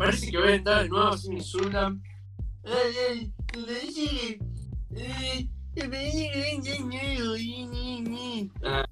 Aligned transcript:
Parece 0.00 0.30
que 0.30 0.38
voy 0.38 0.48
a 0.48 0.54
entrar 0.54 0.82
de 0.82 0.88
nuevo 0.88 1.10
me 1.28 1.34
insultan. 1.34 2.02
Ah. 8.64 8.86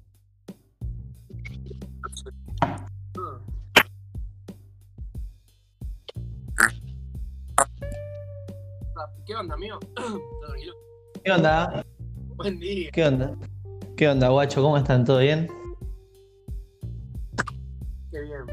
¿Qué 9.25 9.35
onda, 9.35 9.55
amigo? 9.55 9.79
¿Qué 11.25 11.31
onda? 11.31 11.83
Buen 12.35 12.59
día. 12.59 12.91
¿Qué 12.91 13.03
onda? 13.03 13.35
¿Qué 13.97 14.07
onda, 14.07 14.29
guacho? 14.29 14.61
¿Cómo 14.61 14.77
están? 14.77 15.05
¿Todo 15.05 15.17
bien? 15.17 15.47
Qué 18.11 18.21
bien. 18.21 18.45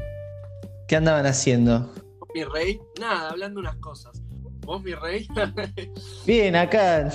¿Qué 0.87 0.95
andaban 0.95 1.27
haciendo? 1.27 2.06
¿Vos, 2.37 2.43
mi 2.43 2.43
rey? 2.43 2.79
Nada, 2.99 3.29
hablando 3.31 3.59
unas 3.59 3.77
cosas. 3.77 4.21
¿Vos, 4.61 4.83
mi 4.83 4.93
rey? 4.93 5.27
Bien, 6.27 6.55
acá. 6.55 7.09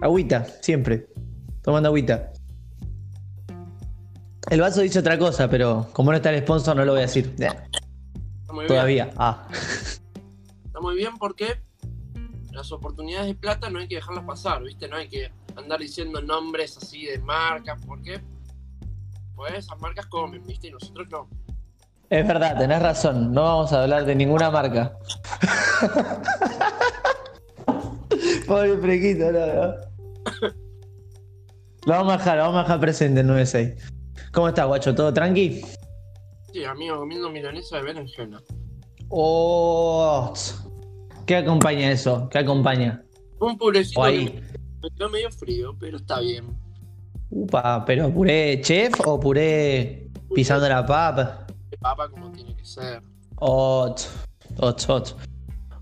Agüita, 0.00 0.46
siempre. 0.62 1.08
Tomando 1.62 1.90
agüita. 1.90 2.32
El 4.48 4.60
vaso 4.62 4.80
dice 4.80 5.00
otra 5.00 5.18
cosa, 5.18 5.50
pero 5.50 5.88
como 5.92 6.10
no 6.10 6.16
está 6.16 6.30
el 6.30 6.40
sponsor, 6.40 6.74
no 6.74 6.86
lo 6.86 6.92
voy 6.92 7.00
a 7.00 7.02
decir. 7.02 7.34
Está 7.38 7.68
muy 8.48 8.60
bien. 8.60 8.68
Todavía. 8.68 9.10
Ah. 9.16 9.46
Está 10.64 10.80
muy 10.80 10.94
bien 10.94 11.18
porque 11.18 11.60
las 12.52 12.72
oportunidades 12.72 13.26
de 13.26 13.34
plata 13.34 13.68
no 13.68 13.80
hay 13.80 13.88
que 13.88 13.96
dejarlas 13.96 14.24
pasar, 14.24 14.62
¿viste? 14.62 14.88
No 14.88 14.96
hay 14.96 15.08
que 15.08 15.30
andar 15.56 15.80
diciendo 15.80 16.22
nombres 16.22 16.78
así 16.78 17.04
de 17.04 17.18
marcas, 17.18 17.78
porque 17.86 18.22
pues 19.34 19.52
esas 19.52 19.78
marcas 19.80 20.06
comen, 20.06 20.42
¿viste? 20.46 20.68
Y 20.68 20.70
nosotros 20.70 21.08
no. 21.10 21.28
Es 22.08 22.26
verdad, 22.26 22.56
tenés 22.56 22.80
razón. 22.80 23.32
No 23.32 23.42
vamos 23.42 23.72
a 23.72 23.82
hablar 23.82 24.04
de 24.04 24.14
ninguna 24.14 24.50
marca. 24.50 24.96
Pobre 28.46 28.78
frequito, 28.78 29.32
no, 29.32 29.46
no. 29.46 29.74
Lo 31.86 31.92
vamos 31.92 32.14
a 32.14 32.18
dejar, 32.18 32.36
lo 32.38 32.42
vamos 32.44 32.58
a 32.58 32.62
dejar 32.62 32.80
presente 32.80 33.20
en 33.20 33.26
96. 33.26 33.74
¿Cómo 34.32 34.48
estás, 34.48 34.66
guacho? 34.66 34.94
¿Todo 34.94 35.12
tranqui? 35.12 35.62
Sí, 36.52 36.64
amigo, 36.64 36.98
comiendo 36.98 37.30
milanesa 37.30 37.76
de 37.76 37.82
berenjena. 37.82 38.40
Oh, 39.08 40.32
¿Qué 41.26 41.36
acompaña 41.36 41.90
eso? 41.90 42.28
¿Qué 42.28 42.38
acompaña? 42.38 43.02
Un 43.40 43.58
purecito 43.58 44.02
ahí. 44.02 44.40
me 44.80 44.90
quedó 44.90 45.10
medio 45.10 45.30
frío, 45.30 45.76
pero 45.78 45.96
está 45.96 46.20
bien. 46.20 46.56
Upa, 47.30 47.84
pero 47.84 48.12
puré 48.12 48.60
chef 48.62 48.94
o 49.04 49.18
puré 49.18 50.08
pisando 50.34 50.68
la 50.68 50.86
papa? 50.86 51.45
De 51.76 51.80
papa 51.80 52.08
como 52.08 52.32
tiene 52.32 52.56
que 52.56 52.64
ser. 52.64 53.02
Ot, 53.36 54.08
ot, 54.58 54.84
ot. 54.88 55.16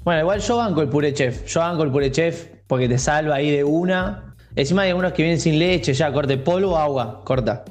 Bueno, 0.03 0.23
igual 0.23 0.41
yo 0.41 0.57
banco 0.57 0.83
el 0.83 0.89
puré 0.89 1.15
chef. 1.15 1.47
Yo 1.47 1.61
banco 1.61 1.85
el 1.85 1.93
puré 1.93 2.11
chef 2.11 2.49
porque 2.67 2.89
te 2.89 2.99
salva 2.99 3.37
ahí 3.37 3.51
de 3.51 3.63
una. 3.63 4.35
Encima 4.57 4.83
hay 4.83 4.91
algunos 4.91 5.13
que 5.13 5.23
vienen 5.23 5.41
sin 5.41 5.59
leche, 5.59 5.95
ya 5.95 6.13
corte 6.13 6.37
polvo 6.37 6.73
o 6.73 6.77
agua, 6.77 7.23
corta. 7.25 7.65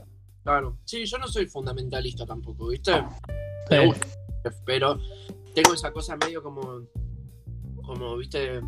Claro. 0.44 0.78
Sí, 0.86 1.06
yo 1.06 1.18
no 1.18 1.28
soy 1.28 1.48
fundamentalista 1.48 2.26
tampoco, 2.26 2.70
¿viste? 2.70 2.92
Eh. 2.92 3.04
Me 3.70 3.86
gusta, 3.88 4.08
pero 4.66 5.00
tengo 5.54 5.74
esa 5.74 5.92
cosa 5.92 6.16
medio 6.16 6.42
como. 6.42 6.82
Como, 7.84 8.16
¿viste? 8.16 8.62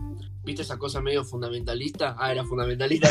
¿Viste 0.44 0.64
esa 0.64 0.78
cosa 0.78 1.00
medio 1.00 1.24
fundamentalista? 1.24 2.18
Ah, 2.20 2.34
era 2.34 2.44
fundamentalista. 2.44 3.08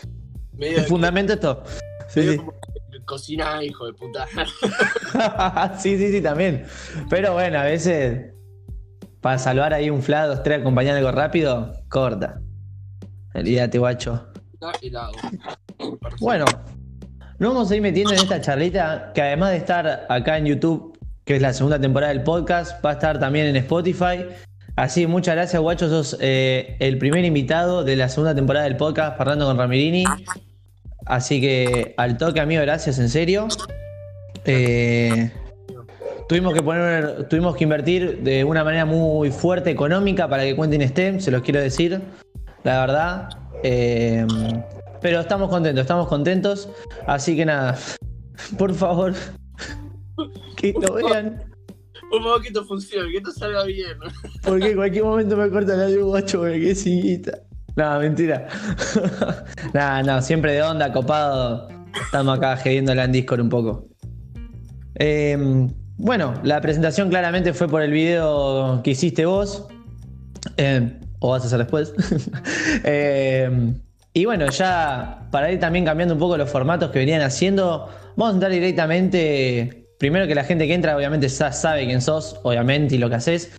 medio 0.52 0.84
fundamento 0.84 1.32
esto. 1.32 1.62
Sí, 2.08 2.22
sí. 2.22 2.36
como 2.36 2.52
cocina, 3.06 3.64
hijo 3.64 3.86
de 3.86 3.94
puta. 3.94 4.26
sí, 5.78 5.96
sí, 5.96 6.12
sí, 6.12 6.20
también. 6.20 6.66
Pero 7.08 7.32
bueno, 7.32 7.58
a 7.58 7.64
veces 7.64 8.32
para 9.20 9.38
salvar 9.38 9.72
ahí 9.72 9.88
un 9.90 10.02
fla, 10.02 10.26
dos, 10.26 10.42
tres, 10.42 10.60
acompañar 10.60 10.96
algo 10.96 11.10
rápido, 11.10 11.72
corta. 11.88 12.40
Olvídate, 13.34 13.78
guacho. 13.78 14.26
Bueno, 16.20 16.44
nos 17.38 17.54
vamos 17.54 17.70
a 17.70 17.76
ir 17.76 17.82
metiendo 17.82 18.12
en 18.12 18.18
esta 18.18 18.40
charlita 18.40 19.12
que 19.14 19.22
además 19.22 19.50
de 19.50 19.56
estar 19.56 20.06
acá 20.08 20.38
en 20.38 20.46
YouTube, 20.46 20.98
que 21.24 21.36
es 21.36 21.42
la 21.42 21.52
segunda 21.52 21.80
temporada 21.80 22.12
del 22.12 22.22
podcast, 22.22 22.84
va 22.84 22.90
a 22.90 22.92
estar 22.94 23.18
también 23.18 23.46
en 23.46 23.56
Spotify. 23.56 24.26
Así, 24.76 25.06
muchas 25.06 25.34
gracias, 25.34 25.60
guacho. 25.60 25.88
Sos 25.88 26.16
eh, 26.20 26.76
el 26.80 26.98
primer 26.98 27.24
invitado 27.24 27.82
de 27.82 27.96
la 27.96 28.08
segunda 28.08 28.34
temporada 28.34 28.66
del 28.66 28.76
podcast, 28.76 29.16
Fernando 29.16 29.46
con 29.46 29.58
Ramirini. 29.58 30.04
Así 31.06 31.40
que 31.40 31.94
al 31.96 32.18
toque, 32.18 32.40
amigo, 32.40 32.62
gracias, 32.62 32.98
en 32.98 33.08
serio. 33.08 33.46
Eh, 34.44 35.30
tuvimos 36.28 36.52
que 36.52 36.62
poner, 36.62 37.28
tuvimos 37.28 37.56
que 37.56 37.64
invertir 37.64 38.22
de 38.22 38.44
una 38.44 38.64
manera 38.64 38.84
muy 38.84 39.30
fuerte 39.30 39.70
económica 39.70 40.28
para 40.28 40.42
que 40.42 40.56
cuenten 40.56 40.86
STEM, 40.86 41.20
se 41.20 41.30
los 41.30 41.42
quiero 41.42 41.60
decir, 41.60 42.00
la 42.64 42.80
verdad. 42.80 43.28
Eh, 43.62 44.26
pero 45.00 45.20
estamos 45.20 45.48
contentos, 45.48 45.82
estamos 45.82 46.08
contentos. 46.08 46.68
Así 47.06 47.36
que 47.36 47.46
nada, 47.46 47.78
por 48.58 48.74
favor, 48.74 49.14
que 50.56 50.72
lo 50.72 50.94
vean. 50.94 51.44
Por 52.10 52.22
favor, 52.22 52.42
que 52.42 52.48
esto 52.48 52.64
funcione, 52.64 53.10
que 53.12 53.18
esto 53.18 53.30
salga 53.30 53.64
bien. 53.64 53.96
Porque 54.42 54.70
en 54.70 54.76
cualquier 54.76 55.04
momento 55.04 55.36
me 55.36 55.50
cortan 55.50 55.78
la 55.78 55.88
luz, 55.88 56.04
guacho, 56.04 56.44
sin 56.74 57.02
guita. 57.02 57.42
No, 57.76 57.98
mentira. 58.00 58.48
Nada, 59.74 60.02
no, 60.02 60.22
siempre 60.22 60.52
de 60.52 60.62
onda, 60.62 60.92
copado. 60.92 61.68
Estamos 62.06 62.38
acá 62.38 62.56
gediéndola 62.56 63.04
en 63.04 63.12
Discord 63.12 63.40
un 63.40 63.50
poco. 63.50 63.86
Eh, 64.94 65.68
bueno, 65.98 66.34
la 66.42 66.60
presentación 66.62 67.10
claramente 67.10 67.52
fue 67.52 67.68
por 67.68 67.82
el 67.82 67.90
video 67.92 68.80
que 68.82 68.92
hiciste 68.92 69.26
vos. 69.26 69.68
Eh, 70.56 70.98
o 71.18 71.30
vas 71.30 71.42
a 71.42 71.46
hacer 71.46 71.58
después. 71.58 71.92
Eh, 72.84 73.72
y 74.12 74.24
bueno, 74.24 74.50
ya 74.50 75.28
para 75.30 75.50
ir 75.50 75.60
también 75.60 75.84
cambiando 75.84 76.14
un 76.14 76.20
poco 76.20 76.36
los 76.36 76.50
formatos 76.50 76.90
que 76.90 76.98
venían 76.98 77.20
haciendo, 77.20 77.88
vamos 78.16 78.32
a 78.32 78.34
entrar 78.34 78.52
directamente. 78.52 79.88
Primero 79.98 80.26
que 80.26 80.34
la 80.34 80.44
gente 80.44 80.66
que 80.66 80.74
entra, 80.74 80.96
obviamente, 80.96 81.28
sabe 81.28 81.84
quién 81.86 82.00
sos, 82.00 82.40
obviamente, 82.42 82.94
y 82.94 82.98
lo 82.98 83.08
que 83.08 83.16
haces. 83.16 83.58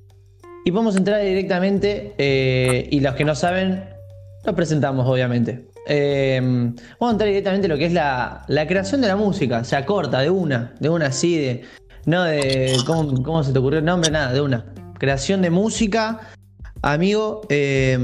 Y 0.66 0.72
a 0.76 0.98
entrar 0.98 1.22
directamente. 1.22 2.14
eh, 2.18 2.88
y 2.92 3.00
los 3.00 3.16
que 3.16 3.26
no 3.26 3.36
saben, 3.36 3.97
los 4.48 4.56
presentamos, 4.56 5.06
obviamente. 5.06 5.68
Eh, 5.88 6.40
vamos 6.42 7.10
a 7.10 7.12
entrar 7.12 7.28
directamente 7.28 7.68
en 7.68 7.72
lo 7.72 7.78
que 7.78 7.86
es 7.86 7.94
la, 7.94 8.46
la 8.48 8.66
creación 8.66 9.02
de 9.02 9.08
la 9.08 9.18
música. 9.18 9.60
O 9.60 9.64
sea, 9.66 9.86
corta, 9.86 10.22
de 10.22 10.30
una, 10.30 10.74
de 10.80 10.90
una 10.90 11.08
así, 11.08 11.38
de. 11.38 11.64
No 12.06 12.24
de. 12.24 12.78
¿Cómo, 12.86 13.22
cómo 13.24 13.44
se 13.44 13.52
te 13.52 13.60
ocurrió 13.60 13.80
el 13.80 13.86
nombre? 13.86 14.10
Nada, 14.10 14.32
de 14.32 14.42
una. 14.42 14.74
Creación 14.98 15.42
de 15.42 15.50
música, 15.50 16.22
amigo. 16.82 17.42
eh, 17.50 18.00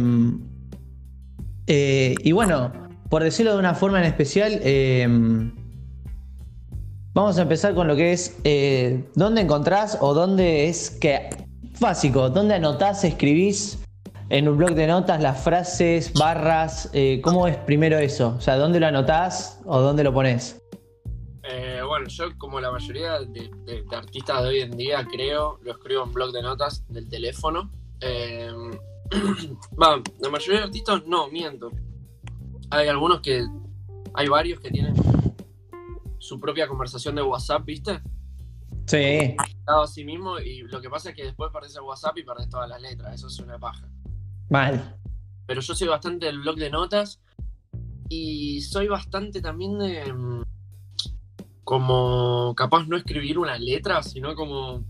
eh, 1.67 2.15
y 2.21 2.33
bueno, 2.33 2.73
por 3.09 3.23
decirlo 3.23 3.53
de 3.53 3.59
una 3.59 3.73
forma 3.73 3.99
en 3.99 4.05
especial, 4.05 4.59
eh, 4.63 5.07
vamos 7.13 7.37
a 7.37 7.43
empezar 7.43 7.73
con 7.73 7.87
lo 7.87 7.95
que 7.95 8.11
es 8.11 8.35
dónde 9.15 9.41
encontrás 9.41 9.97
o 10.01 10.13
dónde 10.13 10.67
es 10.67 10.89
que. 10.89 11.29
Básico, 11.79 12.29
dónde 12.29 12.53
anotás, 12.55 13.03
escribís 13.03 13.82
en 14.33 14.49
un 14.49 14.57
blog 14.57 14.71
de 14.73 14.87
notas 14.87 15.21
las 15.21 15.43
frases, 15.43 16.11
barras. 16.13 16.89
eh, 16.93 17.21
¿Cómo 17.23 17.47
es 17.47 17.55
primero 17.55 17.99
eso? 17.99 18.33
O 18.35 18.41
sea, 18.41 18.55
¿dónde 18.57 18.79
lo 18.79 18.87
anotás 18.87 19.61
o 19.65 19.79
dónde 19.79 20.03
lo 20.03 20.11
pones? 20.11 20.59
Eh, 21.43 21.81
bueno, 21.85 22.07
yo 22.07 22.35
como 22.39 22.59
la 22.59 22.71
mayoría 22.71 23.19
de, 23.19 23.51
de- 23.65 23.83
de 23.83 23.95
artistas 23.95 24.41
de 24.41 24.49
hoy 24.49 24.59
en 24.61 24.75
día 24.75 25.05
creo, 25.11 25.59
lo 25.61 25.73
escribo 25.73 26.03
en 26.03 26.13
blog 26.13 26.31
de 26.31 26.41
notas 26.41 26.83
del 26.87 27.07
teléfono. 27.09 27.69
Eh, 28.01 28.51
la 29.77 30.29
mayoría 30.31 30.61
de 30.61 30.65
artistas 30.65 31.03
no, 31.05 31.27
miento. 31.29 31.69
Hay 32.71 32.87
algunos 32.87 33.21
que, 33.21 33.45
hay 34.15 34.27
varios 34.29 34.59
que 34.59 34.71
tienen 34.71 34.95
su 36.17 36.39
propia 36.39 36.67
conversación 36.67 37.13
de 37.13 37.21
WhatsApp, 37.21 37.63
¿viste? 37.65 38.01
Sí. 38.87 39.35
A 39.67 39.85
sí 39.85 40.03
mismo 40.03 40.39
y 40.39 40.63
lo 40.63 40.81
que 40.81 40.89
pasa 40.89 41.09
es 41.11 41.15
que 41.15 41.23
después 41.25 41.51
perdés 41.53 41.75
el 41.75 41.83
WhatsApp 41.83 42.17
y 42.17 42.23
perdés 42.23 42.49
todas 42.49 42.67
las 42.67 42.81
letras, 42.81 43.13
eso 43.13 43.27
es 43.27 43.39
una 43.39 43.59
paja. 43.59 43.87
Mal. 44.53 44.99
pero 45.47 45.61
yo 45.61 45.73
soy 45.73 45.87
bastante 45.87 46.27
del 46.27 46.39
blog 46.41 46.57
de 46.57 46.69
notas 46.69 47.19
y 48.07 48.61
soy 48.61 48.87
bastante 48.87 49.41
también 49.41 49.79
de 49.79 50.13
mm, 50.13 50.43
como 51.63 52.53
capaz 52.55 52.85
no 52.85 52.95
escribir 52.95 53.39
una 53.39 53.57
letra, 53.57 54.03
sino 54.03 54.35
como 54.35 54.83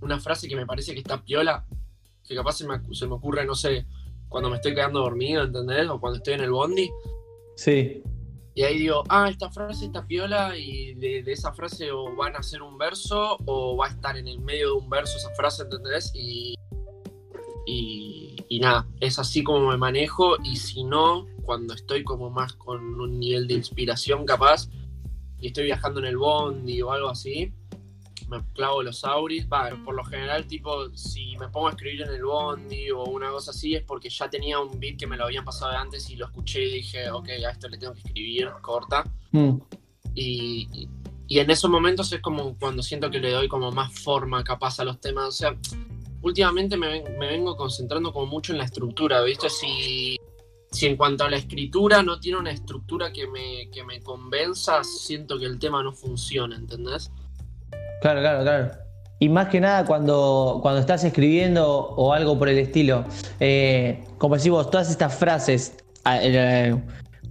una 0.00 0.20
frase 0.20 0.46
que 0.46 0.54
me 0.54 0.66
parece 0.66 0.92
que 0.92 1.00
está 1.00 1.20
piola, 1.20 1.66
que 2.22 2.36
capaz 2.36 2.58
se 2.58 2.68
me, 2.68 2.80
se 2.94 3.08
me 3.08 3.14
ocurre, 3.14 3.44
no 3.44 3.56
sé, 3.56 3.86
cuando 4.28 4.50
me 4.50 4.56
estoy 4.56 4.72
quedando 4.72 5.00
dormido, 5.00 5.42
¿entendés? 5.42 5.88
O 5.88 5.98
cuando 5.98 6.18
estoy 6.18 6.34
en 6.34 6.42
el 6.42 6.52
bondi. 6.52 6.88
Sí. 7.56 8.04
Y 8.54 8.62
ahí 8.62 8.78
digo, 8.78 9.02
ah, 9.08 9.28
esta 9.28 9.50
frase 9.50 9.86
está 9.86 10.06
piola 10.06 10.56
y 10.56 10.94
de, 10.94 11.24
de 11.24 11.32
esa 11.32 11.52
frase 11.52 11.90
o 11.90 12.14
van 12.14 12.36
a 12.36 12.38
hacer 12.38 12.62
un 12.62 12.78
verso 12.78 13.36
o 13.46 13.76
va 13.76 13.86
a 13.86 13.90
estar 13.90 14.16
en 14.16 14.28
el 14.28 14.38
medio 14.38 14.68
de 14.68 14.72
un 14.74 14.88
verso 14.88 15.16
esa 15.16 15.30
frase, 15.34 15.64
¿entendés? 15.64 16.12
Y, 16.14 16.54
y, 17.66 18.25
y 18.48 18.60
nada, 18.60 18.86
es 19.00 19.18
así 19.18 19.42
como 19.42 19.68
me 19.68 19.76
manejo 19.76 20.36
y 20.44 20.56
si 20.56 20.84
no, 20.84 21.26
cuando 21.42 21.74
estoy 21.74 22.04
como 22.04 22.30
más 22.30 22.52
con 22.54 23.00
un 23.00 23.18
nivel 23.18 23.46
de 23.46 23.54
inspiración 23.54 24.24
capaz 24.26 24.68
y 25.40 25.48
estoy 25.48 25.64
viajando 25.64 26.00
en 26.00 26.06
el 26.06 26.16
bondi 26.16 26.80
o 26.82 26.92
algo 26.92 27.08
así, 27.08 27.52
me 28.28 28.42
clavo 28.54 28.82
los 28.82 29.04
auris. 29.04 29.46
Va, 29.48 29.70
por 29.84 29.94
lo 29.94 30.02
general, 30.04 30.46
tipo, 30.46 30.90
si 30.96 31.36
me 31.38 31.48
pongo 31.48 31.68
a 31.68 31.70
escribir 31.70 32.02
en 32.02 32.08
el 32.14 32.24
bondi 32.24 32.90
o 32.90 33.04
una 33.04 33.30
cosa 33.30 33.50
así, 33.52 33.74
es 33.76 33.82
porque 33.84 34.08
ya 34.10 34.28
tenía 34.28 34.58
un 34.58 34.80
beat 34.80 34.96
que 34.98 35.06
me 35.06 35.16
lo 35.16 35.24
habían 35.24 35.44
pasado 35.44 35.70
de 35.72 35.76
antes 35.78 36.10
y 36.10 36.16
lo 36.16 36.26
escuché 36.26 36.64
y 36.64 36.72
dije, 36.74 37.10
ok, 37.10 37.28
a 37.46 37.50
esto 37.50 37.68
le 37.68 37.78
tengo 37.78 37.92
que 37.92 38.00
escribir, 38.00 38.48
corta. 38.62 39.04
Mm. 39.32 39.58
Y, 40.14 40.68
y- 40.72 40.88
y 41.28 41.40
en 41.40 41.50
esos 41.50 41.68
momentos 41.68 42.12
es 42.12 42.20
como 42.20 42.56
cuando 42.56 42.84
siento 42.84 43.10
que 43.10 43.18
le 43.18 43.32
doy 43.32 43.48
como 43.48 43.72
más 43.72 43.92
forma 44.00 44.44
capaz 44.44 44.78
a 44.80 44.84
los 44.84 45.00
temas. 45.00 45.26
O 45.28 45.32
sea, 45.32 45.56
últimamente 46.26 46.76
me, 46.76 46.88
ven- 46.88 47.18
me 47.18 47.28
vengo 47.28 47.56
concentrando 47.56 48.12
como 48.12 48.26
mucho 48.26 48.52
en 48.52 48.58
la 48.58 48.64
estructura, 48.64 49.22
¿viste? 49.22 49.48
Si, 49.48 50.18
si 50.70 50.86
en 50.86 50.96
cuanto 50.96 51.24
a 51.24 51.30
la 51.30 51.36
escritura 51.36 52.02
no 52.02 52.18
tiene 52.20 52.38
una 52.38 52.50
estructura 52.50 53.12
que 53.12 53.26
me, 53.26 53.70
que 53.70 53.84
me 53.84 54.00
convenza, 54.00 54.82
siento 54.84 55.38
que 55.38 55.46
el 55.46 55.58
tema 55.58 55.82
no 55.82 55.92
funciona, 55.92 56.56
¿entendés? 56.56 57.10
Claro, 58.02 58.20
claro, 58.20 58.42
claro. 58.42 58.70
Y 59.18 59.30
más 59.30 59.48
que 59.48 59.60
nada 59.60 59.86
cuando, 59.86 60.58
cuando 60.60 60.80
estás 60.80 61.02
escribiendo 61.04 61.66
o 61.66 62.12
algo 62.12 62.38
por 62.38 62.50
el 62.50 62.58
estilo, 62.58 63.04
eh, 63.40 64.04
como 64.18 64.36
decís 64.36 64.50
vos, 64.50 64.70
todas 64.70 64.90
estas 64.90 65.16
frases, 65.16 65.74
eh, 66.04 66.76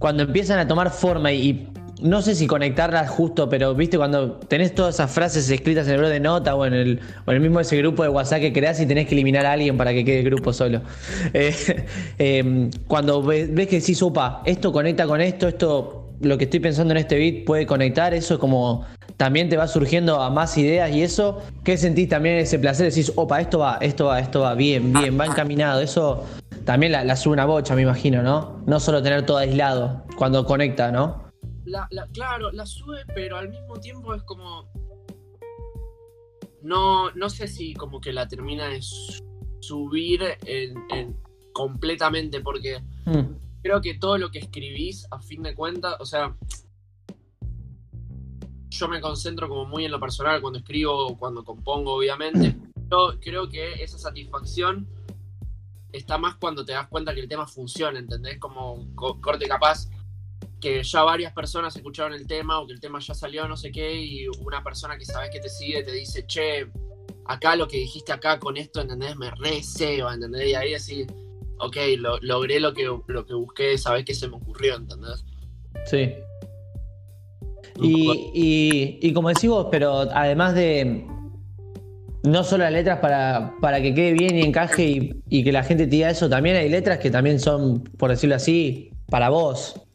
cuando 0.00 0.24
empiezan 0.24 0.58
a 0.58 0.66
tomar 0.66 0.90
forma 0.90 1.32
y 1.32 1.68
no 2.02 2.20
sé 2.20 2.34
si 2.34 2.46
conectarlas 2.46 3.08
justo, 3.08 3.48
pero 3.48 3.74
viste 3.74 3.96
cuando 3.96 4.32
tenés 4.32 4.74
todas 4.74 4.96
esas 4.96 5.10
frases 5.10 5.48
escritas 5.48 5.86
en 5.86 5.94
el 5.94 6.00
blog 6.00 6.10
de 6.10 6.20
nota 6.20 6.54
o 6.54 6.66
en 6.66 6.74
el, 6.74 7.00
o 7.24 7.30
en 7.30 7.36
el 7.36 7.42
mismo 7.42 7.60
ese 7.60 7.76
grupo 7.78 8.02
de 8.02 8.10
WhatsApp 8.10 8.40
que 8.40 8.52
creás 8.52 8.80
y 8.80 8.86
tenés 8.86 9.06
que 9.06 9.14
eliminar 9.14 9.46
a 9.46 9.52
alguien 9.52 9.76
para 9.78 9.92
que 9.92 10.04
quede 10.04 10.18
el 10.20 10.24
grupo 10.24 10.52
solo. 10.52 10.82
Eh, 11.32 11.86
eh, 12.18 12.70
cuando 12.86 13.22
ves, 13.22 13.52
ves 13.52 13.66
que 13.66 13.80
decís, 13.80 14.00
opa, 14.02 14.42
esto 14.44 14.72
conecta 14.72 15.06
con 15.06 15.20
esto, 15.20 15.48
esto, 15.48 16.10
lo 16.20 16.38
que 16.38 16.44
estoy 16.44 16.60
pensando 16.60 16.92
en 16.92 16.98
este 16.98 17.18
beat 17.18 17.44
puede 17.44 17.66
conectar, 17.66 18.14
eso 18.14 18.38
como 18.38 18.86
también 19.16 19.48
te 19.48 19.56
va 19.56 19.66
surgiendo 19.66 20.20
a 20.22 20.30
más 20.30 20.56
ideas 20.56 20.94
y 20.94 21.02
eso, 21.02 21.42
¿qué 21.64 21.76
sentís 21.76 22.08
también 22.08 22.36
ese 22.36 22.58
placer? 22.58 22.88
Decís, 22.88 23.12
opa, 23.16 23.40
esto 23.40 23.58
va, 23.58 23.78
esto 23.80 24.06
va, 24.06 24.20
esto 24.20 24.40
va, 24.40 24.54
bien, 24.54 24.92
bien, 24.92 25.18
va 25.18 25.26
encaminado, 25.26 25.80
eso 25.80 26.24
también 26.64 26.92
la, 26.92 27.04
la 27.04 27.16
sube 27.16 27.34
una 27.34 27.44
bocha, 27.44 27.74
me 27.74 27.82
imagino, 27.82 28.22
¿no? 28.22 28.62
No 28.66 28.80
solo 28.80 29.02
tener 29.02 29.26
todo 29.26 29.38
aislado 29.38 30.04
cuando 30.16 30.44
conecta, 30.46 30.90
¿no? 30.90 31.25
La, 31.66 31.86
la- 31.90 32.06
claro, 32.08 32.50
la 32.52 32.64
sube, 32.64 33.04
pero 33.14 33.36
al 33.36 33.48
mismo 33.50 33.78
tiempo 33.80 34.14
es 34.14 34.22
como. 34.22 34.70
No, 36.62 37.10
no 37.12 37.28
sé 37.30 37.46
si 37.48 37.74
como 37.74 38.00
que 38.00 38.12
la 38.12 38.26
termina 38.26 38.68
de 38.68 38.82
su- 38.82 39.22
subir 39.60 40.22
en- 40.46 40.84
en- 40.90 41.16
completamente, 41.52 42.40
porque 42.40 42.80
Mm, 43.06 43.36
creo 43.62 43.80
que 43.80 43.94
todo 43.94 44.18
lo 44.18 44.30
que 44.30 44.38
escribís, 44.40 45.06
a 45.10 45.18
fin 45.20 45.42
de 45.42 45.54
cuentas, 45.54 45.96
o 46.00 46.04
sea, 46.06 46.34
yo 48.68 48.88
me 48.88 49.00
concentro 49.00 49.48
como 49.48 49.64
muy 49.64 49.84
en 49.84 49.92
lo 49.92 50.00
personal 50.00 50.40
cuando 50.40 50.58
escribo, 50.58 51.16
cuando 51.18 51.44
compongo, 51.44 51.94
obviamente. 51.94 52.56
Yo 52.90 53.14
creo 53.20 53.48
que 53.48 53.82
esa 53.82 53.98
satisfacción 53.98 54.86
está 55.92 56.18
más 56.18 56.36
cuando 56.36 56.64
te 56.64 56.72
das 56.72 56.86
cuenta 56.88 57.14
que 57.14 57.20
el 57.20 57.28
tema 57.28 57.46
funciona, 57.46 57.98
¿entendés? 57.98 58.38
Como 58.38 58.86
co- 58.94 59.20
corte 59.20 59.46
capaz 59.48 59.88
que 60.60 60.82
ya 60.82 61.02
varias 61.02 61.32
personas 61.32 61.76
escucharon 61.76 62.14
el 62.14 62.26
tema 62.26 62.60
o 62.60 62.66
que 62.66 62.72
el 62.72 62.80
tema 62.80 62.98
ya 63.00 63.14
salió, 63.14 63.46
no 63.46 63.56
sé 63.56 63.70
qué, 63.70 63.94
y 64.00 64.26
una 64.40 64.62
persona 64.64 64.96
que 64.96 65.04
sabes 65.04 65.30
que 65.30 65.40
te 65.40 65.48
sigue 65.48 65.82
te 65.82 65.92
dice, 65.92 66.26
che, 66.26 66.66
acá 67.26 67.56
lo 67.56 67.68
que 67.68 67.78
dijiste 67.78 68.12
acá 68.12 68.38
con 68.38 68.56
esto, 68.56 68.80
¿entendés? 68.80 69.16
Me 69.16 69.30
re 69.30 69.62
ceba, 69.62 70.14
¿entendés? 70.14 70.48
Y 70.48 70.54
ahí 70.54 70.72
decís, 70.72 71.06
ok, 71.58 71.76
lo- 71.98 72.18
logré 72.20 72.60
lo 72.60 72.72
que, 72.72 72.84
lo 72.84 73.26
que 73.26 73.34
busqué, 73.34 73.76
sabés 73.78 74.04
que 74.04 74.14
se 74.14 74.28
me 74.28 74.36
ocurrió, 74.36 74.76
¿entendés? 74.76 75.24
sí. 75.84 76.14
Y, 77.78 78.98
y, 79.02 79.12
como 79.12 79.28
decís 79.28 79.50
vos, 79.50 79.66
pero 79.70 80.08
además 80.14 80.54
de 80.54 81.04
no 82.22 82.42
solo 82.42 82.64
las 82.64 82.72
letras 82.72 83.00
para, 83.00 83.54
para 83.60 83.82
que 83.82 83.94
quede 83.94 84.14
bien 84.14 84.36
y 84.38 84.42
encaje 84.42 85.14
y, 85.28 85.44
que 85.44 85.52
la 85.52 85.62
gente 85.62 85.86
te 85.86 86.08
eso, 86.08 86.28
también 86.28 86.56
hay 86.56 86.68
letras 86.68 86.98
que 86.98 87.10
también 87.10 87.38
son, 87.38 87.84
por 87.84 88.10
decirlo 88.10 88.34
así, 88.34 88.90
para 89.10 89.28
vos. 89.28 89.85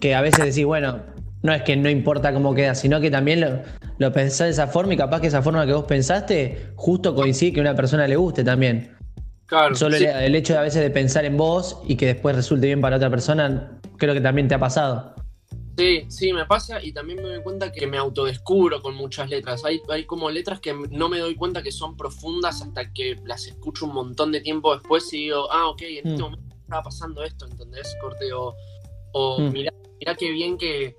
Que 0.00 0.14
a 0.14 0.20
veces 0.20 0.44
decís, 0.44 0.64
bueno, 0.64 1.00
no 1.42 1.52
es 1.52 1.62
que 1.62 1.76
no 1.76 1.88
importa 1.90 2.32
cómo 2.32 2.54
queda, 2.54 2.74
sino 2.74 3.00
que 3.00 3.10
también 3.10 3.40
lo, 3.40 3.60
lo 3.98 4.12
pensás 4.12 4.46
de 4.46 4.50
esa 4.50 4.66
forma 4.66 4.94
y 4.94 4.96
capaz 4.96 5.20
que 5.20 5.26
esa 5.28 5.42
forma 5.42 5.66
que 5.66 5.72
vos 5.72 5.84
pensaste 5.84 6.68
justo 6.76 7.14
coincide 7.14 7.52
que 7.52 7.60
a 7.60 7.62
una 7.62 7.74
persona 7.74 8.06
le 8.06 8.16
guste 8.16 8.44
también. 8.44 8.96
Claro, 9.46 9.74
Solo 9.74 9.96
sí, 9.96 10.04
el, 10.04 10.16
el 10.16 10.34
hecho 10.34 10.52
de 10.52 10.58
a 10.58 10.62
veces 10.62 10.82
de 10.82 10.90
pensar 10.90 11.24
en 11.24 11.36
vos 11.36 11.80
y 11.86 11.96
que 11.96 12.06
después 12.06 12.36
resulte 12.36 12.66
bien 12.66 12.80
para 12.80 12.96
otra 12.96 13.08
persona, 13.10 13.78
creo 13.96 14.12
que 14.14 14.20
también 14.20 14.46
te 14.46 14.54
ha 14.54 14.58
pasado. 14.58 15.14
sí, 15.76 16.04
sí, 16.08 16.32
me 16.32 16.44
pasa 16.44 16.82
y 16.82 16.92
también 16.92 17.22
me 17.22 17.28
doy 17.28 17.42
cuenta 17.42 17.70
que 17.72 17.86
me 17.86 17.96
autodescubro 17.98 18.82
con 18.82 18.94
muchas 18.94 19.30
letras. 19.30 19.64
Hay, 19.64 19.80
hay 19.88 20.04
como 20.04 20.28
letras 20.28 20.60
que 20.60 20.74
no 20.90 21.08
me 21.08 21.18
doy 21.20 21.34
cuenta 21.36 21.62
que 21.62 21.72
son 21.72 21.96
profundas 21.96 22.60
hasta 22.62 22.92
que 22.92 23.16
las 23.24 23.46
escucho 23.46 23.86
un 23.86 23.94
montón 23.94 24.32
de 24.32 24.40
tiempo 24.40 24.74
después 24.74 25.10
y 25.14 25.18
digo, 25.24 25.50
ah, 25.50 25.68
ok, 25.68 25.82
en 25.82 25.96
este 26.08 26.18
Mm. 26.18 26.20
momento 26.24 26.56
estaba 26.56 26.82
pasando 26.82 27.22
esto, 27.24 27.46
¿entendés? 27.46 27.96
Corte, 28.02 28.32
o, 28.34 28.54
o 29.12 29.40
Mm. 29.40 29.52
mirá, 29.52 29.72
mirá 29.98 30.14
qué 30.14 30.30
bien 30.30 30.56
que, 30.56 30.96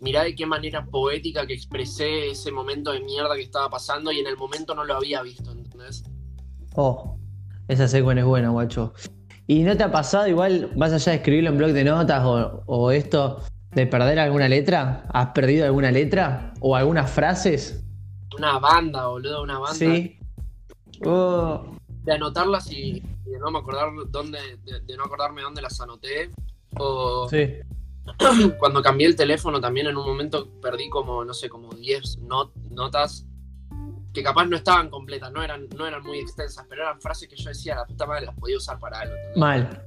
mirá 0.00 0.24
de 0.24 0.34
qué 0.34 0.46
manera 0.46 0.84
poética 0.84 1.46
que 1.46 1.54
expresé 1.54 2.30
ese 2.30 2.50
momento 2.50 2.92
de 2.92 3.00
mierda 3.00 3.34
que 3.34 3.42
estaba 3.42 3.70
pasando 3.70 4.10
y 4.12 4.18
en 4.18 4.26
el 4.26 4.36
momento 4.36 4.74
no 4.74 4.84
lo 4.84 4.96
había 4.96 5.22
visto, 5.22 5.52
¿entendés? 5.52 6.04
Oh, 6.74 7.16
esa 7.68 7.86
secuencia 7.88 8.22
es 8.22 8.26
buena, 8.26 8.50
guacho. 8.50 8.92
¿Y 9.46 9.62
no 9.62 9.76
te 9.76 9.84
ha 9.84 9.92
pasado 9.92 10.26
igual, 10.26 10.72
más 10.76 10.92
allá 10.92 11.12
de 11.12 11.18
escribirlo 11.18 11.50
en 11.50 11.58
blog 11.58 11.72
de 11.72 11.84
notas 11.84 12.24
o, 12.24 12.62
o 12.66 12.90
esto, 12.90 13.42
de 13.72 13.86
perder 13.86 14.18
alguna 14.18 14.48
letra? 14.48 15.04
¿Has 15.12 15.28
perdido 15.28 15.66
alguna 15.66 15.90
letra? 15.90 16.54
¿O 16.60 16.74
algunas 16.74 17.10
frases? 17.10 17.84
Una 18.36 18.58
banda, 18.58 19.06
boludo, 19.08 19.42
una 19.42 19.58
banda. 19.58 19.74
Sí. 19.74 20.18
Oh, 21.04 21.76
de 22.04 22.12
anotarlas 22.12 22.70
y, 22.72 23.02
y 23.26 23.30
de 23.30 23.38
no 23.38 23.50
me 23.50 23.58
acordar 23.58 23.90
dónde, 24.08 24.38
de, 24.64 24.80
de 24.80 24.96
no 24.96 25.04
acordarme 25.04 25.42
dónde 25.42 25.62
las 25.62 25.80
anoté. 25.80 26.30
O 26.78 27.28
sí. 27.28 27.58
cuando 28.58 28.82
cambié 28.82 29.06
el 29.06 29.16
teléfono 29.16 29.60
también 29.60 29.86
en 29.86 29.96
un 29.96 30.06
momento 30.06 30.48
perdí 30.60 30.88
como, 30.88 31.24
no 31.24 31.34
sé, 31.34 31.48
como 31.48 31.70
10 31.72 32.18
not- 32.18 32.54
notas 32.70 33.26
que 34.12 34.22
capaz 34.22 34.44
no 34.46 34.56
estaban 34.56 34.90
completas, 34.90 35.32
no 35.32 35.42
eran, 35.42 35.68
no 35.76 35.86
eran 35.86 36.02
muy 36.02 36.18
extensas, 36.18 36.66
pero 36.68 36.82
eran 36.82 37.00
frases 37.00 37.28
que 37.28 37.36
yo 37.36 37.48
decía, 37.48 37.74
la 37.76 37.86
puta 37.86 38.04
madre 38.06 38.26
las 38.26 38.34
podía 38.36 38.56
usar 38.58 38.78
para 38.78 39.00
algo. 39.00 39.14
Mal. 39.36 39.82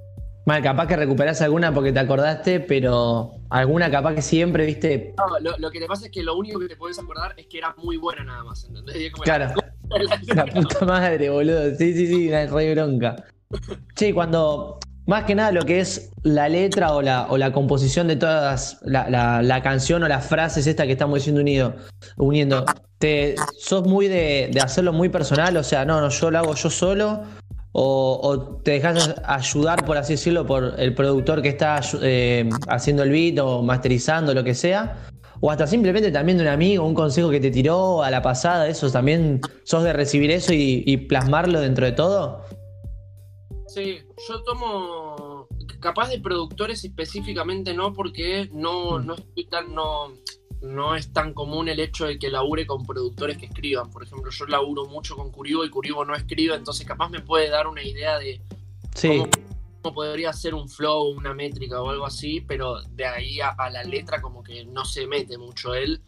Mal, 0.47 0.61
capaz 0.61 0.87
que 0.87 0.95
recuperás 0.95 1.41
alguna 1.41 1.73
porque 1.73 1.91
te 1.91 1.99
acordaste, 1.99 2.59
pero 2.59 3.31
alguna 3.49 3.89
capaz 3.91 4.13
que 4.15 4.21
siempre, 4.21 4.65
viste. 4.65 5.13
No, 5.17 5.39
lo, 5.39 5.57
lo 5.57 5.71
que 5.71 5.79
te 5.79 5.87
pasa 5.87 6.05
es 6.05 6.11
que 6.11 6.21
lo 6.23 6.35
único 6.35 6.59
que 6.59 6.67
te 6.67 6.75
puedes 6.75 6.97
acordar 6.99 7.33
es 7.37 7.47
que 7.47 7.57
era 7.57 7.73
muy 7.77 7.97
buena 7.97 8.23
nada 8.23 8.43
más, 8.43 8.63
¿entendés? 8.63 9.11
Claro. 9.23 9.53
la- 9.55 9.73
La 10.35 10.45
puta 10.45 10.85
madre, 10.85 11.29
boludo. 11.29 11.75
Sí, 11.75 11.93
sí, 11.93 12.07
sí, 12.07 12.27
una 12.29 12.45
re 12.47 12.73
bronca. 12.73 13.15
Che, 13.95 14.13
cuando. 14.13 14.79
Más 15.07 15.25
que 15.25 15.35
nada 15.35 15.51
lo 15.51 15.61
que 15.61 15.79
es 15.79 16.11
la 16.23 16.49
letra 16.49 16.93
o 16.93 17.01
la, 17.01 17.27
o 17.29 17.37
la 17.37 17.51
composición 17.51 18.07
de 18.07 18.15
todas, 18.15 18.79
la, 18.83 19.61
canción 19.61 20.03
o 20.03 20.07
las 20.07 20.25
frases 20.25 20.65
esta 20.65 20.85
que 20.87 20.93
estamos 20.93 21.19
diciendo 21.19 21.41
unido, 21.41 21.75
uniendo, 22.17 22.65
te, 22.97 23.35
¿sos 23.59 23.87
muy 23.87 24.07
de, 24.07 24.49
de 24.51 24.59
hacerlo 24.61 24.93
muy 24.93 25.09
personal? 25.09 25.55
O 25.57 25.63
sea, 25.63 25.85
no, 25.85 26.01
no, 26.01 26.09
yo 26.09 26.31
lo 26.31 26.39
hago 26.39 26.55
yo 26.55 26.69
solo. 26.69 27.23
O, 27.77 28.21
o 28.23 28.39
te 28.61 28.71
dejas 28.71 29.15
ayudar, 29.25 29.83
por 29.83 29.97
así 29.97 30.13
decirlo, 30.13 30.45
por 30.45 30.75
el 30.77 30.95
productor 30.95 31.41
que 31.41 31.49
está 31.49 31.81
eh, 32.01 32.49
haciendo 32.69 33.03
el 33.03 33.09
beat 33.09 33.37
o 33.39 33.61
masterizando, 33.63 34.33
lo 34.33 34.45
que 34.45 34.55
sea. 34.55 34.95
O 35.41 35.51
hasta 35.51 35.67
simplemente 35.67 36.09
también 36.09 36.37
de 36.37 36.45
un 36.45 36.49
amigo, 36.49 36.85
un 36.85 36.93
consejo 36.93 37.29
que 37.29 37.41
te 37.41 37.51
tiró 37.51 38.01
a 38.01 38.09
la 38.09 38.21
pasada, 38.21 38.69
eso 38.69 38.89
también 38.89 39.41
sos 39.65 39.83
de 39.83 39.91
recibir 39.91 40.31
eso 40.31 40.53
y, 40.53 40.83
y 40.85 40.95
plasmarlo 40.95 41.59
dentro 41.59 41.85
de 41.85 41.91
todo. 41.91 42.45
Sí, 43.67 43.99
yo 44.27 44.43
tomo. 44.43 45.47
Capaz 45.79 46.09
de 46.09 46.19
productores 46.19 46.83
específicamente 46.83 47.73
no, 47.73 47.93
porque 47.93 48.49
no, 48.53 48.99
Mm. 48.99 49.05
no 49.05 49.13
estoy 49.15 49.45
tan. 49.45 49.73
No, 49.73 50.13
no 50.61 50.95
es 50.95 51.13
tan 51.13 51.33
común 51.33 51.67
el 51.69 51.79
hecho 51.79 52.05
de 52.07 52.17
que 52.17 52.29
labure 52.31 52.65
con 52.65 52.85
productores 52.85 53.37
que 53.37 53.45
escriban. 53.45 53.91
Por 53.91 54.03
ejemplo, 54.03 54.31
yo 54.31 54.45
laburo 54.47 54.85
mucho 54.85 55.15
con 55.15 55.31
Curibo 55.31 55.63
y 55.63 55.69
Curibo 55.69 56.03
no 56.05 56.15
escribe, 56.15 56.55
entonces 56.55 56.87
capaz 56.87 57.09
me 57.09 57.19
puede 57.21 57.49
dar 57.49 57.67
una 57.67 57.83
idea 57.83 58.17
de 58.17 58.41
Sí, 58.95 59.09
cómo, 59.19 59.29
cómo 59.83 59.93
podría 59.95 60.33
ser 60.33 60.55
un 60.55 60.67
flow, 60.67 61.09
una 61.09 61.35
métrica 61.35 61.79
o 61.81 61.89
algo 61.89 62.05
así, 62.05 62.41
pero 62.41 62.81
de 62.81 63.05
ahí 63.05 63.39
a, 63.41 63.49
a 63.49 63.69
la 63.69 63.83
letra 63.83 64.21
como 64.21 64.41
que 64.41 64.65
no 64.65 64.85
se 64.85 65.05
mete 65.05 65.37
mucho 65.37 65.75
él. 65.75 66.01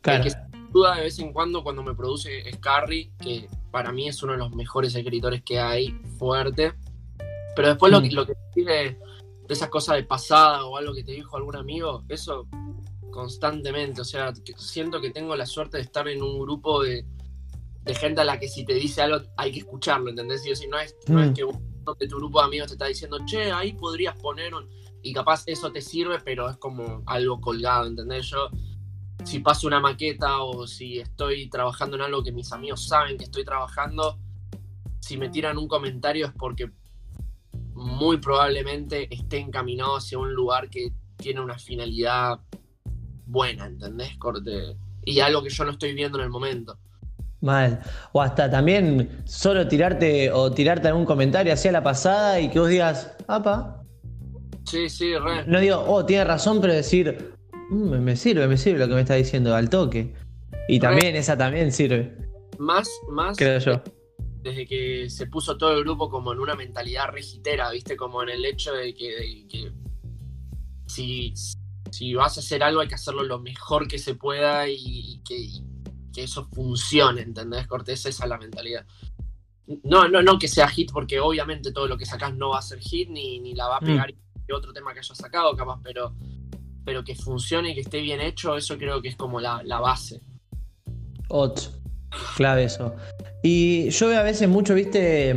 claro. 0.00 0.24
El 0.24 0.30
que 0.32 0.38
sin 0.50 0.72
duda 0.72 0.94
de 0.94 1.02
vez 1.02 1.18
en 1.18 1.32
cuando 1.34 1.62
cuando 1.62 1.82
me 1.82 1.94
produce 1.94 2.48
es 2.48 2.56
Carrie, 2.58 3.10
que 3.20 3.50
para 3.70 3.92
mí 3.92 4.08
es 4.08 4.22
uno 4.22 4.32
de 4.32 4.38
los 4.38 4.52
mejores 4.54 4.94
escritores 4.94 5.42
que 5.42 5.58
hay, 5.58 5.90
fuerte. 6.18 6.72
Pero 7.60 7.68
después 7.74 7.92
lo, 7.92 8.00
Mm. 8.00 8.02
que- 8.04 8.14
lo 8.14 8.26
que 8.26 8.32
dice 8.56 8.70
de 8.70 8.98
esas 9.54 9.68
cosas 9.68 9.96
de 9.96 10.04
pasada 10.04 10.64
o 10.64 10.76
algo 10.78 10.94
que 10.94 11.04
te 11.04 11.12
dijo 11.12 11.36
algún 11.36 11.56
amigo, 11.56 12.04
eso 12.08 12.46
constantemente. 13.10 14.00
O 14.00 14.04
sea, 14.04 14.32
que 14.32 14.54
siento 14.56 15.00
que 15.00 15.10
tengo 15.10 15.36
la 15.36 15.46
suerte 15.46 15.76
de 15.76 15.82
estar 15.82 16.08
en 16.08 16.22
un 16.22 16.40
grupo 16.40 16.82
de, 16.82 17.04
de 17.82 17.94
gente 17.94 18.20
a 18.20 18.24
la 18.24 18.38
que 18.38 18.48
si 18.48 18.64
te 18.64 18.74
dice 18.74 19.02
algo 19.02 19.26
hay 19.36 19.52
que 19.52 19.58
escucharlo, 19.58 20.10
¿entendés? 20.10 20.44
Y 20.46 20.52
así 20.52 20.66
no 20.68 20.78
es, 20.78 20.96
no 21.08 21.18
Mm. 21.18 21.22
es 21.24 21.32
que 21.34 21.44
uno 21.44 21.94
de 21.98 22.08
tu 22.08 22.16
grupo 22.16 22.38
de 22.40 22.46
amigos 22.46 22.68
te 22.68 22.74
está 22.74 22.86
diciendo, 22.86 23.18
che, 23.26 23.50
ahí 23.52 23.72
podrías 23.74 24.16
poner 24.16 24.54
un... 24.54 24.68
Y 25.02 25.12
capaz 25.12 25.42
eso 25.46 25.72
te 25.72 25.80
sirve, 25.80 26.18
pero 26.20 26.48
es 26.48 26.56
como 26.58 27.02
algo 27.06 27.40
colgado, 27.40 27.86
¿entendés? 27.86 28.26
Yo 28.30 28.48
si 29.24 29.40
paso 29.40 29.66
una 29.66 29.80
maqueta 29.80 30.42
o 30.42 30.66
si 30.66 30.98
estoy 30.98 31.48
trabajando 31.50 31.96
en 31.96 32.02
algo 32.02 32.22
que 32.22 32.32
mis 32.32 32.52
amigos 32.52 32.86
saben 32.86 33.18
que 33.18 33.24
estoy 33.24 33.44
trabajando, 33.44 34.18
si 35.00 35.16
me 35.16 35.28
tiran 35.30 35.58
un 35.58 35.66
comentario 35.68 36.26
es 36.26 36.32
porque 36.38 36.70
muy 37.80 38.18
probablemente 38.18 39.08
esté 39.12 39.38
encaminado 39.38 39.96
hacia 39.96 40.18
un 40.18 40.34
lugar 40.34 40.68
que 40.68 40.92
tiene 41.16 41.40
una 41.40 41.58
finalidad 41.58 42.38
buena, 43.26 43.66
¿entendés? 43.66 44.16
Corte. 44.18 44.76
Y 45.04 45.20
algo 45.20 45.42
que 45.42 45.48
yo 45.48 45.64
no 45.64 45.70
estoy 45.72 45.94
viendo 45.94 46.18
en 46.18 46.24
el 46.24 46.30
momento. 46.30 46.78
Mal. 47.40 47.80
O 48.12 48.20
hasta 48.20 48.50
también 48.50 49.22
solo 49.24 49.66
tirarte 49.66 50.30
o 50.30 50.52
tirarte 50.52 50.88
algún 50.88 51.06
comentario 51.06 51.52
hacia 51.54 51.72
la 51.72 51.82
pasada 51.82 52.38
y 52.38 52.50
que 52.50 52.58
vos 52.58 52.68
digas, 52.68 53.16
apa. 53.26 53.82
Sí, 54.64 54.90
sí, 54.90 55.16
re. 55.16 55.46
No 55.46 55.58
digo, 55.58 55.82
oh, 55.86 56.04
tiene 56.04 56.24
razón, 56.24 56.60
pero 56.60 56.74
decir, 56.74 57.32
"Mm, 57.70 57.98
me 57.98 58.14
sirve, 58.14 58.46
me 58.46 58.58
sirve 58.58 58.80
lo 58.80 58.88
que 58.88 58.94
me 58.94 59.00
está 59.00 59.14
diciendo 59.14 59.54
al 59.54 59.70
toque. 59.70 60.12
Y 60.68 60.78
también, 60.80 61.16
esa 61.16 61.36
también 61.36 61.72
sirve, 61.72 62.14
Más, 62.58 62.88
más 63.08 63.38
creo 63.38 63.58
yo. 63.58 63.82
Desde 64.42 64.66
que 64.66 65.10
se 65.10 65.26
puso 65.26 65.56
todo 65.56 65.76
el 65.76 65.84
grupo 65.84 66.08
como 66.08 66.32
en 66.32 66.40
una 66.40 66.54
mentalidad 66.54 67.08
regitera, 67.08 67.70
¿viste? 67.70 67.96
Como 67.96 68.22
en 68.22 68.30
el 68.30 68.44
hecho 68.44 68.72
de 68.72 68.94
que, 68.94 69.14
de 69.14 69.46
que 69.48 69.72
si, 70.86 71.34
si 71.90 72.14
vas 72.14 72.36
a 72.36 72.40
hacer 72.40 72.62
algo 72.62 72.80
hay 72.80 72.88
que 72.88 72.94
hacerlo 72.94 73.22
lo 73.22 73.38
mejor 73.38 73.86
que 73.86 73.98
se 73.98 74.14
pueda 74.14 74.68
y, 74.68 74.76
y 74.78 75.22
que, 75.22 75.38
y 75.38 75.64
que 76.12 76.22
eso 76.24 76.48
funcione, 76.52 77.22
¿entendés? 77.22 77.66
Cortés, 77.66 78.06
esa 78.06 78.24
es 78.24 78.28
la 78.28 78.38
mentalidad. 78.38 78.86
No, 79.84 80.08
no, 80.08 80.22
no 80.22 80.38
que 80.38 80.48
sea 80.48 80.68
hit, 80.68 80.90
porque 80.90 81.20
obviamente 81.20 81.72
todo 81.72 81.86
lo 81.86 81.96
que 81.96 82.06
sacás 82.06 82.34
no 82.34 82.50
va 82.50 82.58
a 82.58 82.62
ser 82.62 82.80
hit, 82.80 83.08
ni, 83.08 83.38
ni 83.38 83.54
la 83.54 83.68
va 83.68 83.76
a 83.76 83.80
pegar 83.80 84.10
y 84.10 84.52
otro 84.52 84.72
tema 84.72 84.92
que 84.92 84.98
haya 84.98 85.14
sacado, 85.14 85.54
capaz, 85.54 85.80
pero, 85.82 86.14
pero 86.84 87.04
que 87.04 87.14
funcione 87.14 87.70
y 87.70 87.74
que 87.74 87.82
esté 87.82 88.00
bien 88.00 88.20
hecho, 88.20 88.56
eso 88.56 88.76
creo 88.76 89.00
que 89.00 89.08
es 89.08 89.16
como 89.16 89.40
la, 89.40 89.62
la 89.62 89.78
base. 89.78 90.22
Ot. 91.28 91.79
Clave 92.36 92.64
eso. 92.64 92.94
Y 93.42 93.88
yo 93.90 94.08
veo 94.08 94.20
a 94.20 94.22
veces 94.22 94.48
mucho, 94.48 94.74
viste, 94.74 95.34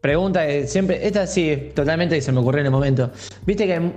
pregunta 0.00 0.46
que 0.46 0.66
siempre, 0.66 1.06
esta 1.06 1.26
sí, 1.26 1.70
totalmente 1.74 2.20
se 2.20 2.32
me 2.32 2.40
ocurrió 2.40 2.60
en 2.60 2.66
el 2.66 2.72
momento. 2.72 3.10
Viste 3.46 3.66
que 3.66 3.74
hay 3.74 3.92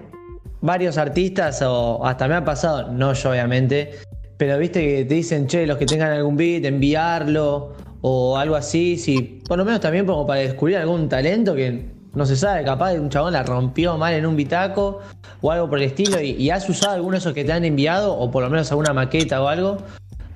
varios 0.61 0.97
artistas, 0.97 1.61
o 1.61 2.05
hasta 2.05 2.27
me 2.27 2.35
ha 2.35 2.45
pasado, 2.45 2.91
no 2.91 3.13
yo 3.13 3.31
obviamente, 3.31 3.91
pero 4.37 4.57
viste 4.57 4.81
que 4.81 5.05
te 5.05 5.15
dicen, 5.15 5.47
che, 5.47 5.65
los 5.65 5.77
que 5.77 5.85
tengan 5.85 6.11
algún 6.11 6.37
beat, 6.37 6.65
enviarlo, 6.65 7.73
o 8.01 8.37
algo 8.37 8.55
así, 8.55 8.97
si, 8.97 9.41
por 9.47 9.57
lo 9.57 9.65
menos 9.65 9.79
también 9.79 10.05
como 10.05 10.27
para 10.27 10.41
descubrir 10.41 10.77
algún 10.77 11.07
talento 11.09 11.55
que 11.55 11.85
no 12.13 12.25
se 12.25 12.35
sabe, 12.35 12.63
capaz 12.63 12.93
un 12.93 13.09
chabón 13.09 13.33
la 13.33 13.43
rompió 13.43 13.97
mal 13.97 14.13
en 14.13 14.25
un 14.25 14.35
bitaco, 14.35 14.99
o 15.41 15.51
algo 15.51 15.69
por 15.69 15.79
el 15.79 15.85
estilo, 15.85 16.21
y, 16.21 16.31
y 16.31 16.49
has 16.49 16.67
usado 16.69 16.93
alguno 16.93 17.13
de 17.13 17.19
esos 17.19 17.33
que 17.33 17.43
te 17.43 17.51
han 17.51 17.65
enviado, 17.65 18.15
o 18.15 18.29
por 18.29 18.43
lo 18.43 18.49
menos 18.49 18.69
alguna 18.71 18.93
maqueta 18.93 19.41
o 19.41 19.47
algo. 19.47 19.77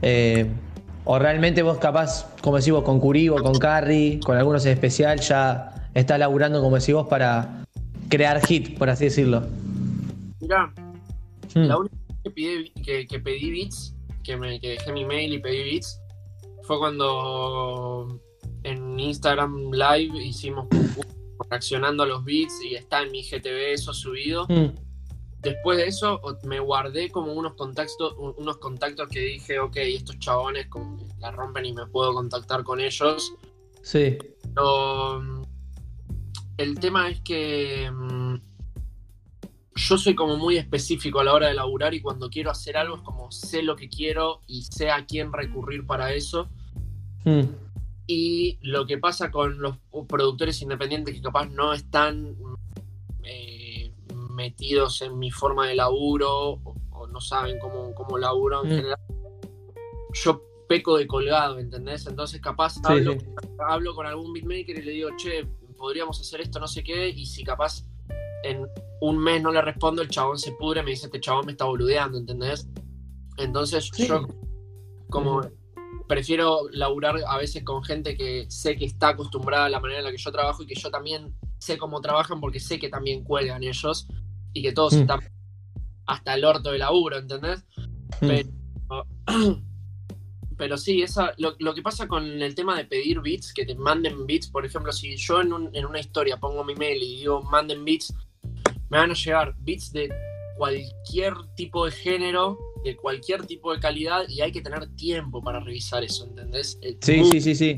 Eh, 0.01 0.47
o 1.09 1.17
realmente 1.19 1.61
vos 1.63 1.77
capaz, 1.77 2.25
como 2.41 2.57
decís 2.57 2.73
vos, 2.73 2.83
con 2.83 2.99
Curibo, 2.99 3.41
con 3.41 3.57
Carry, 3.57 4.19
con 4.23 4.35
algunos 4.37 4.65
en 4.65 4.73
especial, 4.73 5.19
ya 5.21 5.73
estás 5.93 6.19
laburando, 6.19 6.61
como 6.61 6.77
decís 6.77 6.93
vos, 6.93 7.07
para 7.07 7.63
crear 8.09 8.45
hit, 8.45 8.77
por 8.77 8.89
así 8.89 9.05
decirlo. 9.05 9.43
Mirá, 10.41 10.73
Hmm. 11.55 11.61
la 11.65 11.77
única 11.77 11.95
vez 11.95 12.17
que, 12.25 12.29
pide- 12.31 12.71
que, 12.83 13.07
que 13.07 13.19
pedí 13.19 13.49
beats, 13.51 13.95
que, 14.23 14.35
me, 14.35 14.59
que 14.59 14.71
dejé 14.71 14.91
mi 14.91 15.05
mail 15.05 15.33
y 15.33 15.39
pedí 15.39 15.63
beats, 15.63 16.01
fue 16.63 16.77
cuando 16.77 18.19
en 18.63 18.99
Instagram 18.99 19.71
Live 19.71 20.21
hicimos 20.23 20.67
reaccionando 21.49 22.03
a 22.03 22.05
los 22.05 22.25
beats 22.25 22.53
y 22.69 22.75
está 22.75 23.01
en 23.03 23.11
mi 23.11 23.23
GTV 23.23 23.71
eso 23.73 23.93
subido. 23.93 24.45
Hmm. 24.49 24.71
Después 25.47 25.77
de 25.77 25.87
eso 25.87 26.19
me 26.43 26.59
guardé 26.59 27.09
como 27.09 27.31
unos 27.31 27.53
contactos, 27.53 28.15
unos 28.17 28.57
contactos 28.57 29.07
que 29.07 29.21
dije, 29.21 29.59
ok, 29.59 29.77
estos 29.77 30.19
chabones 30.19 30.67
como 30.67 30.97
la 31.19 31.31
rompen 31.31 31.65
y 31.65 31.71
me 31.71 31.85
puedo 31.85 32.13
contactar 32.13 32.65
con 32.65 32.81
ellos. 32.81 33.33
Sí. 33.81 34.17
Pero 34.43 35.21
mm, 35.21 35.41
el 36.57 36.77
tema 36.77 37.09
es 37.09 37.21
que 37.21 37.89
mm, 37.89 38.35
yo 39.75 39.97
soy 39.97 40.15
como 40.15 40.35
muy 40.35 40.57
específico 40.57 41.21
a 41.21 41.23
la 41.23 41.33
hora 41.33 41.47
de 41.47 41.53
laburar 41.53 41.93
y 41.93 42.01
cuando 42.01 42.29
quiero 42.29 42.51
hacer 42.51 42.75
algo 42.75 42.97
es 42.97 43.01
como 43.03 43.31
sé 43.31 43.63
lo 43.63 43.77
que 43.77 43.87
quiero 43.87 44.41
y 44.47 44.63
sé 44.63 44.91
a 44.91 45.05
quién 45.05 45.31
recurrir 45.31 45.85
para 45.85 46.11
eso. 46.13 46.49
Hmm. 47.23 47.45
Y 48.05 48.59
lo 48.61 48.85
que 48.85 48.97
pasa 48.97 49.31
con 49.31 49.61
los 49.61 49.77
productores 50.09 50.61
independientes 50.61 51.15
que 51.15 51.21
capaz 51.21 51.45
no 51.45 51.73
están 51.73 52.35
metidos 54.37 55.01
en 55.01 55.17
mi 55.17 55.31
forma 55.31 55.67
de 55.67 55.75
laburo 55.75 56.29
o, 56.63 56.75
o 56.91 57.07
no 57.07 57.19
saben 57.19 57.57
cómo, 57.59 57.93
cómo 57.95 58.17
laburo 58.17 58.63
en 58.63 58.69
Mm. 58.69 58.75
general, 58.75 58.99
yo 60.13 60.41
peco 60.69 60.97
de 60.97 61.07
colgado, 61.07 61.57
¿entendés? 61.59 62.05
Entonces 62.07 62.39
capaz 62.39 62.75
Sí, 62.75 62.81
hablo, 62.83 63.13
sí. 63.13 63.19
hablo 63.67 63.95
con 63.95 64.05
algún 64.05 64.31
beatmaker 64.33 64.77
y 64.77 64.81
le 64.83 64.91
digo, 64.91 65.09
che, 65.17 65.45
podríamos 65.77 66.19
hacer 66.21 66.41
esto, 66.41 66.59
no 66.59 66.67
sé 66.67 66.83
qué, 66.83 67.09
y 67.09 67.25
si 67.25 67.43
capaz 67.43 67.83
en 68.43 68.65
un 69.01 69.17
mes 69.17 69.41
no 69.41 69.51
le 69.51 69.61
respondo, 69.61 70.01
el 70.01 70.09
chabón 70.09 70.37
se 70.37 70.51
pudre, 70.53 70.83
me 70.83 70.91
dice, 70.91 71.07
este 71.07 71.19
chabón 71.19 71.45
me 71.47 71.51
está 71.53 71.65
boludeando, 71.65 72.17
¿entendés? 72.17 72.67
Entonces 73.37 73.89
Sí. 73.93 74.07
yo 74.07 74.27
como 75.09 75.41
prefiero 76.07 76.67
laburar 76.71 77.15
a 77.27 77.37
veces 77.37 77.63
con 77.63 77.83
gente 77.83 78.15
que 78.15 78.45
sé 78.49 78.75
que 78.77 78.85
está 78.85 79.09
acostumbrada 79.09 79.65
a 79.65 79.69
la 79.69 79.79
manera 79.79 79.99
en 79.99 80.05
la 80.05 80.11
que 80.11 80.17
yo 80.17 80.31
trabajo 80.31 80.63
y 80.63 80.67
que 80.67 80.75
yo 80.75 80.89
también 80.89 81.33
sé 81.59 81.77
cómo 81.77 81.99
trabajan 82.01 82.39
porque 82.39 82.59
sé 82.59 82.77
que 82.79 82.89
también 82.89 83.23
cuelgan 83.23 83.63
ellos 83.63 84.07
y 84.57 84.61
que 84.61 84.71
todos 84.71 84.93
Mm. 84.93 85.01
están 85.01 85.19
hasta 86.05 86.33
el 86.35 86.45
orto 86.45 86.71
de 86.71 86.77
laburo, 86.79 87.17
¿entendés? 87.17 87.63
Hmm. 88.21 88.27
Pero, 88.27 89.07
pero 90.57 90.77
sí, 90.77 91.01
esa, 91.01 91.33
lo, 91.37 91.55
lo 91.59 91.73
que 91.75 91.81
pasa 91.81 92.07
con 92.07 92.23
el 92.41 92.55
tema 92.55 92.75
de 92.77 92.85
pedir 92.85 93.21
beats, 93.21 93.53
que 93.53 93.65
te 93.65 93.75
manden 93.75 94.25
beats, 94.25 94.47
por 94.47 94.65
ejemplo, 94.65 94.91
si 94.91 95.15
yo 95.17 95.41
en, 95.41 95.53
un- 95.53 95.69
en 95.75 95.85
una 95.85 95.99
historia 95.99 96.37
pongo 96.37 96.63
mi 96.63 96.75
mail 96.75 97.01
y 97.03 97.17
digo 97.17 97.41
manden 97.43 97.83
beats, 97.85 98.13
me 98.89 98.97
van 98.97 99.11
a 99.11 99.13
llegar 99.13 99.53
beats 99.59 99.91
de 99.91 100.09
cualquier 100.57 101.33
tipo 101.55 101.85
de 101.85 101.91
género, 101.91 102.57
de 102.83 102.95
cualquier 102.95 103.45
tipo 103.45 103.71
de 103.73 103.79
calidad, 103.79 104.23
y 104.27 104.41
hay 104.41 104.51
que 104.51 104.61
tener 104.61 104.87
tiempo 104.95 105.43
para 105.43 105.59
revisar 105.59 106.03
eso, 106.03 106.25
¿entendés? 106.25 106.79
Sí, 107.01 107.23
sí, 107.25 107.41
sí, 107.41 107.53
sí. 107.55 107.75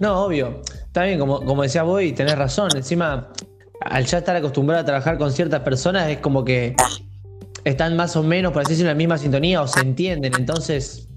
No, 0.00 0.24
obvio. 0.24 0.62
Bien, 0.94 1.18
como, 1.20 1.44
como 1.44 1.62
decías 1.62 1.84
vos, 1.84 2.02
y 2.02 2.12
tenés 2.12 2.36
razón. 2.36 2.70
Encima, 2.74 3.32
al 3.84 4.06
ya 4.06 4.18
estar 4.18 4.36
acostumbrado 4.36 4.82
a 4.82 4.84
trabajar 4.84 5.18
con 5.18 5.32
ciertas 5.32 5.60
personas, 5.60 6.08
es 6.08 6.18
como 6.18 6.44
que 6.44 6.74
están 7.64 7.96
más 7.96 8.16
o 8.16 8.22
menos, 8.22 8.52
por 8.52 8.62
así 8.62 8.72
decirlo, 8.72 8.90
en 8.90 8.96
la 8.96 8.98
misma 8.98 9.18
sintonía 9.18 9.62
o 9.62 9.66
se 9.66 9.80
entienden. 9.80 10.32
Entonces, 10.36 11.08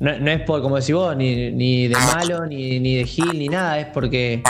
no, 0.00 0.10
es 0.10 0.42
por, 0.42 0.62
como 0.62 0.76
decís 0.76 0.94
vos, 0.94 1.16
ni, 1.16 1.50
ni 1.50 1.88
de 1.88 1.96
malo, 1.96 2.46
ni, 2.46 2.78
ni 2.78 2.96
de 2.96 3.04
Gil, 3.04 3.38
ni 3.38 3.48
nada. 3.48 3.78
Es 3.78 3.86
porque 3.86 4.42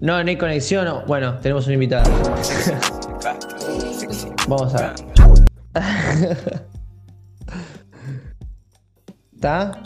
no, 0.00 0.22
no 0.22 0.28
hay 0.28 0.36
conexión. 0.36 1.04
Bueno, 1.06 1.38
tenemos 1.40 1.66
un 1.66 1.74
invitado. 1.74 2.10
Vamos 4.48 4.74
a 4.74 4.78
ver. 4.78 4.94
¿Está? 9.34 9.82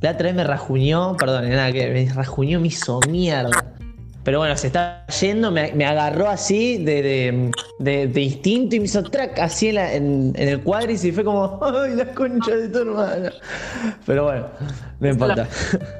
La 0.00 0.10
otra 0.10 0.24
vez 0.24 0.34
me 0.34 0.44
rajuñó, 0.44 1.16
perdón, 1.16 1.48
nada 1.48 1.72
que 1.72 1.88
me 1.90 2.12
rajuñó, 2.12 2.60
me 2.60 2.68
hizo 2.68 3.00
mierda. 3.08 3.73
Pero 4.24 4.38
bueno, 4.38 4.56
se 4.56 4.68
está 4.68 5.06
yendo, 5.20 5.50
me, 5.50 5.72
me 5.74 5.84
agarró 5.84 6.28
así 6.30 6.78
de, 6.82 7.02
de, 7.02 7.50
de- 7.78 8.06
de 8.08 8.20
instinto 8.22 8.74
y 8.74 8.78
me 8.80 8.86
hizo 8.86 9.02
track 9.02 9.38
así 9.38 9.68
en, 9.68 9.74
la- 9.74 9.92
en- 9.92 10.32
en 10.34 10.48
el 10.48 10.62
cuadris 10.62 11.04
y 11.04 11.12
fue 11.12 11.22
como, 11.24 11.60
¡ay, 11.62 11.94
la 11.94 12.06
concha 12.14 12.56
de 12.56 12.68
tu 12.70 12.78
hermana! 12.78 13.30
Pero 14.06 14.24
bueno, 14.24 14.46
no 14.98 15.08
importa. 15.10 15.46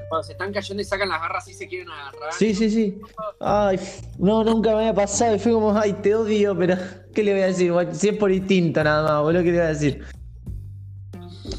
Cuando 0.08 0.22
se 0.24 0.32
están 0.32 0.52
cayendo 0.54 0.80
y 0.82 0.86
sacan 0.86 1.10
las 1.10 1.20
garras 1.20 1.46
y 1.48 1.52
se 1.52 1.68
quieren 1.68 1.90
agarrar. 1.90 2.32
Sí, 2.32 2.54
sí, 2.54 2.70
sí. 2.70 2.98
Ay, 3.40 3.78
no, 4.18 4.42
nunca 4.42 4.70
me 4.70 4.76
había 4.78 4.94
pasado 4.94 5.34
y 5.34 5.38
fue 5.38 5.52
como, 5.52 5.78
¡ay, 5.78 5.92
te 5.92 6.14
odio! 6.14 6.56
Pero, 6.56 6.76
¿qué 7.14 7.22
le 7.22 7.32
voy 7.34 7.42
a 7.42 7.46
decir? 7.48 7.72
Si 7.92 8.08
es 8.08 8.16
por 8.16 8.32
instinto 8.32 8.82
nada 8.82 9.02
más, 9.16 9.22
boludo, 9.22 9.42
¿qué 9.42 9.50
le 9.52 9.58
voy 9.58 9.66
a 9.66 9.68
decir? 9.68 10.02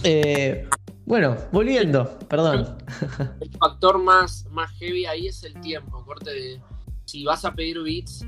Eh, 0.03 0.67
bueno, 1.05 1.37
volviendo, 1.51 2.17
perdón. 2.27 2.77
el 3.41 3.51
factor 3.59 3.99
más, 4.01 4.45
más 4.51 4.71
heavy 4.79 5.05
ahí 5.05 5.27
es 5.27 5.43
el 5.43 5.59
tiempo, 5.61 6.03
corte 6.05 6.31
de 6.31 6.61
si 7.05 7.23
vas 7.23 7.45
a 7.45 7.53
pedir 7.53 7.81
beats 7.83 8.25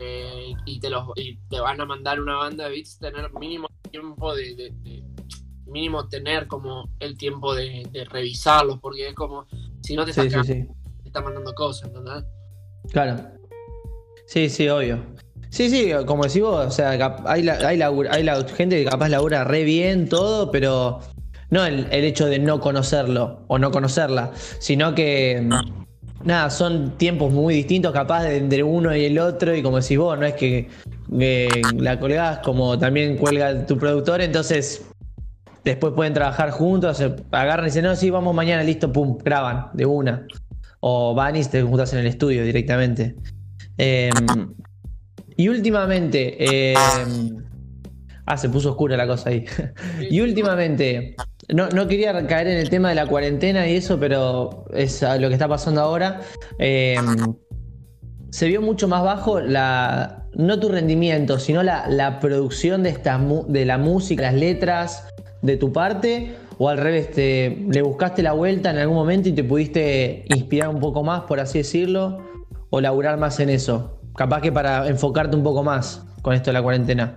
eh, 0.00 0.54
y, 0.66 0.80
te 0.80 0.90
los, 0.90 1.06
y 1.16 1.36
te 1.48 1.60
van 1.60 1.80
a 1.80 1.84
mandar 1.84 2.20
una 2.20 2.36
banda 2.36 2.64
de 2.64 2.70
beats, 2.70 2.98
tener 2.98 3.32
mínimo 3.34 3.68
tiempo 3.90 4.34
de, 4.34 4.54
de- 4.56 4.70
de- 4.82 5.04
mínimo 5.66 6.06
tener 6.08 6.48
como 6.48 6.88
el 7.00 7.16
tiempo 7.16 7.54
de, 7.54 7.86
de 7.92 8.04
revisarlos, 8.04 8.78
porque 8.80 9.08
es 9.08 9.14
como 9.14 9.46
si 9.82 9.94
no 9.96 10.04
te 10.04 10.12
Sí, 10.12 10.28
te 10.28 10.56
está 11.06 11.20
mandando 11.22 11.54
cosas, 11.54 11.88
¿entendés? 11.88 12.24
Claro. 12.90 13.16
Sí, 14.26 14.48
sí, 14.50 14.68
obvio. 14.68 14.98
Sí, 15.50 15.70
sí, 15.70 15.92
como 16.06 16.24
decís 16.24 16.42
vos, 16.42 16.66
o 16.66 16.70
sea, 16.70 16.90
hay, 17.26 17.42
la, 17.42 17.54
hay, 17.66 17.78
labur- 17.78 18.08
hay 18.10 18.22
la 18.22 18.42
gente 18.48 18.82
que 18.82 18.90
capaz 18.90 19.08
labura 19.08 19.44
re 19.44 19.64
bien 19.64 20.08
todo, 20.08 20.50
pero 20.50 21.00
no 21.52 21.64
el, 21.64 21.86
el 21.90 22.04
hecho 22.04 22.26
de 22.26 22.38
no 22.38 22.60
conocerlo 22.60 23.44
o 23.46 23.58
no 23.58 23.70
conocerla, 23.70 24.32
sino 24.58 24.94
que, 24.94 25.46
nada, 26.24 26.50
son 26.50 26.96
tiempos 26.96 27.30
muy 27.32 27.54
distintos, 27.54 27.92
capaz 27.92 28.24
de 28.24 28.38
entre 28.38 28.62
uno 28.62 28.96
y 28.96 29.04
el 29.04 29.18
otro, 29.18 29.54
y 29.54 29.62
como 29.62 29.78
decís 29.78 29.98
vos, 29.98 30.18
no 30.18 30.26
es 30.26 30.34
que, 30.34 30.68
la 31.76 32.00
colgás 32.00 32.38
como 32.38 32.78
también 32.78 33.18
cuelga 33.18 33.66
tu 33.66 33.76
productor, 33.76 34.22
entonces 34.22 34.86
después 35.62 35.92
pueden 35.94 36.14
trabajar 36.14 36.50
juntos, 36.50 37.02
agarran 37.30 37.66
y 37.66 37.68
dicen, 37.68 37.84
no, 37.84 37.94
sí, 37.96 38.08
vamos 38.08 38.34
mañana, 38.34 38.62
listo, 38.62 38.90
pum, 38.90 39.18
graban 39.22 39.68
de 39.74 39.84
una. 39.84 40.26
O 40.80 41.14
van 41.14 41.36
y 41.36 41.44
te 41.44 41.62
juntas 41.62 41.92
en 41.92 42.00
el 42.00 42.06
estudio 42.06 42.42
directamente. 42.44 43.14
Em, 43.76 44.54
y 45.36 45.48
últimamente, 45.48 46.72
em, 46.72 47.36
ah, 48.26 48.36
se 48.36 48.48
puso 48.48 48.70
oscura 48.70 48.96
la 48.96 49.06
cosa 49.06 49.28
ahí. 49.28 49.44
y 50.10 50.20
últimamente, 50.20 51.14
no, 51.48 51.68
no, 51.68 51.88
quería 51.88 52.26
caer 52.26 52.46
en 52.46 52.58
el 52.58 52.70
tema 52.70 52.90
de 52.90 52.94
la 52.94 53.06
cuarentena 53.06 53.68
y 53.68 53.76
eso, 53.76 53.98
pero 53.98 54.64
es 54.72 55.02
lo 55.02 55.28
que 55.28 55.34
está 55.34 55.48
pasando 55.48 55.80
ahora. 55.80 56.20
Em, 56.58 57.34
se 58.30 58.46
vio 58.46 58.62
mucho 58.62 58.88
más 58.88 59.02
bajo 59.02 59.40
la, 59.40 60.26
no 60.34 60.58
tu 60.58 60.68
rendimiento, 60.68 61.38
sino 61.38 61.62
la, 61.62 62.18
producción 62.20 62.82
de, 62.82 62.96
de 63.48 63.64
la 63.64 63.78
música, 63.78 64.22
las 64.22 64.34
letras 64.34 65.08
de 65.42 65.56
tu 65.56 65.72
parte, 65.72 66.34
o 66.58 66.68
al 66.68 66.78
revés, 66.78 67.10
te, 67.10 67.64
le 67.68 67.82
buscaste 67.82 68.22
la 68.22 68.32
vuelta 68.32 68.70
en 68.70 68.78
algún 68.78 68.96
momento 68.96 69.28
y 69.28 69.32
te 69.32 69.42
pudiste 69.42 70.24
inspirar 70.28 70.68
un 70.68 70.80
poco 70.80 71.02
más, 71.02 71.22
por 71.22 71.40
así 71.40 71.58
decirlo, 71.58 72.22
o 72.70 72.80
laburar 72.80 73.18
más 73.18 73.40
en 73.40 73.50
eso. 73.50 73.98
Capaz 74.14 74.40
que 74.40 74.52
para 74.52 74.86
enfocarte 74.88 75.36
un 75.36 75.42
poco 75.42 75.62
más 75.62 76.04
con 76.22 76.34
esto 76.34 76.50
de 76.50 76.54
la 76.54 76.62
cuarentena. 76.62 77.16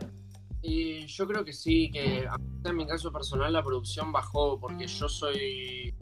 Y 1.16 1.18
yo 1.18 1.28
creo 1.28 1.46
que 1.46 1.54
sí, 1.54 1.90
que 1.92 2.28
en 2.66 2.76
mi 2.76 2.86
caso 2.86 3.12
personal 3.12 3.54
la 3.54 3.64
producción 3.64 4.12
bajó 4.12 4.60
porque 4.60 4.86
yo 4.86 5.08
soy 5.08 5.96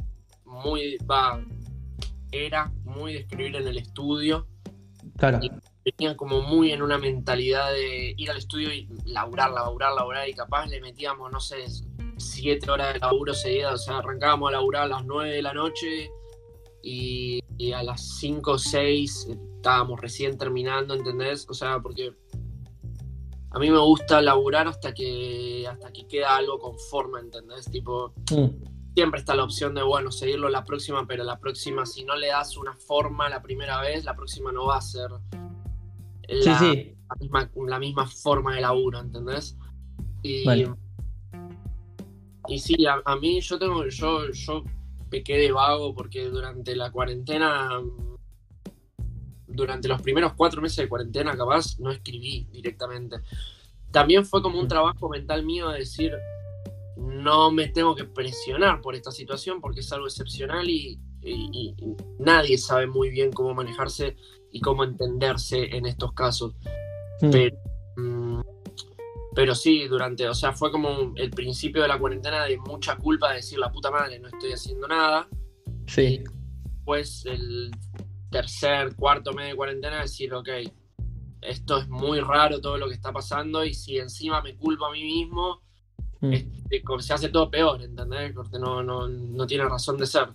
muy, 0.43 0.97
va, 1.09 1.39
era 2.31 2.71
muy 2.83 3.13
de 3.13 3.19
escribir 3.19 3.55
en 3.57 3.67
el 3.67 3.77
estudio. 3.77 4.47
Claro. 5.17 5.39
Y 5.85 6.15
como 6.15 6.41
muy 6.41 6.71
en 6.71 6.81
una 6.81 6.97
mentalidad 6.97 7.71
de 7.71 8.15
ir 8.17 8.31
al 8.31 8.37
estudio 8.37 8.73
y 8.73 8.89
laburar, 9.05 9.51
laburar, 9.51 9.93
laburar 9.93 10.27
y 10.27 10.33
capaz 10.33 10.65
le 10.65 10.81
metíamos, 10.81 11.31
no 11.31 11.39
sé, 11.39 11.57
siete 12.17 12.71
horas 12.71 12.93
de 12.93 12.99
laburo 12.99 13.35
seguidas, 13.35 13.73
o 13.73 13.77
sea, 13.77 13.97
arrancábamos 13.99 14.49
a 14.49 14.53
laburar 14.53 14.83
a 14.83 14.87
las 14.87 15.05
nueve 15.05 15.35
de 15.35 15.41
la 15.43 15.53
noche 15.53 16.09
y, 16.81 17.39
a 17.71 17.83
las 17.83 18.17
cinco 18.19 18.53
o 18.53 18.57
seis 18.57 19.27
estábamos 19.55 20.01
recién 20.01 20.37
terminando, 20.37 20.95
¿entendés? 20.95 21.45
O 21.49 21.53
sea, 21.53 21.79
porque 21.79 22.13
a 23.53 23.59
mí 23.59 23.69
me 23.69 23.79
gusta 23.79 24.21
laburar 24.21 24.67
hasta 24.67 24.93
que 24.93 25.67
hasta 25.67 25.91
que 25.93 26.07
queda 26.07 26.35
algo 26.35 26.59
conforme, 26.59 27.19
¿entendés? 27.19 27.69
Tipo, 27.69 28.13
mm. 28.31 28.93
siempre 28.95 29.19
está 29.19 29.35
la 29.35 29.43
opción 29.43 29.75
de, 29.75 29.83
bueno, 29.83 30.11
seguirlo 30.11 30.49
la 30.49 30.63
próxima, 30.63 31.05
pero 31.07 31.23
la 31.23 31.39
próxima, 31.39 31.85
si 31.85 32.03
no 32.03 32.15
le 32.15 32.27
das 32.27 32.57
una 32.57 32.75
forma 32.75 33.29
la 33.29 33.41
primera 33.41 33.79
vez, 33.79 34.05
la 34.05 34.15
próxima 34.15 34.51
no 34.51 34.65
va 34.65 34.77
a 34.77 34.81
ser 34.81 35.09
la, 36.27 36.75
la, 37.67 37.79
misma, 37.79 38.07
forma 38.07 38.55
de 38.55 38.61
laburo, 38.61 38.99
¿entendés? 38.99 39.55
Y, 40.23 40.45
y 42.47 42.59
sí, 42.59 42.75
a, 42.85 43.15
mí 43.17 43.39
yo 43.39 43.59
tengo, 43.59 43.85
yo, 43.87 44.31
yo 44.31 44.63
pequé 45.11 45.37
de 45.37 45.51
vago 45.51 45.93
porque 45.93 46.29
durante 46.29 46.75
la 46.75 46.91
cuarentena, 46.91 47.81
durante 49.53 49.87
los 49.87 50.01
primeros 50.01 50.33
cuatro 50.33 50.61
meses 50.61 50.77
de 50.77 50.89
cuarentena, 50.89 51.35
capaz, 51.35 51.79
no 51.79 51.91
escribí 51.91 52.47
directamente. 52.51 53.17
También 53.91 54.25
fue 54.25 54.41
como 54.41 54.59
un 54.59 54.67
trabajo 54.67 55.09
mental 55.09 55.43
mío 55.43 55.69
de 55.69 55.79
decir, 55.79 56.13
no 56.97 57.51
me 57.51 57.67
tengo 57.67 57.95
que 57.95 58.05
presionar 58.05 58.81
por 58.81 58.95
esta 58.95 59.11
situación 59.11 59.61
porque 59.61 59.81
es 59.81 59.91
algo 59.91 60.07
excepcional 60.07 60.69
y, 60.69 60.99
nadie 62.19 62.57
sabe 62.57 62.85
muy 62.85 63.09
bien 63.09 63.31
cómo 63.31 63.53
manejarse 63.53 64.17
y 64.51 64.59
cómo 64.59 64.83
entenderse 64.83 65.75
en 65.75 65.85
estos 65.85 66.11
casos. 66.11 66.53
Hmm. 67.21 67.29
Pero 67.31 67.57
mm, 67.95 68.41
pero 69.35 69.55
sí, 69.55 69.87
durante, 69.87 70.27
o 70.27 70.33
sea, 70.33 70.53
fue 70.53 70.71
como 70.71 71.13
el 71.15 71.31
principio 71.31 71.81
de 71.81 71.87
la 71.87 71.97
cuarentena 71.97 72.45
de 72.45 72.57
mucha 72.57 72.95
culpa 72.97 73.29
de 73.29 73.37
decir 73.37 73.57
la 73.57 73.71
puta 73.71 73.89
madre, 73.89 74.19
no 74.19 74.27
estoy 74.27 74.53
haciendo 74.53 74.87
nada. 74.87 75.27
Sí. 75.87 76.23
Pues 76.85 77.25
el 77.25 77.71
tercer, 78.33 78.95
cuarto 78.95 79.31
mes 79.31 79.51
de 79.51 79.55
cuarentena 79.55 80.01
decir, 80.01 80.33
ok, 80.33 80.49
esto 81.41 81.77
es 81.77 81.87
muy 81.87 82.19
raro 82.19 82.59
todo 82.59 82.77
lo 82.77 82.87
que 82.87 82.95
está 82.95 83.13
pasando 83.13 83.63
y 83.63 83.73
si 83.73 83.97
encima 83.97 84.41
me 84.41 84.55
culpo 84.55 84.85
a 84.85 84.91
mí 84.91 85.03
mismo, 85.03 85.61
mm. 86.19 86.33
este, 86.33 86.83
se 86.99 87.13
hace 87.13 87.29
todo 87.29 87.49
peor, 87.49 87.81
¿entendés? 87.81 88.33
Porque 88.33 88.59
no, 88.59 88.83
no, 88.83 89.07
no 89.07 89.47
tiene 89.47 89.63
razón 89.63 89.97
de 89.97 90.05
ser. 90.05 90.27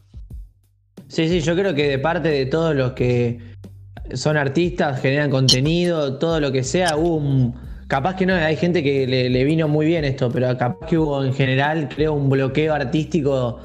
Sí, 1.08 1.28
sí, 1.28 1.40
yo 1.40 1.54
creo 1.54 1.74
que 1.74 1.88
de 1.88 1.98
parte 1.98 2.28
de 2.28 2.46
todos 2.46 2.74
los 2.74 2.92
que 2.92 3.38
son 4.14 4.38
artistas, 4.38 5.02
generan 5.02 5.30
contenido, 5.30 6.18
todo 6.18 6.40
lo 6.40 6.50
que 6.50 6.64
sea, 6.64 6.96
hubo 6.96 7.16
un 7.16 7.68
Capaz 7.88 8.16
que 8.16 8.26
no, 8.26 8.34
hay 8.34 8.54
gente 8.54 8.82
que 8.82 9.06
le, 9.06 9.44
vino 9.44 9.66
muy 9.66 9.86
bien 9.86 10.04
esto, 10.04 10.30
pero 10.30 10.56
capaz 10.58 10.86
que 10.86 10.98
hubo 10.98 11.24
en 11.24 11.32
general, 11.32 11.88
creo, 11.88 12.12
un 12.12 12.28
bloqueo 12.28 12.74
artístico 12.74 13.60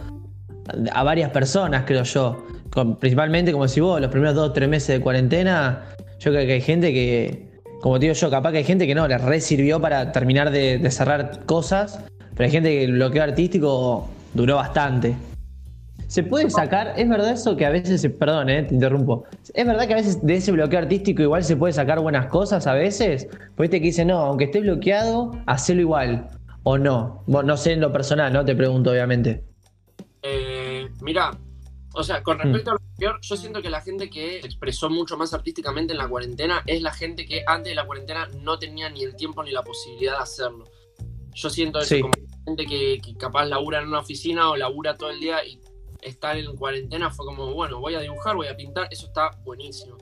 a 0.93 1.03
varias 1.03 1.29
personas, 1.31 1.83
creo 1.85 2.03
yo. 2.03 2.47
Principalmente, 2.99 3.51
como 3.51 3.67
si 3.67 3.79
vos, 3.79 4.01
los 4.01 4.09
primeros 4.09 4.35
dos 4.35 4.49
o 4.49 4.53
tres 4.53 4.69
meses 4.69 4.87
de 4.89 5.01
cuarentena, 5.01 5.85
yo 6.19 6.31
creo 6.31 6.45
que 6.45 6.53
hay 6.53 6.61
gente 6.61 6.93
que, 6.93 7.49
como 7.81 7.99
te 7.99 8.05
digo 8.07 8.13
yo, 8.13 8.29
capaz 8.29 8.51
que 8.51 8.59
hay 8.59 8.63
gente 8.63 8.87
que 8.87 8.95
no, 8.95 9.07
le 9.07 9.17
re 9.17 9.39
sirvió 9.39 9.79
para 9.79 10.11
terminar 10.11 10.51
de 10.51 10.91
cerrar 10.91 11.45
cosas, 11.45 12.03
pero 12.35 12.45
hay 12.45 12.51
gente 12.51 12.69
que 12.69 12.83
el 12.83 12.93
bloqueo 12.93 13.23
artístico 13.23 14.09
duró 14.33 14.55
bastante. 14.55 15.15
Se 16.07 16.21
puede 16.21 16.47
sacar, 16.49 16.93
es 16.95 17.09
verdad 17.09 17.31
eso 17.31 17.57
que 17.57 17.65
a 17.65 17.71
veces, 17.71 18.07
perdón, 18.19 18.49
eh, 18.49 18.61
te 18.61 18.75
interrumpo. 18.75 19.25
Es 19.53 19.65
verdad 19.65 19.87
que 19.87 19.93
a 19.93 19.95
veces 19.95 20.23
de 20.23 20.35
ese 20.35 20.51
bloqueo 20.51 20.79
artístico 20.79 21.23
igual 21.23 21.43
se 21.43 21.55
puede 21.55 21.73
sacar 21.73 21.99
buenas 22.01 22.27
cosas 22.27 22.67
a 22.67 22.73
veces. 22.73 23.27
Porque 23.55 23.65
este 23.65 23.79
que 23.79 23.87
dice, 23.87 24.05
no, 24.05 24.19
aunque 24.19 24.43
esté 24.43 24.59
bloqueado, 24.59 25.31
hacelo 25.47 25.81
igual. 25.81 26.27
O 26.61 26.77
no. 26.77 27.23
no 27.25 27.57
sé 27.57 27.73
en 27.73 27.81
lo 27.81 27.91
personal, 27.91 28.31
¿no? 28.31 28.45
Te 28.45 28.55
pregunto, 28.55 28.91
obviamente. 28.91 29.43
Eh, 30.21 30.87
mira, 31.01 31.31
o 31.93 32.03
sea, 32.03 32.23
con 32.23 32.39
respecto 32.39 32.71
a 32.71 32.73
lo 32.73 32.79
peor, 32.97 33.19
yo 33.21 33.37
siento 33.37 33.61
que 33.61 33.69
la 33.69 33.81
gente 33.81 34.09
que 34.09 34.41
se 34.41 34.47
expresó 34.47 34.89
mucho 34.89 35.15
más 35.17 35.33
artísticamente 35.33 35.93
en 35.93 35.99
la 35.99 36.07
cuarentena 36.07 36.63
es 36.65 36.81
la 36.81 36.91
gente 36.91 37.25
que 37.25 37.43
antes 37.45 37.71
de 37.71 37.75
la 37.75 37.85
cuarentena 37.85 38.27
no 38.41 38.57
tenía 38.57 38.89
ni 38.89 39.03
el 39.03 39.15
tiempo 39.15 39.43
ni 39.43 39.51
la 39.51 39.63
posibilidad 39.63 40.17
de 40.17 40.23
hacerlo. 40.23 40.65
Yo 41.33 41.49
siento 41.49 41.79
eso 41.79 41.95
como 42.01 42.13
gente 42.45 42.65
que, 42.65 42.99
que, 42.99 43.15
capaz 43.15 43.45
labura 43.45 43.81
en 43.81 43.87
una 43.87 43.99
oficina 43.99 44.49
o 44.49 44.55
labura 44.55 44.97
todo 44.97 45.11
el 45.11 45.19
día 45.19 45.45
y 45.45 45.59
estar 46.01 46.37
en 46.37 46.55
cuarentena 46.55 47.11
fue 47.11 47.25
como, 47.25 47.53
bueno, 47.53 47.79
voy 47.79 47.95
a 47.95 47.99
dibujar, 47.99 48.35
voy 48.35 48.47
a 48.47 48.55
pintar, 48.55 48.87
eso 48.91 49.07
está 49.07 49.31
buenísimo. 49.43 49.97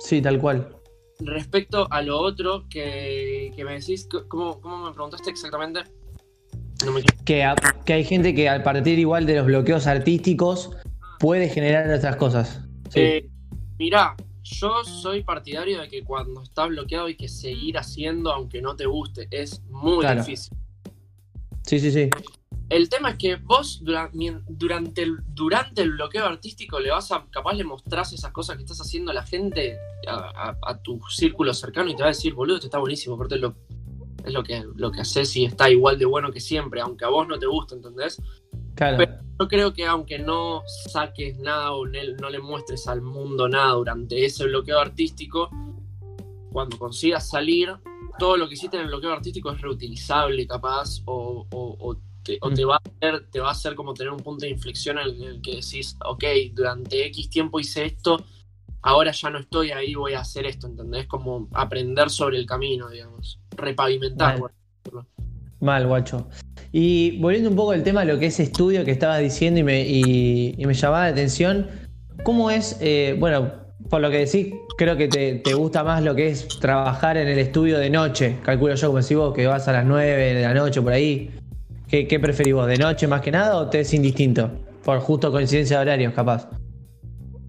Sí, 0.00 0.20
tal 0.20 0.38
cual. 0.38 0.76
Respecto 1.20 1.86
a 1.90 2.02
lo 2.02 2.18
otro 2.18 2.64
que, 2.68 3.52
me 3.56 3.78
decís, 3.78 4.08
¿cómo, 4.28 4.60
me 4.84 4.92
preguntaste 4.92 5.30
exactamente? 5.30 5.80
que, 7.24 7.42
hay 7.42 8.04
gente 8.04 8.34
que 8.34 8.48
a 8.48 8.62
partir 8.62 8.98
igual 8.98 9.24
de 9.24 9.36
los 9.36 9.46
bloqueos 9.46 9.86
artísticos 9.86 10.76
puede 11.18 11.48
generar 11.48 11.90
otras 11.90 12.16
cosas. 12.16 12.60
Sí. 12.90 13.00
Eh, 13.00 13.30
mirá, 13.78 14.16
yo 14.42 14.84
soy 14.84 15.24
partidario 15.24 15.80
de 15.80 15.88
que 15.88 16.04
cuando 16.04 16.42
está 16.42 16.66
bloqueado 16.66 17.06
hay 17.06 17.16
que 17.16 17.28
seguir 17.28 17.78
haciendo 17.78 18.32
aunque 18.32 18.62
no 18.62 18.76
te 18.76 18.86
guste. 18.86 19.26
Es 19.30 19.62
muy 19.64 20.06
difícil. 20.06 20.56
Sí, 21.62 21.80
sí, 21.80 21.90
sí. 21.90 22.10
El 22.68 22.88
tema 22.88 23.10
es 23.10 23.16
que 23.16 23.36
vos 23.36 23.82
durante 23.82 25.02
el, 25.02 25.18
durante 25.28 25.82
el 25.82 25.92
bloqueo 25.92 26.24
artístico 26.24 26.80
le 26.80 26.90
vas 26.90 27.12
a, 27.12 27.24
capaz 27.30 27.54
le 27.54 27.62
mostrás 27.62 28.12
esas 28.12 28.32
cosas 28.32 28.56
que 28.56 28.62
estás 28.62 28.80
haciendo 28.80 29.12
a 29.12 29.14
la 29.14 29.24
gente, 29.24 29.78
a, 30.08 30.78
tu 30.82 31.00
círculo 31.08 31.54
cercano 31.54 31.90
y 31.90 31.94
te 31.94 32.02
va 32.02 32.08
a 32.08 32.12
decir, 32.12 32.34
boludo, 32.34 32.56
esto 32.56 32.66
está 32.66 32.78
buenísimo, 32.78 33.16
porque 33.16 33.36
lo, 33.36 33.54
es 34.24 34.32
lo 34.32 34.42
que, 34.42 34.64
lo 34.74 34.90
que 34.90 35.00
haces 35.00 35.36
y 35.36 35.44
está 35.44 35.70
igual 35.70 35.96
de 35.96 36.06
bueno 36.06 36.32
que 36.32 36.40
siempre, 36.40 36.80
aunque 36.80 37.04
a 37.04 37.08
vos 37.08 37.28
no 37.28 37.38
te 37.38 37.46
guste, 37.46 37.76
¿entendés? 37.76 38.20
Claro. 38.76 38.98
Pero 38.98 39.18
yo 39.40 39.48
creo 39.48 39.72
que 39.74 39.84
aunque 39.84 40.20
no 40.20 40.62
saques 40.66 41.38
nada 41.38 41.72
o 41.72 41.84
no 41.86 42.30
le 42.30 42.38
muestres 42.38 42.86
al 42.86 43.02
mundo 43.02 43.48
nada 43.48 43.72
durante 43.72 44.24
ese 44.24 44.44
bloqueo 44.44 44.78
artístico, 44.78 45.50
cuando 46.52 46.78
consigas 46.78 47.28
salir, 47.28 47.74
todo 48.18 48.36
lo 48.36 48.48
que 48.48 48.54
hiciste 48.54 48.76
en 48.76 48.84
el 48.84 48.88
bloqueo 48.88 49.12
artístico 49.12 49.50
es 49.50 49.60
reutilizable, 49.60 50.46
capaz, 50.46 51.02
o, 51.06 51.46
o 51.50 51.96
o 52.40 52.50
te 52.50 52.64
va, 52.64 52.76
a 52.76 52.82
hacer, 52.84 53.26
te 53.30 53.40
va 53.40 53.48
a 53.48 53.52
hacer 53.52 53.74
como 53.74 53.94
tener 53.94 54.12
un 54.12 54.20
punto 54.20 54.44
de 54.44 54.50
inflexión 54.50 54.98
en 54.98 55.22
el 55.22 55.40
que 55.40 55.56
decís, 55.56 55.96
ok, 56.04 56.24
durante 56.52 57.06
X 57.06 57.30
tiempo 57.30 57.60
hice 57.60 57.84
esto, 57.84 58.24
ahora 58.82 59.12
ya 59.12 59.30
no 59.30 59.38
estoy 59.38 59.70
ahí, 59.70 59.94
voy 59.94 60.14
a 60.14 60.20
hacer 60.20 60.46
esto, 60.46 60.66
¿entendés? 60.66 61.06
Como 61.06 61.48
aprender 61.52 62.10
sobre 62.10 62.38
el 62.38 62.46
camino, 62.46 62.88
digamos, 62.88 63.40
repavimentar. 63.50 64.40
Mal, 65.66 65.86
guacho. 65.86 66.28
Y 66.72 67.18
volviendo 67.18 67.50
un 67.50 67.56
poco 67.56 67.72
al 67.72 67.82
tema 67.82 68.04
de 68.04 68.12
lo 68.12 68.18
que 68.18 68.26
es 68.26 68.38
estudio 68.38 68.84
que 68.84 68.92
estabas 68.92 69.20
diciendo 69.20 69.60
y 69.60 69.64
me, 69.64 70.74
llamaba 70.74 71.04
la 71.04 71.10
atención, 71.10 71.66
¿cómo 72.22 72.50
es, 72.50 72.78
eh, 72.80 73.16
bueno, 73.18 73.52
por 73.90 74.00
lo 74.00 74.10
que 74.10 74.18
decís, 74.18 74.54
creo 74.78 74.96
que 74.96 75.08
te, 75.08 75.36
te, 75.36 75.54
gusta 75.54 75.82
más 75.82 76.02
lo 76.04 76.14
que 76.14 76.28
es 76.28 76.46
trabajar 76.60 77.16
en 77.16 77.28
el 77.28 77.38
estudio 77.38 77.78
de 77.78 77.90
noche, 77.90 78.36
calculo 78.42 78.74
yo 78.74 78.88
como 78.88 79.00
decís 79.00 79.16
vos, 79.16 79.34
que 79.34 79.46
vas 79.46 79.66
a 79.68 79.72
las 79.72 79.84
9 79.84 80.34
de 80.34 80.42
la 80.42 80.54
noche 80.54 80.80
por 80.80 80.92
ahí. 80.92 81.30
¿Qué, 81.88 82.06
qué 82.06 82.20
preferís 82.20 82.54
vos? 82.54 82.66
¿De 82.66 82.76
noche 82.76 83.06
más 83.06 83.20
que 83.20 83.32
nada 83.32 83.56
o 83.56 83.68
te 83.68 83.80
es 83.80 83.92
indistinto? 83.92 84.50
Por 84.84 85.00
justo 85.00 85.32
coincidencia 85.32 85.78
de 85.78 85.82
horarios, 85.82 86.14
capaz. 86.14 86.48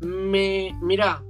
Me, 0.01 0.75
mira, 0.81 1.23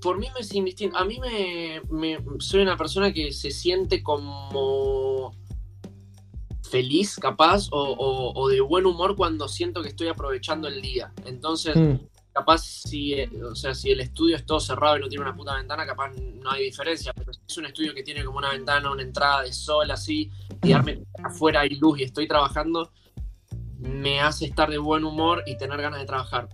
por 0.00 0.18
mí 0.18 0.26
me 0.34 0.40
es 0.40 0.54
indistinto. 0.54 0.96
A 0.96 1.04
mí 1.04 1.18
me- 1.20 2.18
soy 2.38 2.62
una 2.62 2.76
persona 2.76 3.12
que 3.12 3.32
se 3.32 3.50
siente 3.50 4.02
como 4.02 5.32
feliz, 6.68 7.16
capaz, 7.16 7.68
o, 7.70 7.78
o- 7.80 8.32
o 8.40 8.48
de 8.48 8.60
buen 8.60 8.86
humor 8.86 9.16
cuando 9.16 9.48
siento 9.48 9.82
que 9.82 9.88
estoy 9.88 10.08
aprovechando 10.08 10.68
el 10.68 10.80
día. 10.82 11.12
Entonces, 11.26 11.76
Mm, 11.76 12.06
capaz 12.32 12.62
si, 12.64 13.14
eh, 13.14 13.28
o 13.42 13.54
sea, 13.56 13.74
si 13.74 13.90
el 13.90 14.00
estudio 14.00 14.36
es 14.36 14.46
todo 14.46 14.60
cerrado 14.60 14.96
y 14.96 15.00
no 15.00 15.08
tiene 15.08 15.24
una 15.24 15.34
puta 15.34 15.54
ventana, 15.56 15.84
capaz 15.86 16.10
no 16.14 16.50
hay 16.50 16.64
diferencia. 16.64 17.12
Pero 17.12 17.32
si 17.32 17.40
es 17.48 17.56
un 17.58 17.66
estudio 17.66 17.92
que 17.94 18.02
tiene 18.04 18.24
como 18.24 18.38
una 18.38 18.50
ventana, 18.52 18.90
una 18.92 19.02
entrada 19.02 19.42
de 19.42 19.52
sol 19.52 19.90
así, 19.90 20.30
y 20.62 20.70
darme 20.70 21.02
afuera 21.24 21.60
hay 21.60 21.70
luz 21.70 21.98
y 21.98 22.04
estoy 22.04 22.28
trabajando, 22.28 22.92
me 23.78 24.20
hace 24.20 24.44
estar 24.46 24.70
de 24.70 24.78
buen 24.78 25.04
humor 25.04 25.42
y 25.46 25.56
tener 25.56 25.80
ganas 25.80 26.00
de 26.00 26.06
trabajar. 26.06 26.48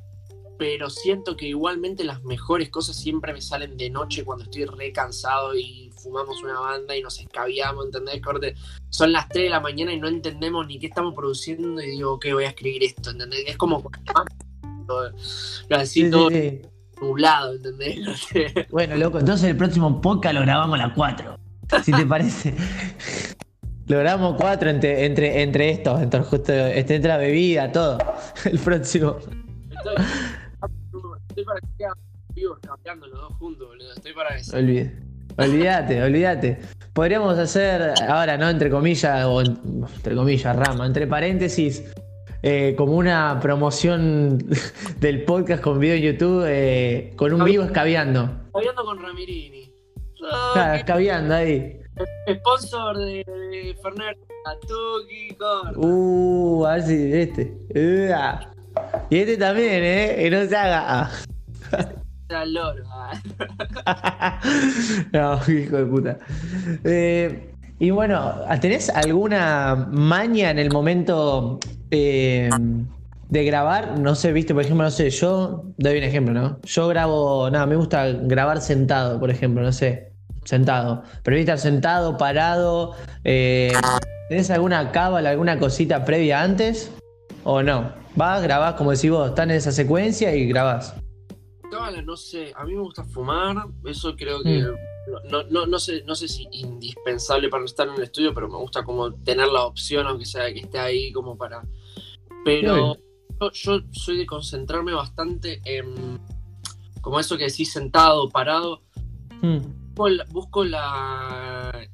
Pero 0.59 0.89
siento 0.89 1.37
que 1.37 1.47
igualmente 1.47 2.05
las 2.05 2.23
mejores 2.23 2.71
cosas 2.71 2.97
siempre 2.97 3.33
me 3.33 3.41
salen 3.41 3.77
de 3.77 3.91
noche 3.91 4.25
cuando 4.25 4.45
estoy 4.45 4.65
re 4.67 4.93
cansado 4.93 5.55
y 5.57 5.91
fumamos 6.03 6.43
una 6.43 6.61
banda 6.61 6.97
y 6.97 7.03
nos 7.03 7.19
escabiamos, 7.19 7.87
¿entendés? 7.87 8.21
Corte, 8.21 8.55
son 8.91 9.13
las 9.13 9.29
3 9.29 9.45
de 9.45 9.51
la 9.51 9.61
mañana 9.61 9.93
y 9.93 9.99
no 9.99 10.09
entendemos 10.09 10.67
ni 10.67 10.79
qué 10.79 10.87
estamos 10.87 11.15
produciendo 11.15 11.83
y 11.83 11.91
digo, 11.91 12.13
ok, 12.13 12.27
voy 12.33 12.45
a 12.45 12.49
escribir 12.49 12.85
esto, 12.85 13.11
¿entendés? 13.11 13.45
Es 13.47 13.57
como 13.57 13.83
todo, 14.87 15.13
así 15.71 16.05
sí, 16.05 16.11
todo 16.11 16.29
sí, 16.29 16.37
sí. 16.41 16.63
nublado, 17.01 17.55
¿entendés? 17.55 17.99
Bueno, 18.71 18.97
loco, 18.97 19.19
entonces 19.19 19.49
el 19.51 19.57
próximo 19.57 20.01
podcast 20.01 20.35
lo 20.35 20.43
grabamos 20.43 20.79
a 20.79 20.87
las 20.87 20.95
4. 20.95 21.39
Si 21.83 21.93
te 21.93 22.07
parece. 22.07 22.55
Lo 23.87 23.99
grabamos 23.99 24.37
4 24.39 24.71
entre, 24.71 25.05
entre, 25.05 25.43
entre 25.43 25.71
estos, 25.71 26.01
entre, 26.01 26.21
justo, 26.21 26.53
este, 26.53 26.95
entre 26.95 27.09
la 27.09 27.19
bebida, 27.19 27.71
todo. 27.71 27.99
El 28.45 28.59
próximo. 28.59 29.19
Estoy, 31.37 31.45
para 31.45 31.61
que 31.61 31.87
vivos 32.35 32.59
cambiando 32.61 33.07
los 33.09 33.21
dos 33.21 33.33
juntos, 33.39 33.67
boludo. 33.69 33.93
Estoy 33.93 34.13
para 34.13 34.37
eso. 34.37 34.57
Olvídate. 34.57 34.99
Olvídate, 35.37 36.03
olvídate. 36.03 36.59
Podríamos 36.93 37.37
hacer, 37.39 37.93
ahora, 38.09 38.37
¿no? 38.39 38.49
Entre 38.49 38.71
comillas, 38.71 39.25
o 39.25 39.41
en- 39.41 39.59
entre 39.97 40.15
comillas, 40.15 40.55
rama, 40.55 40.87
entre 40.87 41.09
paréntesis, 41.09 41.83
eh, 42.43 42.75
como 42.77 42.93
una 42.93 43.41
promoción 43.41 44.39
del 45.01 45.25
podcast 45.25 45.61
con 45.63 45.81
video 45.81 45.97
en 45.97 46.03
YouTube, 46.03 46.45
eh, 46.47 47.13
con 47.17 47.33
un 47.33 47.45
vivo 47.45 47.65
escabeando. 47.65 48.31
Hablando 48.55 48.85
con 48.85 49.03
Ramirini. 49.03 49.73
Claro, 50.55 50.75
escabeando 50.75 51.35
ahí. 51.35 51.81
Sponsor 52.39 52.97
de, 52.99 53.25
de 53.27 53.77
Fernet. 53.83 54.19
Tuki 54.69 55.35
Corta. 55.37 55.73
Uh, 55.79 56.67
a 56.67 56.75
ver 56.75 56.83
si 56.83 57.13
este. 57.15 57.57
Y 59.11 59.19
este 59.19 59.37
también, 59.37 59.83
¿eh? 59.85 60.17
Que 60.19 60.31
no 60.31 60.47
se 60.49 60.57
haga. 60.57 61.11
Loro. 62.47 62.83
ah. 63.87 64.41
no, 65.13 65.53
hijo 65.53 65.77
de 65.77 65.87
puta. 65.87 66.19
Eh, 66.85 67.53
y 67.79 67.91
bueno, 67.91 68.35
¿tenés 68.61 68.89
alguna 68.91 69.89
maña 69.91 70.51
en 70.51 70.59
el 70.59 70.71
momento 70.73 71.61
eh, 71.91 72.51
de 73.29 73.45
grabar? 73.45 73.99
No 73.99 74.15
sé, 74.15 74.33
viste, 74.33 74.55
por 74.55 74.63
ejemplo, 74.65 74.85
no 74.85 74.91
sé, 74.91 75.11
yo 75.11 75.65
doy 75.77 75.99
un 75.99 76.05
ejemplo, 76.05 76.35
¿no? 76.35 76.59
Yo 76.65 76.89
grabo, 76.89 77.51
nada, 77.51 77.67
me 77.67 77.77
gusta 77.77 78.07
grabar 78.09 78.61
sentado, 78.61 79.21
por 79.21 79.31
ejemplo, 79.31 79.63
no 79.63 79.73
sé, 79.73 80.13
sentado. 80.45 81.03
Pero 81.23 81.37
estar 81.37 81.59
sentado, 81.59 82.17
parado. 82.17 82.95
eh, 83.25 83.73
¿Tenés 84.29 84.51
alguna 84.51 84.91
cábala, 84.91 85.31
alguna 85.31 85.59
cosita 85.59 86.05
previa 86.05 86.41
antes? 86.43 86.91
¿O 87.45 87.63
no? 87.63 88.04
Vas, 88.17 88.43
grabás, 88.43 88.75
como 88.75 88.93
decís 88.93 89.11
vos, 89.11 89.29
están 89.29 89.51
en 89.51 89.57
esa 89.57 89.73
secuencia 89.73 90.35
y 90.35 90.47
grabás. 90.47 90.95
Cábala, 91.71 92.01
no 92.03 92.17
sé. 92.17 92.53
A 92.55 92.65
mí 92.65 92.75
me 92.75 92.83
gusta 92.83 93.03
fumar. 93.05 93.57
Eso 93.85 94.15
creo 94.15 94.43
que. 94.43 94.63
Mm. 94.63 94.75
No, 95.31 95.43
no, 95.51 95.67
no, 95.67 95.79
sé, 95.79 96.03
no 96.07 96.15
sé 96.15 96.29
si 96.29 96.49
indispensable 96.53 97.49
para 97.51 97.65
estar 97.65 97.87
en 97.89 97.95
el 97.95 98.05
estudio, 98.05 98.33
pero 98.33 98.49
me 98.49 98.57
gusta 98.57 98.85
como 98.85 99.13
tener 99.13 99.49
la 99.49 99.65
opción, 99.65 100.07
aunque 100.07 100.25
sea 100.25 100.53
que 100.53 100.61
esté 100.61 100.79
ahí 100.79 101.13
como 101.13 101.37
para. 101.37 101.63
Pero 102.45 102.97
yo, 103.41 103.51
yo 103.53 103.81
soy 103.93 104.19
de 104.19 104.27
concentrarme 104.27 104.93
bastante 104.93 105.61
en. 105.65 106.21
Como 107.01 107.21
eso 107.21 107.37
que 107.37 107.45
decís, 107.45 107.73
sentado, 107.73 108.31
parado. 108.31 108.83
Mm. 109.43 109.59
busco 109.95 110.09
la, 110.09 110.25
busco 110.31 110.65
la, 110.65 111.89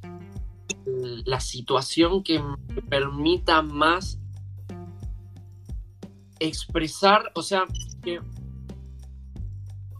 la 1.24 1.40
situación 1.40 2.22
que 2.22 2.40
me 2.40 2.82
permita 2.82 3.62
más 3.62 4.19
expresar, 6.40 7.30
o 7.34 7.42
sea, 7.42 7.64
que, 8.02 8.20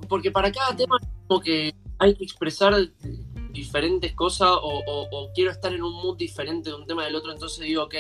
porque 0.09 0.31
para 0.31 0.50
cada 0.50 0.74
tema 0.74 0.98
como 1.29 1.40
que 1.40 1.72
hay 1.98 2.14
que 2.16 2.24
expresar 2.24 2.74
diferentes 3.53 4.14
cosas 4.14 4.48
o, 4.50 4.83
o- 4.87 5.09
o 5.12 5.33
quiero 5.35 5.50
estar 5.50 5.72
en 5.72 5.83
un 5.83 5.92
mood 5.92 6.16
diferente 6.16 6.70
de 6.70 6.76
un 6.76 6.87
tema 6.87 7.05
del 7.05 7.14
otro, 7.14 7.33
entonces 7.33 7.61
digo, 7.64 7.85
ok, 7.85 7.94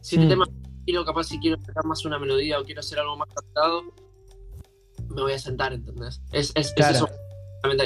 si 0.00 0.16
este 0.16 0.26
Mm. 0.26 0.28
tema 0.28 0.48
quiero 0.84 1.04
capaz 1.04 1.24
si 1.24 1.38
quiero 1.38 1.60
sacar 1.60 1.84
más 1.84 2.04
una 2.04 2.18
melodía 2.18 2.58
o 2.58 2.64
quiero 2.64 2.80
hacer 2.80 2.98
algo 2.98 3.16
más 3.16 3.28
cantado, 3.34 3.82
me 5.10 5.22
voy 5.22 5.32
a 5.32 5.38
sentar, 5.38 5.72
¿entendés? 5.72 6.20
Es, 6.32 6.50
es, 6.54 6.68
es 6.68 6.72
Claro. 6.74 6.96
eso. 6.96 7.08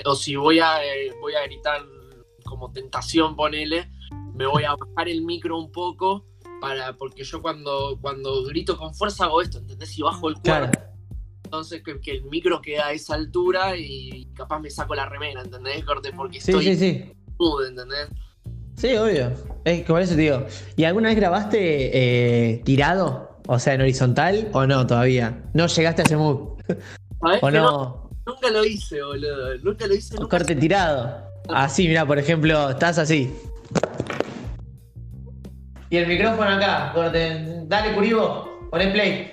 O 0.05 0.15
si 0.15 0.37
voy 0.37 0.61
a, 0.61 0.85
eh, 0.85 1.11
voy 1.21 1.35
a 1.35 1.43
gritar 1.45 1.85
como 2.45 2.71
tentación, 2.73 3.35
ponele, 3.35 3.91
me 4.35 4.47
voy 4.47 4.65
a 4.65 4.75
bajar 4.77 5.09
el 5.09 5.23
micro 5.23 5.59
un 5.59 5.73
poco 5.73 6.27
para 6.63 6.93
porque 6.93 7.25
yo 7.25 7.43
cuando, 7.43 7.99
cuando 8.01 8.45
grito 8.45 8.79
con 8.79 8.95
fuerza 8.95 9.25
hago 9.25 9.43
esto, 9.43 9.59
¿entendés? 9.59 9.99
Y 9.99 10.03
bajo 10.03 10.29
el 10.29 10.37
Claro. 10.37 10.67
cuerpo, 10.69 10.85
entonces 11.45 11.83
que, 11.83 12.01
que 12.01 12.13
el 12.13 12.25
micro 12.27 12.63
queda 12.63 12.87
a 12.87 12.93
esa 12.93 13.15
altura 13.17 13.77
y 13.77 14.27
capaz 14.33 14.61
me 14.61 14.71
saco 14.71 14.95
la 14.95 15.07
remera, 15.07 15.43
¿entendés? 15.43 15.85
Corte, 15.85 16.13
Porque 16.17 16.41
Sí, 16.41 16.53
estoy 16.53 16.65
sí, 16.65 16.77
sí. 16.77 17.13
mood, 17.37 17.67
¿entendés? 17.67 18.09
Sí, 18.77 18.95
obvio. 18.97 19.33
Es 19.65 19.83
por 19.83 20.01
eso 20.01 20.15
te 20.15 20.21
digo. 20.21 20.47
¿Y 20.77 20.85
alguna 20.85 21.09
vez 21.09 21.17
grabaste 21.17 21.59
eh, 22.53 22.63
tirado? 22.65 23.39
O 23.49 23.59
sea, 23.59 23.75
en 23.75 23.81
horizontal 23.81 24.49
o 24.53 24.65
no 24.65 24.87
todavía. 24.87 25.43
No 25.55 25.67
llegaste 25.67 26.03
a 26.03 26.05
ese 26.05 26.17
mood. 26.17 26.61
¿Sabés 27.21 27.43
¿O 27.43 27.51
no? 27.51 27.61
no? 27.61 28.11
Nunca 28.25 28.51
lo 28.51 28.65
hice, 28.65 29.03
boludo. 29.03 29.59
Nunca 29.59 29.87
lo 29.89 29.95
hice, 29.95 30.15
nunca. 30.15 30.39
corte 30.39 30.55
tirado. 30.55 31.27
Así, 31.49 31.89
mira, 31.89 32.07
por 32.07 32.21
ejemplo, 32.21 32.71
estás 32.71 32.99
así. 32.99 33.35
Y 35.93 35.99
el 35.99 36.07
micrófono 36.07 36.49
acá, 36.49 36.91
corte. 36.95 37.65
Dale, 37.67 37.95
Curibo, 37.95 38.49
poné 38.71 38.89
play. 38.93 39.33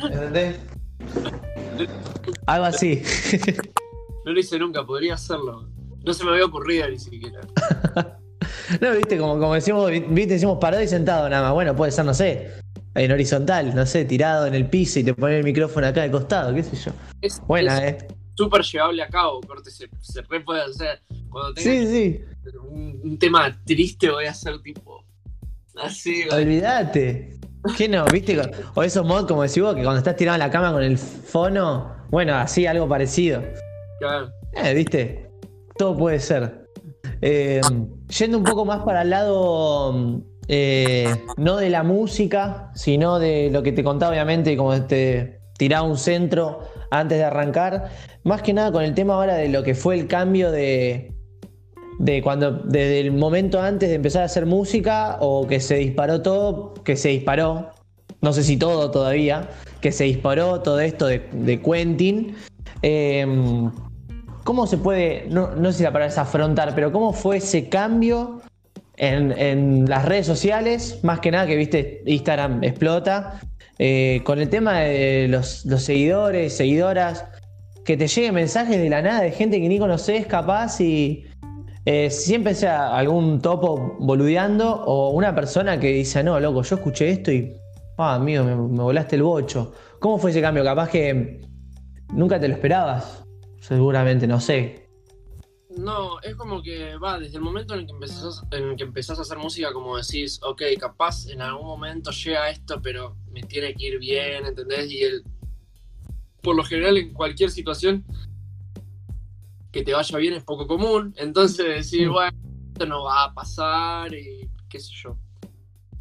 ¿Entendés? 0.00 0.56
Algo 2.46 2.66
así. 2.66 3.02
No 4.24 4.32
lo 4.32 4.38
hice 4.38 4.56
nunca, 4.56 4.86
podría 4.86 5.14
hacerlo. 5.14 5.68
No 6.04 6.14
se 6.14 6.24
me 6.24 6.30
había 6.30 6.44
ocurrido 6.44 6.88
ni 6.88 6.98
siquiera. 6.98 7.40
No, 8.80 8.92
viste, 8.92 9.18
como, 9.18 9.38
como 9.38 9.54
decimos, 9.54 9.90
viste, 9.90 10.34
decimos 10.34 10.58
parado 10.60 10.82
y 10.82 10.86
sentado 10.86 11.28
nada 11.28 11.42
más. 11.42 11.52
Bueno, 11.54 11.74
puede 11.74 11.90
ser, 11.90 12.04
no 12.04 12.14
sé, 12.14 12.52
en 12.94 13.10
horizontal, 13.10 13.74
no 13.74 13.84
sé, 13.84 14.04
tirado 14.04 14.46
en 14.46 14.54
el 14.54 14.70
piso 14.70 15.00
y 15.00 15.04
te 15.04 15.12
pones 15.12 15.38
el 15.38 15.44
micrófono 15.44 15.88
acá 15.88 16.02
de 16.02 16.10
costado, 16.10 16.54
qué 16.54 16.62
sé 16.62 16.76
yo. 16.76 16.92
Es 17.20 17.42
Buena, 17.48 17.84
es 17.84 18.02
eh. 18.04 18.08
súper 18.36 18.62
llevable 18.62 19.02
a 19.02 19.08
cabo, 19.08 19.40
corte. 19.40 19.70
Se, 19.70 19.88
se 20.00 20.22
re 20.22 20.40
puede 20.40 20.62
hacer. 20.62 21.00
Cuando 21.28 21.52
tenga 21.54 21.70
Sí, 21.70 21.86
sí. 21.88 22.20
un, 22.70 23.00
un 23.02 23.18
tema 23.18 23.56
triste, 23.64 24.08
voy 24.08 24.26
a 24.26 24.30
hacer 24.30 24.60
tipo. 24.62 24.99
Así, 25.76 26.24
güey. 26.26 26.42
Olvídate. 26.42 27.40
¿Qué 27.76 27.88
no? 27.88 28.04
¿Viste? 28.06 28.40
O 28.74 28.82
esos 28.82 29.04
mods, 29.04 29.26
como 29.26 29.42
decís 29.42 29.62
vos, 29.62 29.74
que 29.74 29.82
cuando 29.82 29.98
estás 29.98 30.16
tirado 30.16 30.36
en 30.36 30.40
la 30.40 30.50
cama 30.50 30.72
con 30.72 30.82
el 30.82 30.98
fono, 30.98 31.94
bueno, 32.10 32.34
así 32.34 32.66
algo 32.66 32.88
parecido. 32.88 33.42
Claro. 33.98 34.30
Eh, 34.52 34.74
¿viste? 34.74 35.30
Todo 35.76 35.96
puede 35.96 36.20
ser. 36.20 36.66
Eh, 37.22 37.60
yendo 38.18 38.38
un 38.38 38.44
poco 38.44 38.64
más 38.64 38.82
para 38.82 39.02
el 39.02 39.10
lado, 39.10 40.22
eh, 40.48 41.14
no 41.36 41.56
de 41.56 41.70
la 41.70 41.82
música, 41.82 42.70
sino 42.74 43.18
de 43.18 43.50
lo 43.50 43.62
que 43.62 43.72
te 43.72 43.84
contaba, 43.84 44.12
obviamente, 44.12 44.56
como 44.56 44.80
te 44.86 45.40
tiraba 45.58 45.86
un 45.86 45.98
centro 45.98 46.60
antes 46.90 47.18
de 47.18 47.24
arrancar. 47.24 47.90
Más 48.24 48.42
que 48.42 48.52
nada 48.52 48.72
con 48.72 48.82
el 48.82 48.94
tema 48.94 49.14
ahora 49.14 49.34
de 49.34 49.48
lo 49.48 49.62
que 49.62 49.74
fue 49.74 49.98
el 49.98 50.06
cambio 50.06 50.50
de, 50.50 51.12
de 52.00 52.22
cuando, 52.22 52.50
desde 52.50 53.00
el 53.00 53.12
momento 53.12 53.60
antes 53.60 53.90
de 53.90 53.96
empezar 53.96 54.22
a 54.22 54.24
hacer 54.24 54.46
música 54.46 55.18
o 55.20 55.46
que 55.46 55.60
se 55.60 55.74
disparó 55.76 56.22
todo, 56.22 56.72
que 56.82 56.96
se 56.96 57.10
disparó, 57.10 57.68
no 58.22 58.32
sé 58.32 58.42
si 58.42 58.56
todo 58.56 58.90
todavía, 58.90 59.50
que 59.82 59.92
se 59.92 60.04
disparó 60.04 60.62
todo 60.62 60.80
esto 60.80 61.06
de, 61.06 61.28
de 61.30 61.60
Quentin. 61.60 62.34
Eh, 62.80 63.26
¿Cómo 64.44 64.66
se 64.66 64.78
puede, 64.78 65.26
no, 65.28 65.54
no 65.54 65.70
sé 65.72 65.78
si 65.78 65.84
la 65.84 65.92
palabra 65.92 66.10
es 66.10 66.16
afrontar, 66.16 66.74
pero 66.74 66.90
cómo 66.90 67.12
fue 67.12 67.36
ese 67.36 67.68
cambio 67.68 68.40
en, 68.96 69.32
en 69.38 69.84
las 69.86 70.06
redes 70.06 70.26
sociales? 70.26 71.00
Más 71.02 71.20
que 71.20 71.30
nada 71.30 71.46
que 71.46 71.56
viste, 71.56 72.02
Instagram 72.06 72.64
explota. 72.64 73.40
eh, 73.82 74.20
con 74.24 74.38
el 74.38 74.50
tema 74.50 74.80
de 74.80 75.26
los, 75.26 75.64
los 75.64 75.82
seguidores, 75.82 76.54
seguidoras, 76.54 77.24
que 77.86 77.96
te 77.96 78.08
lleguen 78.08 78.34
mensajes 78.34 78.76
de 78.76 78.90
la 78.90 79.00
nada 79.00 79.22
de 79.22 79.32
gente 79.32 79.58
que 79.58 79.68
ni 79.70 79.78
conoces 79.78 80.26
capaz 80.26 80.82
y 80.82 81.24
eh, 81.86 82.10
siempre 82.10 82.54
sea 82.54 82.94
algún 82.94 83.40
topo 83.40 83.96
boludeando 83.98 84.70
o 84.84 85.10
una 85.10 85.34
persona 85.34 85.80
que 85.80 85.88
dice, 85.88 86.22
no, 86.22 86.38
loco, 86.38 86.62
yo 86.62 86.76
escuché 86.76 87.10
esto 87.10 87.32
y, 87.32 87.54
ah, 87.96 88.14
amigo, 88.14 88.44
me, 88.44 88.54
volaste 88.54 89.16
el 89.16 89.22
bocho. 89.22 89.72
¿Cómo 89.98 90.18
fue 90.18 90.30
ese 90.30 90.42
cambio? 90.42 90.62
Capaz 90.62 90.90
que 90.90 91.40
nunca 92.12 92.38
te 92.38 92.48
lo 92.48 92.54
esperabas. 92.54 93.24
Seguramente, 93.60 94.26
no 94.26 94.40
sé. 94.40 94.88
No, 95.76 96.20
es 96.20 96.34
como 96.34 96.62
que 96.62 96.96
va, 96.96 97.18
desde 97.18 97.36
el 97.36 97.42
momento 97.42 97.74
en 97.74 97.80
el 97.80 97.86
que 97.86 97.92
empezás, 97.92 98.42
en 98.50 98.70
el 98.70 98.76
que 98.76 98.84
empezás 98.84 99.18
a 99.18 99.22
hacer 99.22 99.38
música, 99.38 99.72
como 99.72 99.96
decís, 99.96 100.40
ok, 100.42 100.62
capaz 100.78 101.28
en 101.28 101.40
algún 101.40 101.66
momento 101.66 102.10
llega 102.10 102.50
esto, 102.50 102.80
pero 102.82 103.16
me 103.30 103.42
tiene 103.42 103.74
que 103.74 103.86
ir 103.86 103.98
bien, 103.98 104.46
¿entendés? 104.46 104.90
Y 104.90 105.02
el, 105.02 105.22
por 106.42 106.56
lo 106.56 106.64
general 106.64 106.98
en 106.98 107.12
cualquier 107.12 107.50
situación 107.50 108.04
que 109.72 109.82
te 109.82 109.92
vaya 109.92 110.18
bien 110.18 110.34
es 110.34 110.44
poco 110.44 110.66
común, 110.66 111.14
entonces 111.16 111.66
decir, 111.66 112.08
Mm. 112.08 112.12
bueno, 112.12 112.38
esto 112.72 112.86
no 112.86 113.04
va 113.04 113.24
a 113.24 113.34
pasar 113.34 114.12
y 114.14 114.48
qué 114.68 114.80
sé 114.80 114.90
yo. 115.02 115.16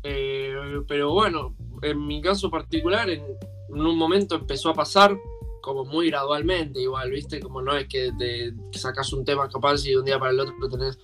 Eh, 0.04 0.56
pero 0.88 1.12
bueno, 1.14 1.56
en 1.82 2.06
mi 2.08 2.22
caso 2.22 2.50
particular, 2.50 3.10
en, 3.10 3.24
en 3.70 3.82
un 3.86 3.98
momento 3.98 4.36
empezó 4.36 4.70
a 4.70 4.74
pasar 4.74 5.18
como 5.62 5.84
muy 5.86 6.10
gradualmente, 6.10 6.82
igual, 6.82 7.12
¿viste? 7.12 7.40
Como 7.40 7.62
no 7.62 7.76
es 7.76 7.88
que, 7.88 8.12
te, 8.18 8.54
que 8.72 8.80
sacas 8.80 9.12
un 9.14 9.26
tema 9.26 9.50
capaz 9.50 9.86
y 9.86 9.90
de 9.90 9.98
un 10.00 10.06
día 10.06 10.18
para 10.18 10.32
el 10.32 10.40
otro 10.40 10.56
tenés 10.70 10.98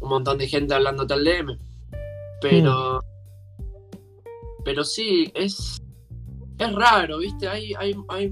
un 0.00 0.08
montón 0.08 0.36
de 0.38 0.48
gente 0.48 0.74
hablándote 0.74 1.14
al 1.14 1.24
DM. 1.24 1.58
Pero. 2.42 3.00
Pero 4.64 4.84
sí, 4.84 5.30
es. 5.34 5.80
Es 6.58 6.72
raro, 6.74 7.18
¿viste? 7.18 7.48
Hay, 7.48 7.72
hay, 7.74 7.94
hay. 8.08 8.30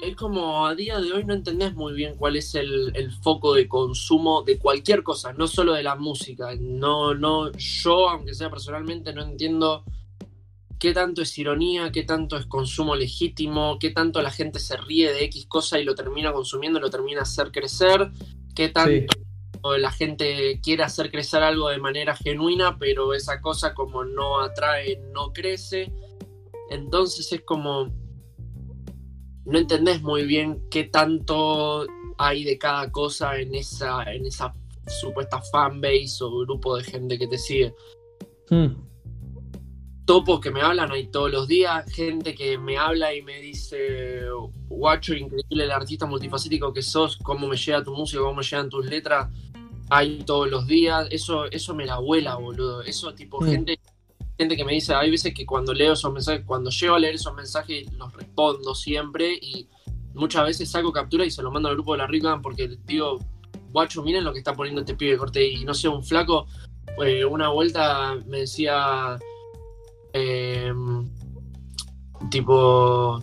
Es 0.00 0.14
como 0.14 0.66
a 0.66 0.74
día 0.74 1.00
de 1.00 1.12
hoy 1.12 1.24
no 1.24 1.34
entendés 1.34 1.74
muy 1.74 1.92
bien 1.92 2.14
cuál 2.16 2.36
es 2.36 2.54
el, 2.54 2.92
el 2.94 3.10
foco 3.10 3.54
de 3.54 3.66
consumo 3.66 4.42
de 4.42 4.58
cualquier 4.58 5.02
cosa, 5.02 5.32
no 5.32 5.48
solo 5.48 5.74
de 5.74 5.82
la 5.82 5.96
música. 5.96 6.54
No, 6.58 7.14
no, 7.14 7.50
yo, 7.52 8.08
aunque 8.08 8.34
sea 8.34 8.48
personalmente, 8.48 9.12
no 9.12 9.22
entiendo 9.22 9.84
qué 10.78 10.92
tanto 10.92 11.22
es 11.22 11.36
ironía, 11.36 11.90
qué 11.90 12.04
tanto 12.04 12.36
es 12.36 12.46
consumo 12.46 12.94
legítimo, 12.94 13.78
qué 13.80 13.90
tanto 13.90 14.22
la 14.22 14.30
gente 14.30 14.60
se 14.60 14.76
ríe 14.76 15.12
de 15.12 15.24
X 15.24 15.46
cosa 15.46 15.80
y 15.80 15.84
lo 15.84 15.94
termina 15.94 16.32
consumiendo, 16.32 16.78
lo 16.78 16.90
termina 16.90 17.22
hacer 17.22 17.50
crecer, 17.50 18.10
qué 18.54 18.68
tanto 18.68 19.14
Sí. 19.14 19.80
la 19.80 19.90
gente 19.90 20.60
quiere 20.62 20.84
hacer 20.84 21.10
crecer 21.10 21.42
algo 21.42 21.68
de 21.68 21.78
manera 21.78 22.14
genuina, 22.14 22.78
pero 22.78 23.12
esa 23.12 23.40
cosa 23.40 23.74
como 23.74 24.04
no 24.04 24.40
atrae, 24.40 25.00
no 25.12 25.32
crece. 25.32 25.92
Entonces 26.70 27.32
es 27.32 27.40
como, 27.42 27.92
no 29.48 29.58
entendés 29.58 30.02
muy 30.02 30.24
bien 30.24 30.62
qué 30.70 30.84
tanto 30.84 31.86
hay 32.18 32.44
de 32.44 32.58
cada 32.58 32.90
cosa 32.92 33.38
en 33.38 33.54
esa, 33.54 34.02
en 34.12 34.26
esa 34.26 34.54
supuesta 35.00 35.40
fanbase 35.52 36.22
o 36.22 36.38
grupo 36.40 36.76
de 36.76 36.84
gente 36.84 37.18
que 37.18 37.26
te 37.26 37.38
sigue 37.38 37.74
Mm. 38.50 38.68
topos 40.06 40.40
que 40.40 40.50
me 40.50 40.62
hablan 40.62 40.90
ahí 40.90 41.06
todos 41.08 41.30
los 41.30 41.46
días, 41.46 41.84
gente 41.92 42.34
que 42.34 42.56
me 42.56 42.78
habla 42.78 43.14
y 43.14 43.20
me 43.20 43.40
dice, 43.40 44.22
guacho, 44.68 45.12
increíble 45.14 45.64
el 45.64 45.70
artista 45.70 46.06
multifacético 46.06 46.72
que 46.72 46.80
sos, 46.80 47.18
cómo 47.18 47.46
me 47.46 47.56
llega 47.56 47.84
tu 47.84 47.94
música, 47.94 48.22
cómo 48.22 48.36
me 48.36 48.42
llegan 48.42 48.70
tus 48.70 48.86
letras, 48.86 49.28
hay 49.90 50.22
todos 50.24 50.50
los 50.50 50.66
días, 50.66 51.08
eso, 51.10 51.44
eso 51.50 51.74
me 51.74 51.84
la 51.84 51.98
vuela, 51.98 52.36
boludo, 52.36 52.80
eso 52.82 53.12
tipo 53.14 53.38
Mm. 53.42 53.44
gente, 53.50 53.80
gente 54.38 54.56
que 54.56 54.64
me 54.64 54.72
dice, 54.72 54.94
hay 54.94 55.10
veces 55.10 55.34
que 55.34 55.44
cuando 55.44 55.74
leo 55.74 55.94
esos 55.94 56.12
mensajes, 56.12 56.44
cuando 56.46 56.70
llego 56.70 56.94
a 56.94 56.98
leer 56.98 57.16
esos 57.16 57.34
mensajes 57.34 57.92
los 57.94 58.12
respondo 58.12 58.74
siempre 58.74 59.34
y 59.34 59.68
muchas 60.14 60.44
veces 60.44 60.70
saco 60.70 60.92
captura 60.92 61.24
y 61.24 61.30
se 61.30 61.42
lo 61.42 61.50
mando 61.50 61.68
al 61.68 61.74
grupo 61.74 61.92
de 61.92 61.98
la 61.98 62.06
Rican 62.06 62.40
porque 62.40 62.78
digo, 62.84 63.18
guacho, 63.72 64.02
miren 64.02 64.24
lo 64.24 64.32
que 64.32 64.38
está 64.38 64.54
poniendo 64.54 64.80
este 64.82 64.94
pibe 64.94 65.16
corte 65.16 65.46
y 65.46 65.64
no 65.64 65.74
sé, 65.74 65.88
un 65.88 66.04
flaco, 66.04 66.46
eh, 67.04 67.24
una 67.24 67.48
vuelta 67.48 68.16
me 68.26 68.40
decía, 68.40 69.18
eh, 70.12 70.72
tipo, 72.30 73.20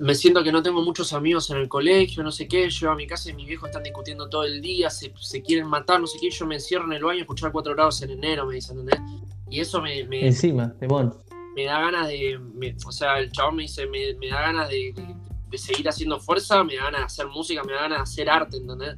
me 0.00 0.14
siento 0.14 0.42
que 0.42 0.52
no 0.52 0.62
tengo 0.62 0.80
muchos 0.82 1.12
amigos 1.12 1.50
en 1.50 1.58
el 1.58 1.68
colegio, 1.68 2.22
no 2.22 2.32
sé 2.32 2.48
qué, 2.48 2.70
llego 2.70 2.92
a 2.92 2.96
mi 2.96 3.06
casa 3.06 3.28
y 3.28 3.34
mis 3.34 3.46
viejos 3.46 3.68
están 3.68 3.82
discutiendo 3.82 4.30
todo 4.30 4.44
el 4.44 4.62
día, 4.62 4.88
se, 4.88 5.12
se 5.20 5.42
quieren 5.42 5.66
matar, 5.66 6.00
no 6.00 6.06
sé 6.06 6.18
qué, 6.18 6.30
yo 6.30 6.46
me 6.46 6.54
encierro 6.54 6.86
en 6.86 6.94
el 6.94 7.04
baño 7.04 7.18
a 7.18 7.22
escuchar 7.22 7.52
4 7.52 7.74
grados 7.74 8.00
en 8.00 8.10
enero, 8.10 8.46
me 8.46 8.54
dicen, 8.54 8.78
¿entendés? 8.78 9.28
Y 9.50 9.60
eso 9.60 9.80
me, 9.80 10.04
me, 10.04 10.26
Encima, 10.26 10.74
Demon. 10.80 11.14
me 11.56 11.64
da 11.64 11.80
ganas 11.80 12.08
de, 12.08 12.38
me- 12.54 12.76
o 12.86 12.92
sea, 12.92 13.18
el 13.18 13.30
chabón 13.32 13.56
me 13.56 13.62
dice, 13.62 13.86
me, 13.86 14.14
me 14.14 14.28
da 14.28 14.40
ganas 14.42 14.68
de, 14.68 14.92
de- 14.94 15.14
de 15.48 15.58
seguir 15.58 15.88
haciendo 15.88 16.20
fuerza, 16.20 16.62
me 16.64 16.76
da 16.76 16.84
ganas 16.84 17.00
de 17.00 17.04
hacer 17.06 17.26
música, 17.28 17.62
me 17.64 17.72
da 17.72 17.82
ganas 17.82 17.98
de 17.98 18.02
hacer 18.02 18.28
arte, 18.30 18.58
¿entendés? 18.58 18.94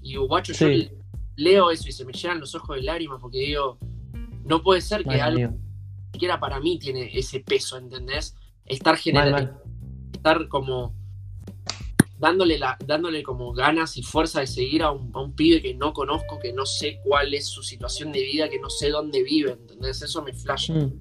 Y 0.00 0.14
guacho, 0.16 0.52
yo 0.52 0.68
Sí. 0.68 0.90
leo 1.36 1.70
eso 1.70 1.88
y 1.88 1.92
se 1.92 2.04
me 2.04 2.12
llenan 2.12 2.38
los 2.40 2.54
ojos 2.54 2.76
de 2.76 2.82
lágrimas 2.82 3.18
porque 3.20 3.38
digo, 3.38 3.78
no 4.44 4.62
puede 4.62 4.80
ser 4.80 5.02
que 5.02 5.18
Mal, 5.18 5.20
algo 5.20 5.50
ni 5.56 6.12
siquiera 6.12 6.38
para 6.40 6.60
mí 6.60 6.78
tiene 6.78 7.10
ese 7.18 7.40
peso, 7.40 7.76
¿entendés? 7.76 8.36
Estar 8.64 8.96
generando, 8.96 9.60
estar 10.14 10.46
como 10.48 10.94
dándole 12.18 12.58
la, 12.58 12.76
dándole 12.84 13.22
como 13.22 13.52
ganas 13.52 13.96
y 13.96 14.02
fuerza 14.02 14.40
de 14.40 14.46
seguir 14.46 14.82
a 14.82 14.90
un, 14.90 15.10
a 15.14 15.20
un 15.20 15.34
pibe 15.34 15.62
que 15.62 15.74
no 15.74 15.92
conozco, 15.92 16.38
que 16.38 16.52
no 16.52 16.66
sé 16.66 17.00
cuál 17.04 17.32
es 17.34 17.46
su 17.46 17.62
situación 17.62 18.12
de 18.12 18.20
vida, 18.20 18.48
que 18.48 18.58
no 18.58 18.70
sé 18.70 18.90
dónde 18.90 19.22
vive, 19.22 19.52
¿entendés? 19.52 20.02
Eso 20.02 20.22
me 20.22 20.32
flasha. 20.32 20.74
Mm. 20.74 20.92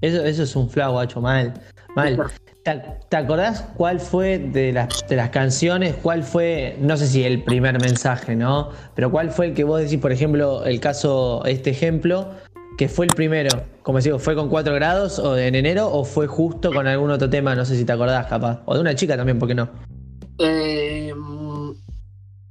Eso, 0.00 0.24
eso 0.24 0.42
es 0.42 0.56
un 0.56 0.68
flag, 0.68 0.90
guacho, 0.90 1.20
mal. 1.20 1.54
Mal. 1.94 2.18
¿Te, 2.62 2.82
te 3.08 3.16
acordás 3.16 3.62
cuál 3.76 4.00
fue 4.00 4.38
de 4.38 4.72
las, 4.72 5.06
de 5.08 5.16
las 5.16 5.30
canciones, 5.30 5.94
cuál 6.02 6.24
fue, 6.24 6.76
no 6.80 6.96
sé 6.96 7.06
si 7.06 7.24
el 7.24 7.42
primer 7.44 7.80
mensaje, 7.80 8.34
¿no? 8.36 8.70
Pero 8.94 9.10
cuál 9.10 9.30
fue 9.30 9.46
el 9.46 9.54
que 9.54 9.64
vos 9.64 9.80
decís, 9.80 9.98
por 9.98 10.12
ejemplo, 10.12 10.64
el 10.64 10.80
caso, 10.80 11.44
este 11.46 11.70
ejemplo, 11.70 12.28
que 12.76 12.88
fue 12.88 13.06
el 13.06 13.14
primero? 13.14 13.50
Como 13.82 14.00
digo, 14.00 14.18
¿fue 14.18 14.34
con 14.34 14.48
4 14.48 14.74
grados 14.74 15.18
o 15.18 15.38
en 15.38 15.54
enero 15.54 15.90
o 15.90 16.04
fue 16.04 16.26
justo 16.26 16.72
con 16.72 16.86
algún 16.86 17.10
otro 17.10 17.30
tema? 17.30 17.54
No 17.54 17.64
sé 17.64 17.76
si 17.76 17.84
te 17.84 17.92
acordás, 17.92 18.26
capaz. 18.26 18.62
O 18.66 18.74
de 18.74 18.80
una 18.80 18.94
chica 18.94 19.16
también, 19.16 19.38
¿por 19.38 19.48
qué 19.48 19.54
no? 19.54 19.70
Eh, 20.38 21.14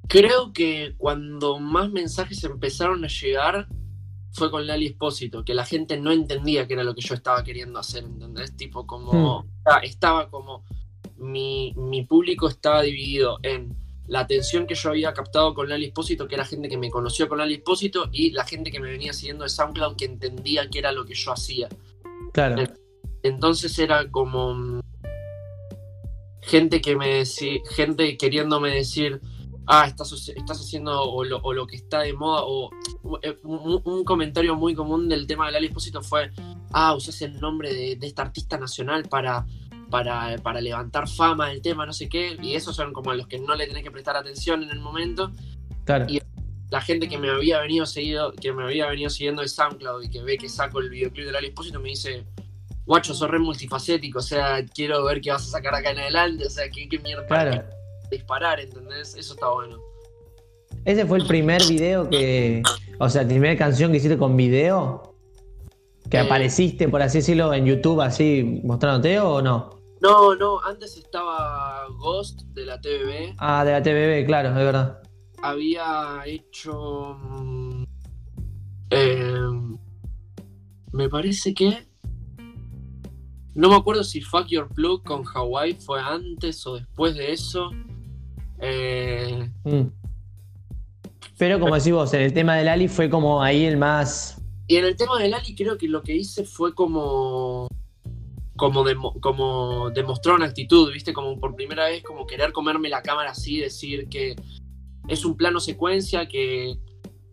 creo 0.08 0.54
que 0.54 0.94
cuando 0.98 1.60
más 1.60 1.92
mensajes 1.92 2.44
empezaron 2.44 3.04
a 3.04 3.08
llegar 3.08 3.68
fue 4.32 4.52
con 4.52 4.68
Lali 4.68 4.88
Espósito, 4.88 5.46
que 5.46 5.54
la 5.54 5.66
gente 5.66 5.98
no 5.98 6.12
entendía 6.12 6.68
qué 6.68 6.74
era 6.74 6.84
lo 6.84 6.94
que 6.94 7.02
yo 7.02 7.16
estaba 7.16 7.44
queriendo 7.44 7.80
hacer, 7.80 8.04
¿entendés? 8.04 8.56
Tipo, 8.56 8.86
como 8.86 9.44
Hmm. 9.44 9.84
estaba- 9.84 10.30
como 10.30 10.64
mi, 11.18 11.74
mi 11.78 12.04
público 12.04 12.50
estaba 12.50 12.82
dividido 12.82 13.40
en 13.44 13.74
la 14.08 14.20
atención 14.20 14.68
que 14.68 14.76
yo 14.76 14.90
había 14.90 15.14
captado 15.14 15.54
con 15.56 15.70
Lali 15.70 15.86
Espósito, 15.86 16.28
que 16.28 16.36
era 16.36 16.46
gente 16.46 16.68
que 16.68 16.78
me 16.78 16.92
conoció 16.92 17.28
con 17.30 17.38
Lali 17.38 17.56
Espósito, 17.56 18.10
y 18.12 18.32
la 18.32 18.44
gente 18.46 18.70
que 18.72 18.80
me 18.82 18.92
venía 18.92 19.14
siguiendo 19.14 19.44
de 19.46 19.50
SoundCloud 19.50 19.96
que 19.96 20.06
entendía 20.06 20.70
qué 20.70 20.80
era 20.80 20.92
lo 20.92 21.06
que 21.06 21.16
yo 21.16 21.32
hacía. 21.32 21.70
Claro. 22.34 22.62
Entonces 23.24 23.80
era 23.80 24.12
como 24.12 24.82
gente 26.48 26.82
que 26.82 26.96
me 26.96 27.16
decía, 27.16 27.60
gente 27.72 28.18
queriéndome 28.18 28.70
decir, 28.72 29.20
ah, 29.68 29.86
estás, 29.88 30.12
estás 30.30 30.60
haciendo 30.60 31.02
o 31.02 31.24
lo, 31.24 31.38
o 31.40 31.54
lo 31.54 31.66
que 31.68 31.76
está 31.76 32.02
de 32.02 32.14
moda, 32.14 32.44
o 32.46 32.70
eh, 33.22 33.38
un, 33.44 33.82
un 33.84 34.04
comentario 34.04 34.56
muy 34.56 34.76
común 34.76 35.10
del 35.10 35.26
tema 35.28 35.52
del 35.52 35.66
Expósito 35.66 36.02
fue, 36.02 36.32
ah, 36.72 36.94
usás 36.96 37.22
el 37.22 37.40
nombre 37.40 37.74
de, 37.74 37.96
de 37.96 38.08
esta 38.08 38.22
artista 38.24 38.58
nacional 38.58 39.04
para, 39.10 39.46
para, 39.90 40.38
para 40.40 40.62
levantar 40.62 41.08
fama 41.10 41.50
del 41.50 41.62
tema, 41.62 41.86
no 41.86 41.94
sé 41.94 42.08
qué, 42.10 42.38
y 42.42 42.54
esos 42.54 42.76
son 42.76 42.94
como 42.94 43.14
los 43.14 43.28
que 43.28 43.40
no 43.40 43.56
le 43.56 43.68
tenés 43.68 43.84
que 43.84 43.92
prestar 43.92 44.16
atención 44.16 44.64
en 44.64 44.70
el 44.70 44.80
momento. 44.80 45.32
Claro. 45.86 46.06
Y- 46.08 46.22
La 46.72 46.82
gente 46.82 47.08
que 47.08 47.20
me 47.20 47.30
había 47.30 47.60
venido 47.62 47.86
seguido, 47.86 48.34
que 48.34 48.52
me 48.52 48.64
había 48.64 48.88
venido 48.88 49.10
siguiendo 49.10 49.44
de 49.44 49.48
SoundCloud 49.48 50.04
y 50.04 50.10
que 50.10 50.24
ve 50.24 50.36
que 50.38 50.50
saco 50.50 50.80
el 50.80 50.90
videoclip 50.90 51.26
del 51.28 51.36
Ali 51.36 51.48
Espósito 51.48 51.80
me 51.80 51.90
dice, 51.90 52.26
guacho, 52.86 53.14
sos 53.14 53.30
re 53.30 53.40
multifacético, 53.40 54.20
o 54.20 54.22
sea, 54.22 54.64
quiero 54.74 55.04
ver 55.06 55.22
qué 55.22 55.32
vas 55.32 55.44
a 55.44 55.50
sacar 55.52 55.74
acá 55.76 55.92
en 55.92 56.00
adelante, 56.00 56.46
o 56.46 56.50
sea, 56.50 56.70
qué, 56.70 56.88
qué 56.88 57.00
mierda 57.00 57.26
Claro. 57.28 57.64
disparar, 58.12 58.60
¿entendés? 58.60 59.16
Eso 59.16 59.34
está 59.34 59.50
bueno. 59.50 59.78
Ese 60.86 61.06
fue 61.06 61.18
el 61.18 61.26
primer 61.26 61.62
video 61.68 62.08
que. 62.10 62.62
O 63.00 63.10
sea, 63.10 63.24
la 63.24 63.28
primera 63.30 63.58
canción 63.58 63.92
que 63.92 63.98
hiciste 63.98 64.18
con 64.18 64.38
video. 64.38 65.16
Que 66.12 66.18
Eh. 66.18 66.20
apareciste, 66.20 66.88
por 66.88 67.02
así 67.02 67.18
decirlo, 67.18 67.52
en 67.52 67.66
YouTube, 67.66 68.00
así 68.02 68.62
mostrándote 68.64 69.20
o 69.20 69.42
no? 69.42 69.80
No, 70.02 70.36
no, 70.36 70.62
antes 70.64 70.96
estaba 70.98 71.88
Ghost 71.98 72.42
de 72.54 72.66
la 72.66 72.80
TVB, 72.80 73.34
Ah, 73.40 73.66
de 73.66 73.72
la 73.72 73.82
TVB, 73.82 74.26
claro, 74.28 74.50
es 74.50 74.56
verdad. 74.56 75.00
había 75.42 76.22
hecho... 76.26 77.18
mm, 77.20 77.84
eh, 78.92 79.50
me 80.92 81.10
parece 81.10 81.54
que... 81.56 81.88
No 83.56 83.70
me 83.70 83.76
acuerdo 83.76 84.04
si 84.04 84.22
Fuck 84.22 84.48
Your 84.48 84.68
Plug 84.70 85.02
con 85.04 85.24
Hawaii 85.34 85.74
fue 85.74 86.00
antes 86.02 86.66
o 86.68 86.76
después 86.76 87.16
de 87.16 87.32
eso. 87.32 87.72
Eh, 88.60 89.50
Mm. 89.64 89.88
Pero 91.38 91.60
como 91.60 91.76
decís 91.76 91.92
vos, 91.92 92.14
en 92.14 92.22
el 92.22 92.34
tema 92.34 92.56
del 92.56 92.68
Ali 92.70 92.88
fue 92.88 93.10
como 93.10 93.42
ahí 93.42 93.66
el 93.66 93.78
más. 93.78 94.42
y 94.68 94.78
en 94.78 94.86
el 94.86 94.96
tema 94.96 95.20
del 95.20 95.34
Ali 95.34 95.54
creo 95.56 95.78
que 95.78 95.88
lo 95.88 96.02
que 96.02 96.16
hice 96.16 96.44
fue 96.46 96.74
como... 96.74 97.68
Como, 98.58 98.86
como 99.20 99.90
demostrar 99.92 100.36
una 100.36 100.46
actitud, 100.46 100.90
¿viste? 100.94 101.12
Como 101.12 101.38
por 101.42 101.56
primera 101.58 101.86
vez, 101.88 102.02
como 102.04 102.26
querer 102.26 102.54
comerme 102.54 102.88
la 102.88 103.02
cámara 103.02 103.32
así, 103.32 103.58
decir 103.60 104.08
que 104.08 104.34
es 105.10 105.26
un 105.26 105.36
plano 105.36 105.60
secuencia, 105.60 106.28
que 106.28 106.78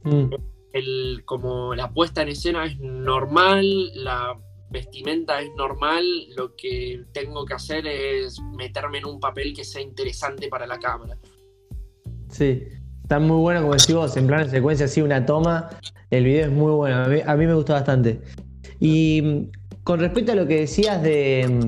Mm. 0.04 0.35
el, 0.72 1.22
como 1.24 1.76
la 1.76 1.92
puesta 1.92 2.22
en 2.22 2.28
escena 2.30 2.64
es 2.66 2.76
normal, 2.80 3.64
la, 3.94 4.37
vestimenta 4.72 5.40
es 5.40 5.50
normal, 5.56 6.04
lo 6.37 6.56
que 6.56 7.04
tengo 7.12 7.44
que 7.44 7.54
hacer 7.54 7.87
es 7.87 8.40
meterme 8.56 8.98
en 8.98 9.06
un 9.06 9.20
papel 9.20 9.54
que 9.54 9.64
sea 9.64 9.82
interesante 9.82 10.48
para 10.48 10.66
la 10.66 10.78
cámara. 10.78 11.16
Sí, 12.28 12.64
está 13.02 13.18
muy 13.18 13.37
bueno 13.37 13.61
como 13.61 13.74
decís 13.74 13.94
vos, 13.94 14.16
en 14.16 14.26
plan 14.26 14.44
de 14.44 14.50
secuencia 14.50 14.87
así, 14.87 15.02
una 15.02 15.24
toma, 15.26 15.68
el 16.11 16.24
video 16.24 16.46
es 16.46 16.52
muy 16.52 16.72
bueno, 16.72 17.04
a 17.04 17.37
mí, 17.37 17.46
me 17.46 17.54
gustó 17.54 17.74
bastante. 17.74 18.20
Y 18.80 19.50
con 19.85 20.00
respecto 20.00 20.32
a 20.32 20.35
lo 20.35 20.46
que 20.46 20.61
decías 20.61 21.02
de, 21.02 21.61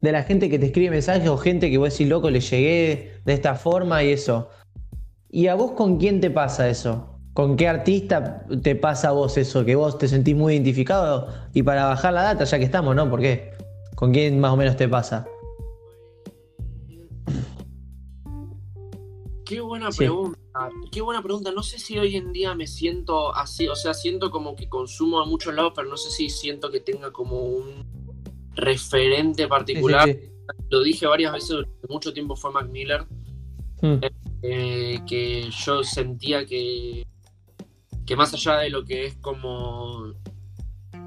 de 0.00 0.12
la 0.12 0.22
gente 0.22 0.50
que 0.50 0.58
te 0.58 0.66
escribe 0.66 0.90
mensajes 0.90 1.28
o 1.28 1.38
gente 1.38 1.70
que 1.70 1.78
vos 1.78 1.90
decís, 1.90 2.08
loco, 2.08 2.30
le 2.30 2.40
llegué 2.40 3.14
de 3.24 3.32
esta 3.32 3.54
forma 3.54 4.04
y 4.04 4.10
eso. 4.12 4.50
¿Y 5.30 5.46
a 5.46 5.54
vos 5.54 5.72
con 5.72 5.98
quién 5.98 6.20
te 6.20 6.30
pasa 6.30 6.68
eso? 6.68 7.09
¿Con 7.32 7.56
qué 7.56 7.68
artista 7.68 8.44
te 8.62 8.74
pasa 8.74 9.08
a 9.08 9.12
vos 9.12 9.36
eso? 9.36 9.64
Que 9.64 9.76
vos 9.76 9.96
te 9.98 10.08
sentís 10.08 10.34
muy 10.34 10.54
identificado 10.54 11.28
y 11.54 11.62
para 11.62 11.86
bajar 11.86 12.12
la 12.12 12.22
data, 12.22 12.44
ya 12.44 12.58
que 12.58 12.64
estamos, 12.64 12.94
¿no? 12.96 13.08
¿Por 13.08 13.20
qué? 13.20 13.52
¿Con 13.94 14.12
quién 14.12 14.40
más 14.40 14.52
o 14.52 14.56
menos 14.56 14.76
te 14.76 14.88
pasa? 14.88 15.26
Qué 19.44 19.60
buena 19.60 19.90
Sí. 19.90 19.98
pregunta. 19.98 20.38
Qué 20.92 21.00
buena 21.00 21.22
pregunta. 21.22 21.52
No 21.52 21.62
sé 21.62 21.78
si 21.78 21.98
hoy 21.98 22.16
en 22.16 22.32
día 22.32 22.54
me 22.54 22.66
siento 22.66 23.34
así. 23.34 23.68
O 23.68 23.74
sea, 23.76 23.94
siento 23.94 24.30
como 24.30 24.54
que 24.56 24.68
consumo 24.68 25.20
a 25.20 25.26
muchos 25.26 25.54
lados, 25.54 25.72
pero 25.74 25.88
no 25.88 25.96
sé 25.96 26.10
si 26.10 26.28
siento 26.30 26.70
que 26.70 26.80
tenga 26.80 27.12
como 27.12 27.40
un 27.40 27.84
referente 28.54 29.46
particular. 29.48 30.08
sí, 30.08 30.18
sí. 30.20 30.26
Lo 30.68 30.82
dije 30.82 31.06
varias 31.06 31.32
veces 31.32 31.50
durante 31.50 31.86
mucho 31.88 32.12
tiempo 32.12 32.34
fue 32.36 32.50
Mac 32.52 32.68
Miller. 32.68 33.06
Mm, 33.82 33.94
eh, 34.42 35.00
que 35.06 35.48
yo 35.50 35.82
sentía 35.84 36.44
que, 36.44 37.06
que 38.10 38.16
más 38.16 38.34
allá 38.34 38.56
de 38.58 38.70
lo 38.70 38.84
que 38.84 39.06
es 39.06 39.14
como 39.18 40.14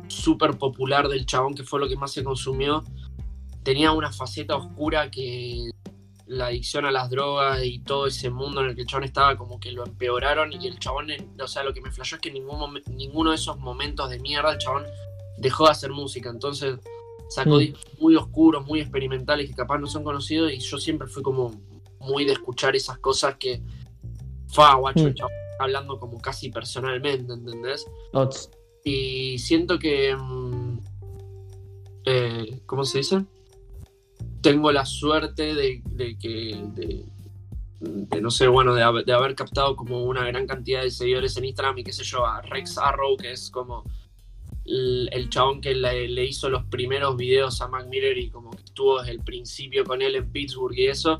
súper 0.07 0.57
popular 0.57 1.09
del 1.09 1.25
chabón, 1.25 1.53
que 1.53 1.63
fue 1.63 1.81
lo 1.81 1.89
que 1.89 1.97
más 1.97 2.13
se 2.13 2.23
consumió, 2.23 2.81
tenía 3.61 3.91
una 3.91 4.09
faceta 4.13 4.55
oscura 4.55 5.11
que 5.11 5.69
la 6.27 6.45
adicción 6.45 6.85
a 6.85 6.91
las 6.91 7.09
drogas 7.09 7.61
y 7.61 7.79
todo 7.79 8.07
ese 8.07 8.29
mundo 8.29 8.61
en 8.61 8.69
el 8.69 8.75
que 8.75 8.83
el 8.83 8.87
chabón 8.87 9.03
estaba 9.03 9.35
como 9.35 9.59
que 9.59 9.73
lo 9.73 9.83
empeoraron 9.85 10.53
y 10.53 10.65
el 10.65 10.79
chabón, 10.79 11.07
o 11.41 11.47
sea, 11.49 11.63
lo 11.65 11.73
que 11.73 11.81
me 11.81 11.91
flashó 11.91 12.15
es 12.15 12.21
que 12.21 12.29
en 12.29 12.35
ningún 12.35 12.81
ninguno 12.95 13.31
de 13.31 13.35
esos 13.35 13.59
momentos 13.59 14.09
de 14.09 14.19
mierda 14.19 14.53
el 14.53 14.57
chabón 14.59 14.85
dejó 15.39 15.65
de 15.65 15.71
hacer 15.71 15.91
música, 15.91 16.29
entonces 16.29 16.79
sacó 17.27 17.57
Mm. 17.57 17.59
discos 17.59 17.85
muy 17.99 18.15
oscuros, 18.15 18.65
muy 18.65 18.79
experimentales 18.79 19.49
que 19.49 19.55
capaz 19.55 19.77
no 19.77 19.87
son 19.87 20.05
conocidos 20.05 20.53
y 20.53 20.59
yo 20.59 20.77
siempre 20.77 21.09
fui 21.09 21.21
como 21.21 21.51
muy 21.99 22.23
de 22.23 22.31
escuchar 22.31 22.77
esas 22.77 22.97
cosas 22.99 23.35
que 23.35 23.61
fa, 24.47 24.75
guacho, 24.75 25.05
el 25.07 25.11
Mm. 25.11 25.15
chabón 25.15 25.33
está 25.33 25.42
hablando 25.59 25.99
como 25.99 26.19
casi 26.21 26.49
personalmente, 26.49 27.33
¿entendés? 27.33 27.85
Ots. 28.13 28.49
Y 28.83 29.37
siento 29.39 29.79
que. 29.79 30.15
mm, 30.15 30.79
eh, 32.05 32.61
¿Cómo 32.65 32.83
se 32.83 32.99
dice? 32.99 33.23
Tengo 34.41 34.71
la 34.71 34.85
suerte 34.85 35.53
de, 35.55 35.81
de 35.85 36.17
que. 36.17 36.61
De, 36.75 37.05
de 37.79 38.21
no 38.21 38.31
sé, 38.31 38.47
bueno, 38.47 38.73
de, 38.75 38.83
haber- 38.83 39.03
de 39.05 39.11
haber 39.13 39.35
captado 39.35 39.75
como 39.75 40.03
una 40.03 40.25
gran 40.25 40.47
cantidad 40.47 40.81
de 40.83 40.91
seguidores 40.91 41.35
en 41.37 41.45
Instagram 41.45 41.77
y 41.79 41.83
qué 41.83 41.91
sé 41.91 42.03
yo, 42.05 42.25
a 42.25 42.41
Rex 42.41 42.77
Arrow, 42.77 43.17
que 43.17 43.31
es 43.33 43.49
como 43.49 43.83
el, 44.65 45.09
el 45.11 45.29
chabón 45.29 45.59
que 45.59 45.75
le, 45.75 46.07
le 46.07 46.25
hizo 46.25 46.47
los 46.49 46.63
primeros 46.65 47.17
videos 47.17 47.61
a 47.61 47.67
Mac 47.67 47.87
Miller 47.89 48.17
y 48.17 48.29
como 48.29 48.51
que 48.51 48.63
estuvo 48.63 48.99
desde 48.99 49.11
el 49.11 49.19
principio 49.19 49.83
con 49.83 50.01
él 50.01 50.15
en 50.15 50.31
Pittsburgh 50.31 50.77
y 50.77 50.87
eso 50.87 51.17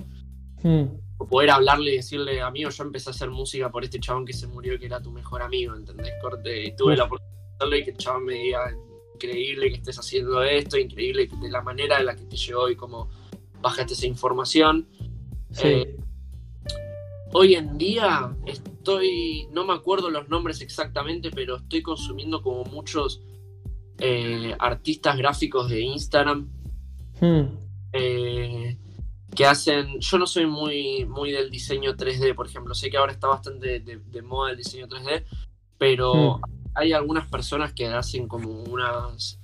Poder 1.27 1.51
hablarle 1.51 1.93
y 1.93 1.95
decirle, 1.97 2.41
amigo, 2.41 2.69
yo 2.69 2.83
empecé 2.83 3.09
a 3.09 3.11
hacer 3.11 3.29
música 3.29 3.69
por 3.69 3.83
este 3.83 3.99
chabón 3.99 4.25
que 4.25 4.33
se 4.33 4.47
murió, 4.47 4.77
que 4.79 4.85
era 4.85 5.01
tu 5.01 5.11
mejor 5.11 5.41
amigo, 5.41 5.75
¿entendés? 5.75 6.13
Corte, 6.21 6.65
y 6.65 6.75
tuve 6.75 6.95
la 6.95 7.05
oportunidad 7.05 7.33
de 7.35 7.55
hacerle 7.55 7.77
y 7.79 7.83
que 7.83 7.91
el 7.91 7.97
chabón 7.97 8.25
me 8.25 8.33
diga, 8.33 8.75
increíble 9.15 9.69
que 9.69 9.75
estés 9.75 9.99
haciendo 9.99 10.43
esto, 10.43 10.77
increíble 10.77 11.27
que 11.27 11.35
de 11.37 11.49
la 11.49 11.61
manera 11.61 11.99
en 11.99 12.05
la 12.05 12.15
que 12.15 12.25
te 12.25 12.35
llegó 12.35 12.69
y 12.69 12.75
cómo 12.75 13.09
bajaste 13.61 13.93
esa 13.93 14.07
información. 14.07 14.87
sí. 15.51 15.67
Eh, 15.67 15.97
Hoy 17.35 17.55
en 17.55 17.79
día 17.79 18.31
estoy, 18.45 19.47
no 19.51 19.65
me 19.65 19.73
acuerdo 19.73 20.11
los 20.11 20.29
nombres 20.29 20.61
exactamente, 20.61 21.31
pero 21.31 21.55
estoy 21.55 21.81
consumiendo 21.81 22.43
como 22.43 22.63
muchos 22.65 23.23
eh, 23.97 24.55
artistas 24.59 25.17
gráficos 25.17 25.67
de 25.67 25.81
Instagram 25.81 26.47
Mm, 27.23 27.57
eh, 27.93 28.77
que 29.35 29.45
hacen. 29.45 29.99
Yo 29.99 30.17
no 30.17 30.27
soy 30.27 30.45
muy, 30.45 31.05
muy 31.05 31.31
del 31.31 31.49
diseño 31.49 31.95
3D, 31.95 32.35
por 32.35 32.47
ejemplo. 32.47 32.73
Sé 32.75 32.89
que 32.89 32.97
ahora 32.97 33.11
está 33.11 33.27
bastante 33.27 33.79
de, 33.79 33.97
de 33.97 34.21
moda 34.21 34.51
el 34.51 34.57
diseño 34.57 34.87
3D, 34.87 35.23
pero 35.77 36.37
Mm. 36.37 36.41
hay 36.75 36.93
algunas 36.93 37.27
personas 37.27 37.73
que 37.73 37.87
hacen 37.87 38.27
como 38.27 38.49
unas. 38.63 39.39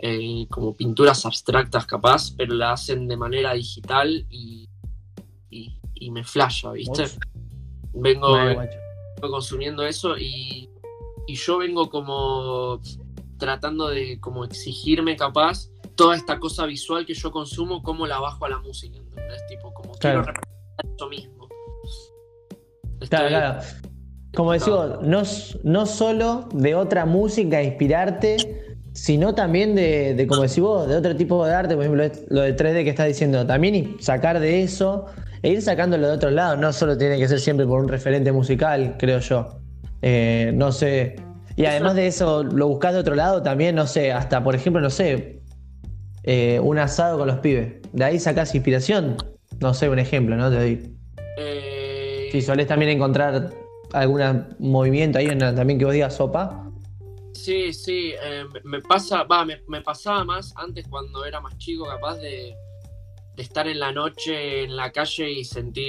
eh, 0.00 0.46
como 0.50 0.74
pinturas 0.76 1.26
abstractas 1.26 1.84
capaz, 1.84 2.32
pero 2.36 2.54
la 2.54 2.72
hacen 2.72 3.08
de 3.08 3.16
manera 3.16 3.52
digital 3.54 4.24
y, 4.30 4.68
y, 5.50 5.80
y 5.94 6.10
me 6.12 6.22
flasha, 6.22 6.70
¿viste? 6.70 7.04
Vengo 7.92 8.28
consumiendo 9.20 9.84
eso 9.84 10.16
y, 10.16 10.68
y 11.26 11.34
yo 11.34 11.58
vengo 11.58 11.90
como 11.90 12.80
tratando 13.38 13.88
de 13.88 14.20
como 14.20 14.44
exigirme 14.44 15.16
capaz 15.16 15.68
toda 15.96 16.14
esta 16.14 16.38
cosa 16.38 16.64
visual 16.66 17.04
que 17.04 17.14
yo 17.14 17.32
consumo, 17.32 17.82
cómo 17.82 18.06
la 18.06 18.20
bajo 18.20 18.44
a 18.44 18.48
la 18.50 18.58
música, 18.58 18.98
¿entendés? 19.28 19.46
Tipo, 19.48 19.72
como 19.74 19.92
Claro. 19.94 20.22
quiero 20.22 20.38
representar 20.38 20.86
eso 20.96 21.08
mismo. 21.08 21.48
Estoy- 23.00 23.08
Claro, 23.08 23.28
claro. 23.28 23.60
Como 24.34 24.52
decís 24.52 24.68
vos, 24.68 25.02
no, 25.02 25.22
no 25.64 25.86
solo 25.86 26.48
de 26.52 26.74
otra 26.74 27.06
música 27.06 27.62
inspirarte, 27.62 28.36
sino 28.92 29.34
también 29.34 29.74
de, 29.74 30.14
de, 30.14 30.26
como 30.26 30.42
decís 30.42 30.60
vos, 30.60 30.86
de 30.88 30.96
otro 30.96 31.16
tipo 31.16 31.44
de 31.46 31.54
arte, 31.54 31.74
por 31.74 31.84
ejemplo, 31.84 32.04
lo 32.28 32.40
de 32.42 32.54
3D 32.56 32.84
que 32.84 32.90
estás 32.90 33.06
diciendo, 33.06 33.46
también 33.46 33.74
y 33.74 33.96
sacar 34.00 34.38
de 34.40 34.62
eso 34.62 35.06
e 35.42 35.50
ir 35.50 35.62
sacándolo 35.62 36.08
de 36.08 36.12
otro 36.14 36.30
lado, 36.30 36.56
no 36.56 36.72
solo 36.72 36.98
tiene 36.98 37.16
que 37.18 37.26
ser 37.28 37.40
siempre 37.40 37.66
por 37.66 37.80
un 37.80 37.88
referente 37.88 38.30
musical, 38.32 38.96
creo 38.98 39.20
yo. 39.20 39.60
Eh, 40.02 40.50
no 40.54 40.72
sé. 40.72 41.16
Y 41.56 41.64
además 41.64 41.94
de 41.94 42.06
eso, 42.08 42.42
lo 42.44 42.68
buscás 42.68 42.92
de 42.94 43.00
otro 43.00 43.14
lado 43.14 43.42
también, 43.42 43.74
no 43.76 43.86
sé, 43.86 44.12
hasta 44.12 44.42
por 44.44 44.54
ejemplo, 44.54 44.80
no 44.82 44.90
sé, 44.90 45.40
eh, 46.24 46.60
un 46.60 46.78
asado 46.78 47.18
con 47.18 47.28
los 47.28 47.38
pibes. 47.38 47.77
De 47.92 48.04
ahí 48.04 48.18
sacás 48.18 48.54
inspiración. 48.54 49.16
No 49.60 49.74
sé, 49.74 49.88
un 49.88 49.98
ejemplo, 49.98 50.36
¿no? 50.36 50.50
Te 50.50 50.56
doy. 50.56 50.94
Eh, 51.38 52.28
Si 52.32 52.42
solés 52.42 52.66
también 52.66 52.90
encontrar 52.92 53.50
algún 53.92 54.46
movimiento 54.58 55.18
ahí 55.18 55.26
en 55.26 55.38
la- 55.38 55.54
también 55.54 55.78
que 55.78 55.84
vos 55.84 55.94
digas 55.94 56.16
sopa. 56.16 56.64
Sí, 57.32 57.72
sí, 57.72 58.12
eh, 58.22 58.44
me- 58.64 58.80
pasa, 58.82 59.22
va, 59.22 59.44
me, 59.44 59.62
me 59.68 59.80
pasaba 59.80 60.24
más 60.24 60.52
antes 60.56 60.86
cuando 60.88 61.24
era 61.24 61.40
más 61.40 61.56
chico, 61.56 61.86
capaz 61.86 62.16
de, 62.16 62.54
de 63.36 63.42
estar 63.42 63.66
en 63.68 63.78
la 63.78 63.92
noche 63.92 64.64
en 64.64 64.76
la 64.76 64.90
calle 64.92 65.30
y 65.30 65.44
sentir 65.44 65.88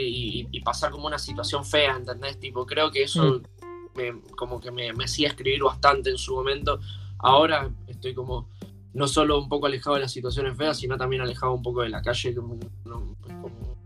y, 0.52 0.60
pasar 0.62 0.92
como 0.92 1.08
una 1.08 1.18
situación 1.18 1.66
fea, 1.66 1.96
¿entendés? 1.98 2.40
Tipo, 2.40 2.66
creo 2.66 2.90
que 2.92 3.04
eso 3.04 3.42
me- 3.96 4.22
como 4.38 4.62
que 4.62 4.72
me, 4.72 4.94
me 4.94 5.06
hacía 5.06 5.30
escribir 5.30 5.64
bastante 5.64 6.10
en 6.12 6.18
su 6.18 6.36
momento. 6.36 6.80
Ahora 7.18 7.70
estoy 7.88 8.14
como 8.14 8.48
no 9.00 9.08
solo 9.08 9.40
un 9.40 9.48
poco 9.48 9.66
alejado 9.68 9.96
de 9.96 10.02
las 10.02 10.12
situaciones 10.12 10.58
feas, 10.58 10.78
sino 10.78 10.98
también 10.98 11.22
alejado 11.22 11.54
un 11.54 11.64
poco 11.64 11.82
de 11.82 11.90
la 11.90 12.02
calle, 12.02 12.36
como, 12.36 12.56
no, 12.84 13.16
es 13.28 13.34
como 13.34 13.78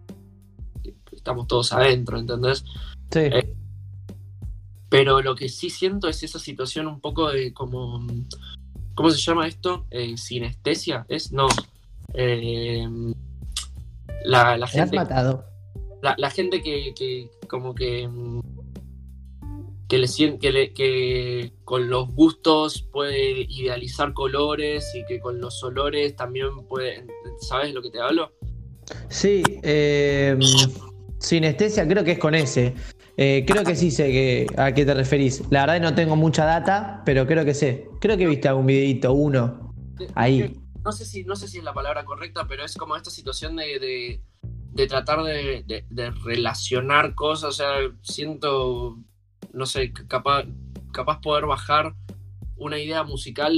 que 0.81 0.95
estamos 1.15 1.45
todos 1.47 1.71
adentro, 1.71 2.17
¿entendés? 2.17 2.65
Sí. 3.11 3.19
Eh, 3.19 3.53
Pero 4.89 5.21
lo 5.21 5.35
que 5.35 5.49
sí 5.49 5.69
siento 5.69 6.07
es 6.07 6.23
esa 6.23 6.39
situación 6.39 6.87
un 6.87 6.99
poco 6.99 7.31
de 7.31 7.53
como. 7.53 8.05
¿Cómo 8.95 9.11
se 9.11 9.19
llama 9.19 9.47
esto? 9.47 9.85
Eh, 9.91 10.17
sinestesia. 10.17 11.05
¿Es? 11.07 11.31
No. 11.31 11.47
Eh, 12.15 12.87
la, 14.25 14.57
la 14.57 14.57
Me 14.57 14.63
has 14.65 14.71
gente, 14.71 14.95
matado. 14.95 15.45
la, 16.01 16.15
la 16.17 16.29
gente 16.31 16.63
que, 16.63 16.93
que 16.95 17.29
como 17.47 17.75
que. 17.75 18.09
Que, 19.93 19.99
le, 19.99 20.39
que, 20.39 20.51
le- 20.51 20.73
que 20.73 21.53
con 21.63 21.87
los 21.87 22.07
gustos 22.15 22.81
puede 22.91 23.41
idealizar 23.41 24.11
colores 24.13 24.91
y 24.95 25.05
que 25.05 25.19
con 25.19 25.39
los 25.39 25.63
olores 25.63 26.15
también 26.15 26.47
puede. 26.67 27.05
¿Sabes 27.41 27.75
lo 27.75 27.81
que 27.83 27.91
te 27.91 27.99
hablo? 28.01 28.31
Sí, 29.09 29.43
eh, 29.61 30.35
sinestesia 31.19 31.87
creo 31.87 32.03
que 32.03 32.13
es 32.13 32.19
con 32.19 32.33
ese. 32.33 32.73
Eh, 33.17 33.43
creo 33.47 33.63
que 33.63 33.75
sí 33.75 33.91
sé 33.91 34.11
que, 34.11 34.47
a 34.57 34.73
qué 34.73 34.83
te 34.83 34.95
referís. 34.95 35.43
La 35.51 35.67
verdad 35.67 35.79
no 35.81 35.93
tengo 35.95 36.15
mucha 36.15 36.45
data, 36.45 37.03
pero 37.05 37.27
creo 37.27 37.45
que 37.45 37.53
sé. 37.53 37.87
Creo 38.01 38.17
que 38.17 38.25
viste 38.25 38.47
algún 38.47 38.65
videito, 38.65 39.13
uno. 39.13 39.75
Ahí. 40.15 40.59
no 40.83 40.91
sé 40.91 41.05
si 41.05 41.23
no 41.23 41.35
sé 41.35 41.47
si 41.47 41.59
es 41.59 41.63
la 41.63 41.73
palabra 41.73 42.03
correcta, 42.03 42.47
pero 42.47 42.65
es 42.65 42.75
como 42.75 42.95
esta 42.95 43.11
situación 43.11 43.55
de, 43.57 43.77
de, 43.79 44.21
de 44.71 44.87
tratar 44.87 45.21
de, 45.23 45.63
de- 45.67 45.85
de 45.87 46.09
relacionar 46.09 47.13
cosas. 47.13 47.49
O 47.49 47.51
sea, 47.53 47.73
siento, 48.01 48.97
no 49.53 49.65
sé, 49.65 49.93
capaz, 49.93 50.45
capaz 50.91 51.21
poder 51.21 51.45
bajar 51.45 51.93
una 52.57 52.79
idea 52.79 53.03
musical 53.03 53.53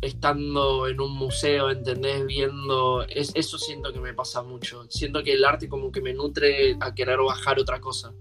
estando 0.00 0.86
en 0.88 1.00
un 1.00 1.16
museo, 1.16 1.70
¿entendés? 1.70 2.24
Viendo. 2.26 3.02
Es, 3.04 3.32
eso 3.34 3.58
siento 3.58 3.92
que 3.92 4.00
me 4.00 4.14
pasa 4.14 4.42
mucho. 4.42 4.86
Siento 4.88 5.22
que 5.22 5.32
el 5.32 5.44
arte 5.44 5.68
como 5.68 5.90
que 5.90 6.00
me 6.00 6.14
nutre 6.14 6.76
a 6.80 6.94
querer 6.94 7.18
bajar 7.18 7.58
otra 7.58 7.80
cosa. 7.80 8.12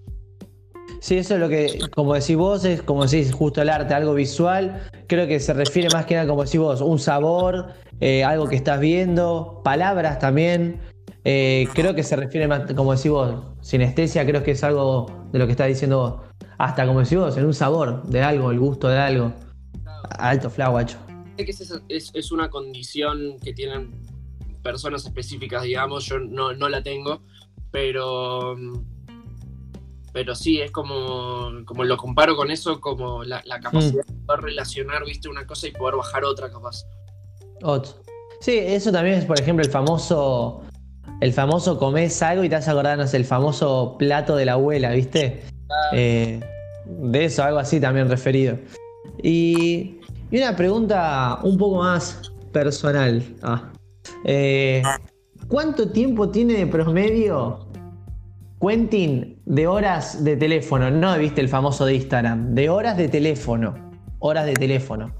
Sí, 0.99 1.17
eso 1.17 1.35
es 1.35 1.39
lo 1.39 1.49
que, 1.49 1.79
como 1.93 2.13
decís 2.13 2.35
vos, 2.35 2.65
es 2.65 2.81
como 2.81 3.05
decís 3.05 3.31
justo 3.31 3.61
el 3.61 3.69
arte, 3.69 3.93
algo 3.93 4.13
visual. 4.13 4.89
Creo 5.07 5.27
que 5.27 5.39
se 5.39 5.53
refiere 5.53 5.89
más 5.91 6.05
que 6.05 6.15
nada, 6.15 6.27
como 6.27 6.43
decís 6.43 6.59
vos, 6.59 6.81
un 6.81 6.99
sabor, 6.99 7.73
eh, 7.99 8.23
algo 8.23 8.47
que 8.47 8.55
estás 8.55 8.79
viendo, 8.79 9.61
palabras 9.63 10.19
también. 10.19 10.79
Eh, 11.27 11.67
creo 11.73 11.95
que 11.95 12.03
se 12.03 12.15
refiere 12.15 12.47
más, 12.47 12.71
como 12.73 12.95
decís 12.95 13.09
vos, 13.09 13.43
sinestesia, 13.61 14.25
creo 14.27 14.43
que 14.43 14.51
es 14.51 14.63
algo 14.63 15.07
de 15.31 15.39
lo 15.39 15.47
que 15.47 15.53
estás 15.53 15.67
diciendo 15.67 15.97
vos. 15.97 16.47
Hasta 16.59 16.85
como 16.85 16.99
decís 16.99 17.17
vos, 17.17 17.35
en 17.35 17.45
un 17.45 17.53
sabor 17.53 18.03
de 18.03 18.21
algo, 18.21 18.51
el 18.51 18.59
gusto 18.59 18.87
de 18.87 18.99
algo. 18.99 19.33
Alto 20.19 20.51
flaguacho. 20.51 20.99
Que 21.35 21.43
es, 21.43 21.73
es, 21.89 22.11
es, 22.13 22.31
una 22.31 22.49
condición 22.49 23.39
que 23.43 23.53
tienen 23.53 23.91
personas 24.61 25.03
específicas, 25.03 25.63
digamos, 25.63 26.05
yo 26.05 26.19
no, 26.19 26.53
no 26.53 26.69
la 26.69 26.81
tengo, 26.83 27.21
pero 27.71 28.55
pero 30.13 30.33
sí, 30.33 30.61
es 30.61 30.71
como, 30.71 31.65
como 31.65 31.83
lo 31.83 31.97
comparo 31.97 32.37
con 32.37 32.49
eso, 32.49 32.79
como 32.79 33.25
la, 33.25 33.41
la 33.45 33.59
capacidad 33.59 34.05
mm. 34.07 34.13
de 34.13 34.25
poder 34.25 34.41
relacionar, 34.43 35.03
viste, 35.03 35.27
una 35.27 35.45
cosa 35.45 35.67
y 35.67 35.71
poder 35.71 35.97
bajar 35.97 36.23
otra 36.23 36.49
capaz. 36.49 36.85
Otro. 37.61 37.91
Sí, 38.39 38.57
eso 38.57 38.93
también 38.93 39.19
es, 39.19 39.25
por 39.25 39.37
ejemplo, 39.37 39.65
el 39.65 39.69
famoso, 39.69 40.63
el 41.21 41.33
famoso 41.33 41.77
comes 41.79 42.21
algo 42.21 42.43
y 42.43 42.49
te 42.49 42.55
vas 42.55 42.67
a 42.67 42.71
acordar, 42.71 42.97
no 42.97 43.07
sé, 43.07 43.17
el 43.17 43.25
famoso 43.25 43.95
plato 43.97 44.35
de 44.35 44.45
la 44.45 44.53
abuela, 44.53 44.91
viste. 44.91 45.43
Eh, 45.93 46.39
de 46.85 47.25
eso, 47.25 47.43
algo 47.43 47.59
así 47.59 47.79
también 47.79 48.09
referido. 48.09 48.57
Y, 49.23 49.99
y 50.31 50.37
una 50.37 50.55
pregunta 50.55 51.39
un 51.43 51.57
poco 51.57 51.77
más 51.77 52.21
personal. 52.51 53.23
Ah. 53.41 53.71
Eh, 54.25 54.83
¿Cuánto 55.47 55.89
tiempo 55.89 56.29
tiene 56.29 56.53
de 56.53 56.67
promedio 56.67 57.67
Quentin 58.59 59.39
de 59.45 59.67
horas 59.67 60.23
de 60.23 60.35
teléfono? 60.35 60.91
No 60.91 61.17
viste 61.17 61.41
el 61.41 61.49
famoso 61.49 61.85
de 61.85 61.95
Instagram, 61.95 62.55
de 62.55 62.69
horas 62.69 62.97
de 62.97 63.07
teléfono. 63.07 63.75
Horas 64.19 64.45
de 64.45 64.53
teléfono. 64.53 65.13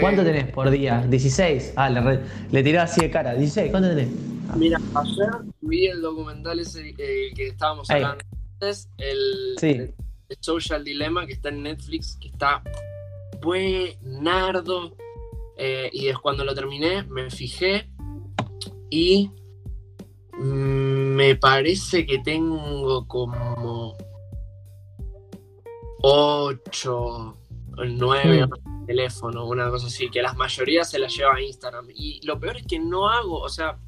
¿Cuánto 0.00 0.22
tenés 0.22 0.46
por 0.46 0.70
día? 0.70 1.06
¿16? 1.08 1.72
Ah, 1.76 1.88
le, 1.88 2.20
le 2.50 2.62
tiró 2.62 2.82
así 2.82 3.00
de 3.00 3.10
cara. 3.10 3.34
¿16? 3.36 3.70
¿Cuánto 3.70 3.88
tenés? 3.88 4.08
Mira, 4.56 4.80
ayer 4.94 5.30
vi 5.60 5.86
el 5.86 6.02
documental 6.02 6.58
ese 6.60 6.94
que 6.94 7.32
estábamos 7.48 7.88
hablando 7.90 8.24
antes, 8.54 8.90
el, 8.98 9.56
el, 9.62 9.94
Social 10.40 10.84
Dilemma 10.84 11.26
que 11.26 11.32
está 11.32 11.48
en 11.48 11.62
Netflix, 11.62 12.16
que 12.20 12.28
está 12.28 12.62
buenardo. 13.40 14.96
Eh, 15.56 15.90
y 15.92 16.06
después 16.06 16.22
cuando 16.22 16.44
lo 16.44 16.54
terminé, 16.54 17.02
me 17.04 17.30
fijé 17.30 17.90
y 18.88 19.30
me 20.38 21.36
parece 21.36 22.06
que 22.06 22.18
tengo 22.18 23.06
como 23.06 23.96
8 26.02 27.36
9 27.88 28.46
mm. 28.46 28.86
teléfono, 28.86 29.46
una 29.46 29.70
cosa 29.70 29.86
así, 29.86 30.10
que 30.10 30.22
las 30.22 30.36
mayorías 30.36 30.90
se 30.90 30.98
las 30.98 31.14
lleva 31.14 31.34
a 31.34 31.40
Instagram. 31.40 31.86
Y 31.94 32.24
lo 32.26 32.38
peor 32.38 32.58
es 32.58 32.66
que 32.66 32.78
no 32.78 33.08
hago, 33.08 33.40
o 33.40 33.48
sea, 33.48 33.78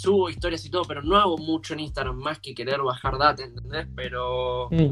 subo 0.00 0.30
historias 0.30 0.64
y 0.64 0.70
todo, 0.70 0.82
pero 0.84 1.02
no 1.02 1.16
hago 1.16 1.36
mucho 1.38 1.74
en 1.74 1.80
Instagram 1.80 2.16
más 2.16 2.38
que 2.38 2.54
querer 2.54 2.80
bajar 2.82 3.18
data, 3.18 3.42
¿entendés? 3.42 3.86
Pero. 3.94 4.68
Mm. 4.70 4.90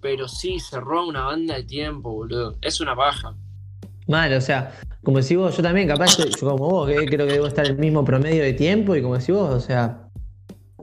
Pero 0.00 0.28
sí, 0.28 0.58
cerró 0.60 1.06
una 1.06 1.24
banda 1.26 1.56
de 1.56 1.64
tiempo, 1.64 2.10
boludo. 2.10 2.56
Es 2.62 2.80
una 2.80 2.94
baja. 2.94 3.34
Mal, 4.06 4.32
o 4.32 4.40
sea, 4.40 4.72
como 5.04 5.18
decís 5.20 5.36
vos, 5.36 5.56
yo 5.56 5.62
también, 5.62 5.86
capaz, 5.86 6.16
yo, 6.16 6.24
como 6.40 6.70
vos, 6.70 6.88
que 6.88 7.06
creo 7.06 7.26
que 7.26 7.34
debo 7.34 7.46
estar 7.46 7.66
en 7.66 7.72
el 7.72 7.78
mismo 7.78 8.04
promedio 8.04 8.42
de 8.42 8.54
tiempo 8.54 8.96
y 8.96 9.02
como 9.02 9.18
decís 9.18 9.34
vos, 9.34 9.54
o 9.54 9.60
sea, 9.60 10.08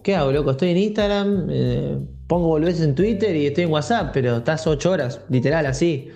¿qué 0.03 0.15
hago, 0.15 0.31
loco? 0.31 0.51
Estoy 0.51 0.69
en 0.69 0.77
Instagram, 0.77 1.47
eh, 1.49 1.97
pongo 2.27 2.47
volvés 2.47 2.79
en 2.81 2.93
Twitter 2.93 3.35
y 3.35 3.47
estoy 3.47 3.63
en 3.63 3.71
WhatsApp, 3.71 4.11
pero 4.13 4.37
estás 4.37 4.67
ocho 4.67 4.91
horas, 4.91 5.21
literal, 5.29 5.65
así. 5.65 6.11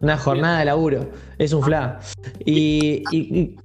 Una 0.00 0.18
jornada 0.18 0.58
de 0.58 0.64
laburo, 0.66 1.10
es 1.38 1.52
un 1.52 1.62
fla. 1.62 2.00
Y, 2.44 3.02
y, 3.12 3.56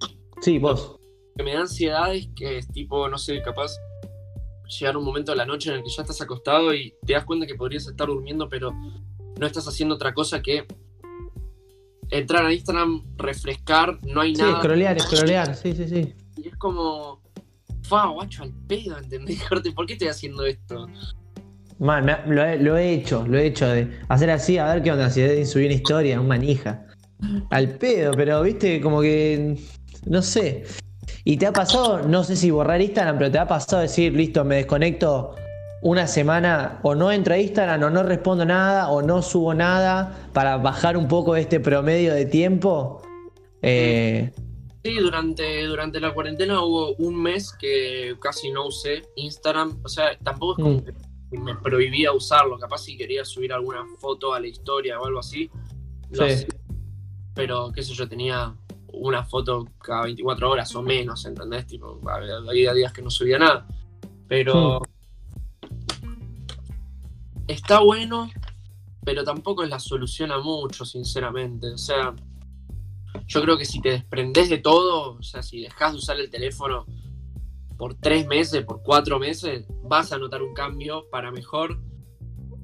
sí, 0.42 0.60
vos. 0.60 0.97
Que 1.38 1.44
me 1.44 1.54
da 1.54 1.62
ansiedad 1.62 2.14
es 2.14 2.30
que 2.36 2.58
es 2.58 2.68
tipo, 2.68 3.08
no 3.08 3.18
sé, 3.18 3.42
capaz 3.42 3.78
llegar 4.68 4.98
un 4.98 5.06
momento 5.06 5.32
de 5.32 5.38
la 5.38 5.46
noche 5.46 5.70
en 5.70 5.78
el 5.78 5.84
que 5.84 5.90
ya 5.90 6.02
estás 6.02 6.22
acostado 6.22 6.74
y 6.74 6.94
te 7.06 7.14
das 7.14 7.26
cuenta 7.26 7.46
que 7.46 7.56
podrías 7.56 7.88
estar 7.88 8.08
durmiendo, 8.08 8.50
pero 8.50 8.74
no 9.40 9.48
estás 9.48 9.68
haciendo 9.68 9.96
otra 9.96 10.14
cosa 10.14 10.42
que 10.42 10.66
entrar 12.10 12.46
a 12.46 12.54
Instagram, 12.54 13.04
refrescar, 13.18 14.00
no 14.04 14.22
hay 14.22 14.34
nada. 14.34 14.54
Sí, 14.54 14.58
scrollear, 14.60 15.00
scrollear, 15.00 15.56
sí, 15.56 15.74
sí, 15.74 15.88
sí. 15.88 16.14
Y 16.38 16.48
es 16.48 16.56
como, 16.58 17.22
fa, 17.84 18.08
guacho, 18.08 18.44
al 18.44 18.54
pedo, 18.68 18.98
¿entendés? 18.98 19.42
¿Por 19.76 19.86
qué 19.86 19.94
estoy 19.94 20.08
haciendo 20.08 20.46
esto? 20.46 20.88
Man, 21.80 22.08
lo, 22.28 22.44
he, 22.44 22.58
lo, 22.58 22.76
he, 22.76 22.94
hecho, 22.94 23.26
lo 23.28 23.38
he 23.38 23.46
hecho 23.46 23.68
de 23.68 24.00
hacer 24.10 24.32
así, 24.32 24.58
a 24.58 24.74
ver 24.74 24.82
qué 24.82 24.92
onda, 24.92 25.12
si 25.12 25.46
subir 25.46 25.68
una 25.68 25.76
historia, 25.76 26.20
un 26.20 26.28
manija. 26.28 26.84
Al 27.52 27.78
pedo, 27.78 28.14
pero 28.14 28.42
viste, 28.42 28.82
como 28.82 29.02
que. 29.02 29.58
No 30.06 30.22
sé. 30.22 30.64
Y 31.30 31.36
te 31.36 31.46
ha 31.46 31.52
pasado, 31.52 32.08
no 32.08 32.24
sé 32.24 32.38
si 32.38 32.52
borrar 32.52 32.82
Instagram, 32.82 33.18
pero 33.18 33.30
te 33.30 33.38
ha 33.38 33.46
pasado 33.46 33.82
decir, 33.82 34.14
listo, 34.14 34.46
me 34.46 34.56
desconecto 34.56 35.36
una 35.82 36.08
semana 36.08 36.80
o 36.84 36.96
no 36.96 37.12
entro 37.12 37.34
a 37.34 37.38
Instagram 37.38 37.84
o 37.84 37.90
no 37.90 38.02
respondo 38.04 38.46
nada 38.46 38.88
o 38.88 39.02
no 39.02 39.22
subo 39.22 39.54
nada 39.54 40.30
para 40.32 40.56
bajar 40.56 40.96
un 40.96 41.10
poco 41.10 41.36
este 41.36 41.60
promedio 41.60 42.14
de 42.14 42.28
tiempo? 42.28 43.02
Eh, 43.62 44.32
sí, 44.86 44.94
durante, 45.00 45.66
durante 45.66 46.00
la 46.00 46.14
cuarentena 46.14 46.64
hubo 46.64 46.96
un 46.96 47.22
mes 47.22 47.52
que 47.60 48.16
casi 48.22 48.50
no 48.50 48.68
usé 48.68 49.04
Instagram. 49.18 49.82
O 49.84 49.90
sea, 49.90 50.18
tampoco 50.20 50.54
es 50.54 50.64
como 50.64 50.78
mm. 50.78 50.84
que 51.30 51.40
me 51.40 51.56
prohibía 51.56 52.14
usarlo. 52.14 52.58
Capaz 52.58 52.84
si 52.84 52.96
quería 52.96 53.26
subir 53.26 53.52
alguna 53.52 53.84
foto 54.00 54.34
a 54.34 54.40
la 54.40 54.48
historia 54.48 54.98
o 54.98 55.06
algo 55.06 55.20
así. 55.20 55.52
sí. 56.14 56.48
Pero, 57.36 57.70
qué 57.74 57.84
sé 57.84 57.94
yo, 57.94 58.08
tenía 58.08 58.56
una 59.00 59.24
foto 59.24 59.66
cada 59.80 60.04
24 60.04 60.50
horas 60.50 60.76
o 60.76 60.82
menos, 60.82 61.26
¿entendés? 61.26 61.68
Tipo, 61.68 62.00
había 62.10 62.74
días 62.74 62.94
que 62.94 63.02
no 63.02 63.10
subía 63.10 63.40
nada. 63.40 63.68
Pero... 64.28 64.80
Mm 64.80 64.98
está 67.48 67.80
bueno, 67.80 68.30
pero 69.04 69.24
tampoco 69.24 69.64
es 69.64 69.70
la 69.70 69.80
solución 69.80 70.32
a 70.32 70.40
mucho, 70.40 70.86
sinceramente. 70.86 71.68
O 71.72 71.78
sea, 71.78 72.14
yo 73.26 73.42
creo 73.42 73.58
que 73.58 73.66
si 73.66 73.82
te 73.82 73.90
desprendes 73.90 74.50
de 74.50 74.58
todo, 74.60 75.18
o 75.18 75.24
sea, 75.24 75.42
si 75.42 75.62
dejas 75.62 75.94
de 75.94 75.98
usar 75.98 76.20
el 76.20 76.30
teléfono 76.30 76.86
por 77.78 77.96
tres 77.96 78.28
meses, 78.28 78.66
por 78.66 78.82
cuatro 78.84 79.20
meses, 79.20 79.66
vas 79.84 80.12
a 80.12 80.18
notar 80.18 80.42
un 80.42 80.54
cambio 80.54 81.06
para 81.10 81.32
mejor. 81.32 81.80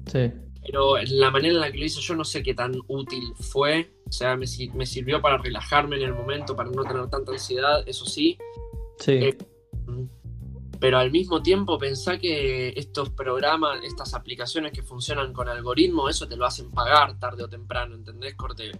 Sí. 0.06 0.32
Pero 0.64 0.96
la 0.96 1.30
manera 1.30 1.54
en 1.54 1.60
la 1.60 1.70
que 1.70 1.78
lo 1.78 1.84
hice 1.84 2.00
yo 2.00 2.14
no 2.14 2.24
sé 2.24 2.42
qué 2.42 2.54
tan 2.54 2.74
útil 2.88 3.34
fue. 3.38 3.92
O 4.08 4.12
sea, 4.12 4.36
me, 4.36 4.46
me 4.74 4.86
sirvió 4.86 5.20
para 5.20 5.38
relajarme 5.38 5.96
en 5.96 6.02
el 6.02 6.14
momento, 6.14 6.56
para 6.56 6.70
no 6.70 6.82
tener 6.84 7.08
tanta 7.08 7.32
ansiedad, 7.32 7.82
eso 7.86 8.06
sí. 8.06 8.38
Sí. 8.98 9.12
Eh, 9.12 9.38
pero 10.84 10.98
al 10.98 11.10
mismo 11.10 11.42
tiempo 11.42 11.78
pensá 11.78 12.18
que 12.18 12.74
estos 12.76 13.08
programas, 13.08 13.82
estas 13.84 14.12
aplicaciones 14.12 14.72
que 14.72 14.82
funcionan 14.82 15.32
con 15.32 15.48
algoritmo, 15.48 16.10
eso 16.10 16.28
te 16.28 16.36
lo 16.36 16.44
hacen 16.44 16.70
pagar 16.70 17.18
tarde 17.18 17.42
o 17.42 17.48
temprano, 17.48 17.94
¿entendés? 17.94 18.34
Corte, 18.34 18.70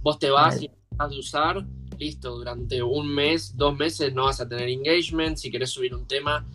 vos, 0.00 0.18
te 0.18 0.30
vas 0.30 0.62
y 0.62 0.70
vas 0.92 1.10
de 1.10 1.18
usar, 1.18 1.66
listo, 1.98 2.38
durante 2.38 2.82
un 2.82 3.08
mes, 3.08 3.54
dos 3.54 3.76
meses 3.76 4.14
no 4.14 4.24
vas 4.24 4.40
a 4.40 4.48
tener 4.48 4.68
engagement, 4.68 5.36
si 5.36 5.50
querés 5.50 5.70
subir 5.70 5.94
un 5.94 6.06
tema, 6.06 6.46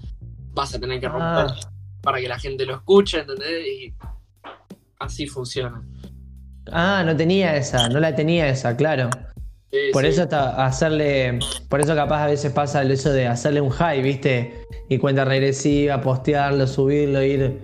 vas 0.54 0.74
a 0.74 0.80
tener 0.80 1.00
que 1.00 1.10
romper 1.10 1.52
ah. 1.52 1.72
para 2.02 2.20
que 2.20 2.28
la 2.28 2.40
gente 2.40 2.66
lo 2.66 2.74
escuche, 2.74 3.20
¿entendés? 3.20 3.68
Y 3.68 3.94
así 5.02 5.28
funciona. 5.28 5.84
Ah, 6.72 7.04
no 7.06 7.16
tenía 7.16 7.56
esa, 7.56 7.90
no 7.90 8.00
la 8.00 8.16
tenía 8.16 8.48
esa, 8.48 8.76
claro 8.76 9.10
por 9.94 10.06
eso 10.06 10.24
hasta 10.24 10.66
hacerle, 10.66 11.40
por 11.70 11.80
eso 11.80 11.96
capaz 11.96 12.24
a 12.24 12.28
veces 12.28 12.52
pasa 12.52 12.82
el 12.82 12.92
eso 12.92 13.12
de 13.12 13.28
hacerle 13.28 13.62
un 13.62 13.70
high, 13.70 14.02
¿viste? 14.02 14.66
Y 14.90 14.98
cuenta 14.98 15.24
regresiva, 15.24 16.02
postearlo, 16.02 16.68
subirlo, 16.68 17.24
ir 17.24 17.62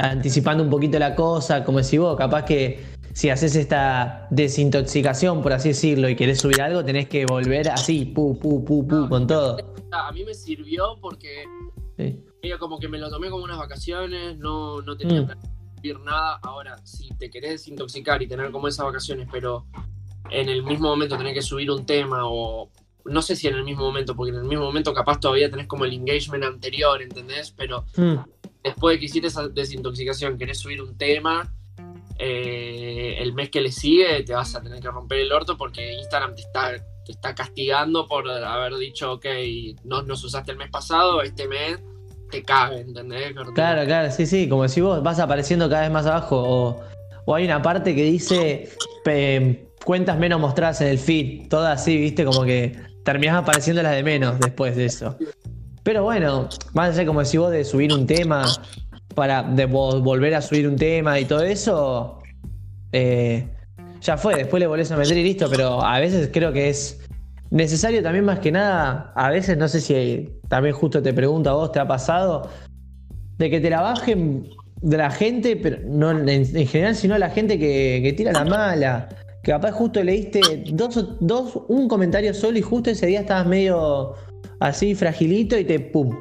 anticipando 0.00 0.62
un 0.62 0.70
poquito 0.70 0.98
la 0.98 1.14
cosa, 1.14 1.64
como 1.64 1.78
decís 1.78 1.98
vos, 1.98 2.16
capaz 2.16 2.44
que 2.44 2.80
si 3.12 3.30
haces 3.30 3.56
esta 3.56 4.28
desintoxicación, 4.30 5.42
por 5.42 5.52
así 5.52 5.70
decirlo, 5.70 6.08
y 6.08 6.14
querés 6.14 6.38
subir 6.38 6.62
algo, 6.62 6.84
tenés 6.84 7.08
que 7.08 7.26
volver 7.26 7.68
así, 7.70 8.04
pu, 8.04 8.38
pu, 8.38 8.64
pu, 8.64 8.86
pu, 8.86 9.08
con 9.08 9.26
todo. 9.26 9.56
A 9.90 10.12
mí 10.12 10.24
me 10.24 10.34
sirvió 10.34 10.96
porque 11.00 11.44
como 12.60 12.78
que 12.78 12.88
me 12.88 12.98
lo 12.98 13.10
tomé 13.10 13.30
como 13.30 13.44
unas 13.44 13.58
vacaciones, 13.58 14.38
no, 14.38 14.80
no 14.82 14.96
tenía 14.96 15.22
mm. 15.22 15.57
Nada. 16.00 16.38
Ahora, 16.42 16.78
si 16.84 17.08
te 17.16 17.30
querés 17.30 17.52
desintoxicar 17.52 18.22
y 18.22 18.28
tener 18.28 18.50
como 18.50 18.68
esas 18.68 18.86
vacaciones, 18.86 19.28
pero 19.30 19.66
en 20.30 20.48
el 20.48 20.62
mismo 20.62 20.88
momento 20.88 21.16
tenés 21.16 21.34
que 21.34 21.42
subir 21.42 21.70
un 21.70 21.86
tema 21.86 22.20
o 22.24 22.70
no 23.04 23.22
sé 23.22 23.36
si 23.36 23.48
en 23.48 23.54
el 23.54 23.64
mismo 23.64 23.84
momento, 23.84 24.14
porque 24.14 24.32
en 24.32 24.38
el 24.38 24.44
mismo 24.44 24.64
momento 24.64 24.92
capaz 24.92 25.18
todavía 25.18 25.50
tenés 25.50 25.66
como 25.66 25.84
el 25.84 25.94
engagement 25.94 26.44
anterior, 26.44 27.00
¿entendés? 27.00 27.52
Pero 27.56 27.84
hmm. 27.96 28.16
después 28.62 28.94
de 28.94 29.00
que 29.00 29.06
hiciste 29.06 29.28
esa 29.28 29.48
desintoxicación, 29.48 30.36
querés 30.36 30.58
subir 30.58 30.82
un 30.82 30.96
tema, 30.96 31.52
eh, 32.18 33.16
el 33.20 33.32
mes 33.32 33.48
que 33.48 33.60
le 33.60 33.70
sigue 33.70 34.24
te 34.24 34.34
vas 34.34 34.52
a 34.56 34.60
tener 34.60 34.80
que 34.80 34.90
romper 34.90 35.20
el 35.20 35.30
orto 35.30 35.56
porque 35.56 35.92
Instagram 35.92 36.34
te 36.34 36.40
está, 36.40 36.72
está 37.06 37.34
castigando 37.34 38.08
por 38.08 38.28
haber 38.28 38.76
dicho, 38.76 39.12
ok, 39.12 39.26
no 39.84 40.02
nos 40.02 40.24
usaste 40.24 40.50
el 40.50 40.58
mes 40.58 40.70
pasado, 40.70 41.22
este 41.22 41.46
mes 41.46 41.78
te 42.30 42.42
cague, 42.42 42.80
¿entendés? 42.80 43.34
Corte? 43.34 43.52
Claro, 43.54 43.84
claro, 43.86 44.10
sí, 44.10 44.26
sí, 44.26 44.48
como 44.48 44.68
si 44.68 44.80
vos 44.80 45.02
vas 45.02 45.18
apareciendo 45.18 45.68
cada 45.68 45.82
vez 45.82 45.90
más 45.90 46.06
abajo 46.06 46.80
o, 47.26 47.34
hay 47.34 47.44
una 47.44 47.60
parte 47.62 47.94
que 47.94 48.04
dice 48.04 48.68
cuentas 49.84 50.18
menos 50.18 50.40
mostradas 50.40 50.80
en 50.80 50.88
el 50.88 50.98
feed, 50.98 51.48
todas 51.48 51.80
así, 51.80 51.96
viste, 51.96 52.24
como 52.24 52.44
que 52.44 52.76
terminás 53.04 53.36
apareciendo 53.42 53.82
las 53.82 53.92
de 53.92 54.02
menos 54.02 54.38
después 54.38 54.76
de 54.76 54.86
eso. 54.86 55.16
Pero 55.82 56.04
bueno, 56.04 56.48
más 56.74 56.90
allá 56.90 57.06
como 57.06 57.24
si 57.24 57.38
vos 57.38 57.50
de 57.50 57.64
subir 57.64 57.92
un 57.92 58.06
tema, 58.06 58.62
para 59.14 59.42
de 59.42 59.68
vo- 59.68 60.02
volver 60.02 60.34
a 60.34 60.42
subir 60.42 60.68
un 60.68 60.76
tema 60.76 61.18
y 61.18 61.24
todo 61.24 61.42
eso, 61.42 62.22
eh, 62.92 63.48
ya 64.00 64.16
fue, 64.16 64.36
después 64.36 64.60
le 64.60 64.66
volvés 64.66 64.92
a 64.92 64.96
meter 64.96 65.16
y 65.16 65.22
listo, 65.22 65.48
pero 65.48 65.82
a 65.82 65.98
veces 65.98 66.30
creo 66.32 66.52
que 66.52 66.68
es 66.68 67.00
necesario 67.50 68.02
también 68.02 68.24
más 68.24 68.38
que 68.40 68.52
nada, 68.52 69.12
a 69.14 69.30
veces 69.30 69.56
no 69.56 69.68
sé 69.68 69.80
si 69.80 70.30
también 70.48 70.74
justo 70.74 71.02
te 71.02 71.12
pregunto 71.12 71.50
a 71.50 71.54
vos, 71.54 71.72
¿te 71.72 71.80
ha 71.80 71.86
pasado? 71.88 72.48
De 73.38 73.48
que 73.50 73.60
te 73.60 73.70
la 73.70 73.80
bajen 73.80 74.48
de 74.80 74.96
la 74.96 75.10
gente, 75.10 75.56
pero 75.56 75.78
no 75.86 76.10
en, 76.10 76.28
en 76.28 76.66
general, 76.66 76.94
sino 76.94 77.16
la 77.18 77.30
gente 77.30 77.58
que, 77.58 78.00
que 78.02 78.12
tira 78.12 78.32
la 78.32 78.44
mala. 78.44 79.08
Que 79.42 79.52
capaz 79.52 79.72
justo 79.72 80.02
leíste 80.02 80.64
dos, 80.72 80.96
o- 80.96 81.16
dos, 81.20 81.58
un 81.68 81.88
comentario 81.88 82.34
solo 82.34 82.58
y 82.58 82.62
justo 82.62 82.90
ese 82.90 83.06
día 83.06 83.20
estabas 83.20 83.46
medio 83.46 84.14
así 84.60 84.94
fragilito 84.94 85.56
y 85.58 85.64
te 85.64 85.80
pum. 85.80 86.14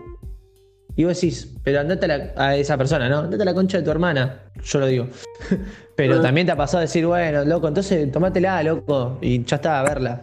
Y 0.96 1.04
vos 1.04 1.14
decís, 1.20 1.56
pero 1.64 1.80
andate 1.82 2.06
a, 2.06 2.18
la- 2.18 2.34
a 2.36 2.56
esa 2.56 2.78
persona, 2.78 3.10
¿no? 3.10 3.20
Andate 3.20 3.42
a 3.42 3.46
la 3.46 3.54
concha 3.54 3.78
de 3.80 3.84
tu 3.84 3.92
hermana. 3.92 4.44
Yo 4.64 4.80
lo 4.80 4.88
digo. 4.88 5.08
pero 5.96 6.20
también 6.22 6.48
te 6.48 6.54
ha 6.54 6.56
pasado 6.56 6.82
decir, 6.82 7.06
bueno, 7.06 7.44
loco, 7.46 7.68
entonces 7.68 8.12
tomátela, 8.12 8.62
loco, 8.64 9.18
y 9.22 9.44
ya 9.44 9.58
está, 9.58 9.80
a 9.80 9.84
verla. 9.84 10.22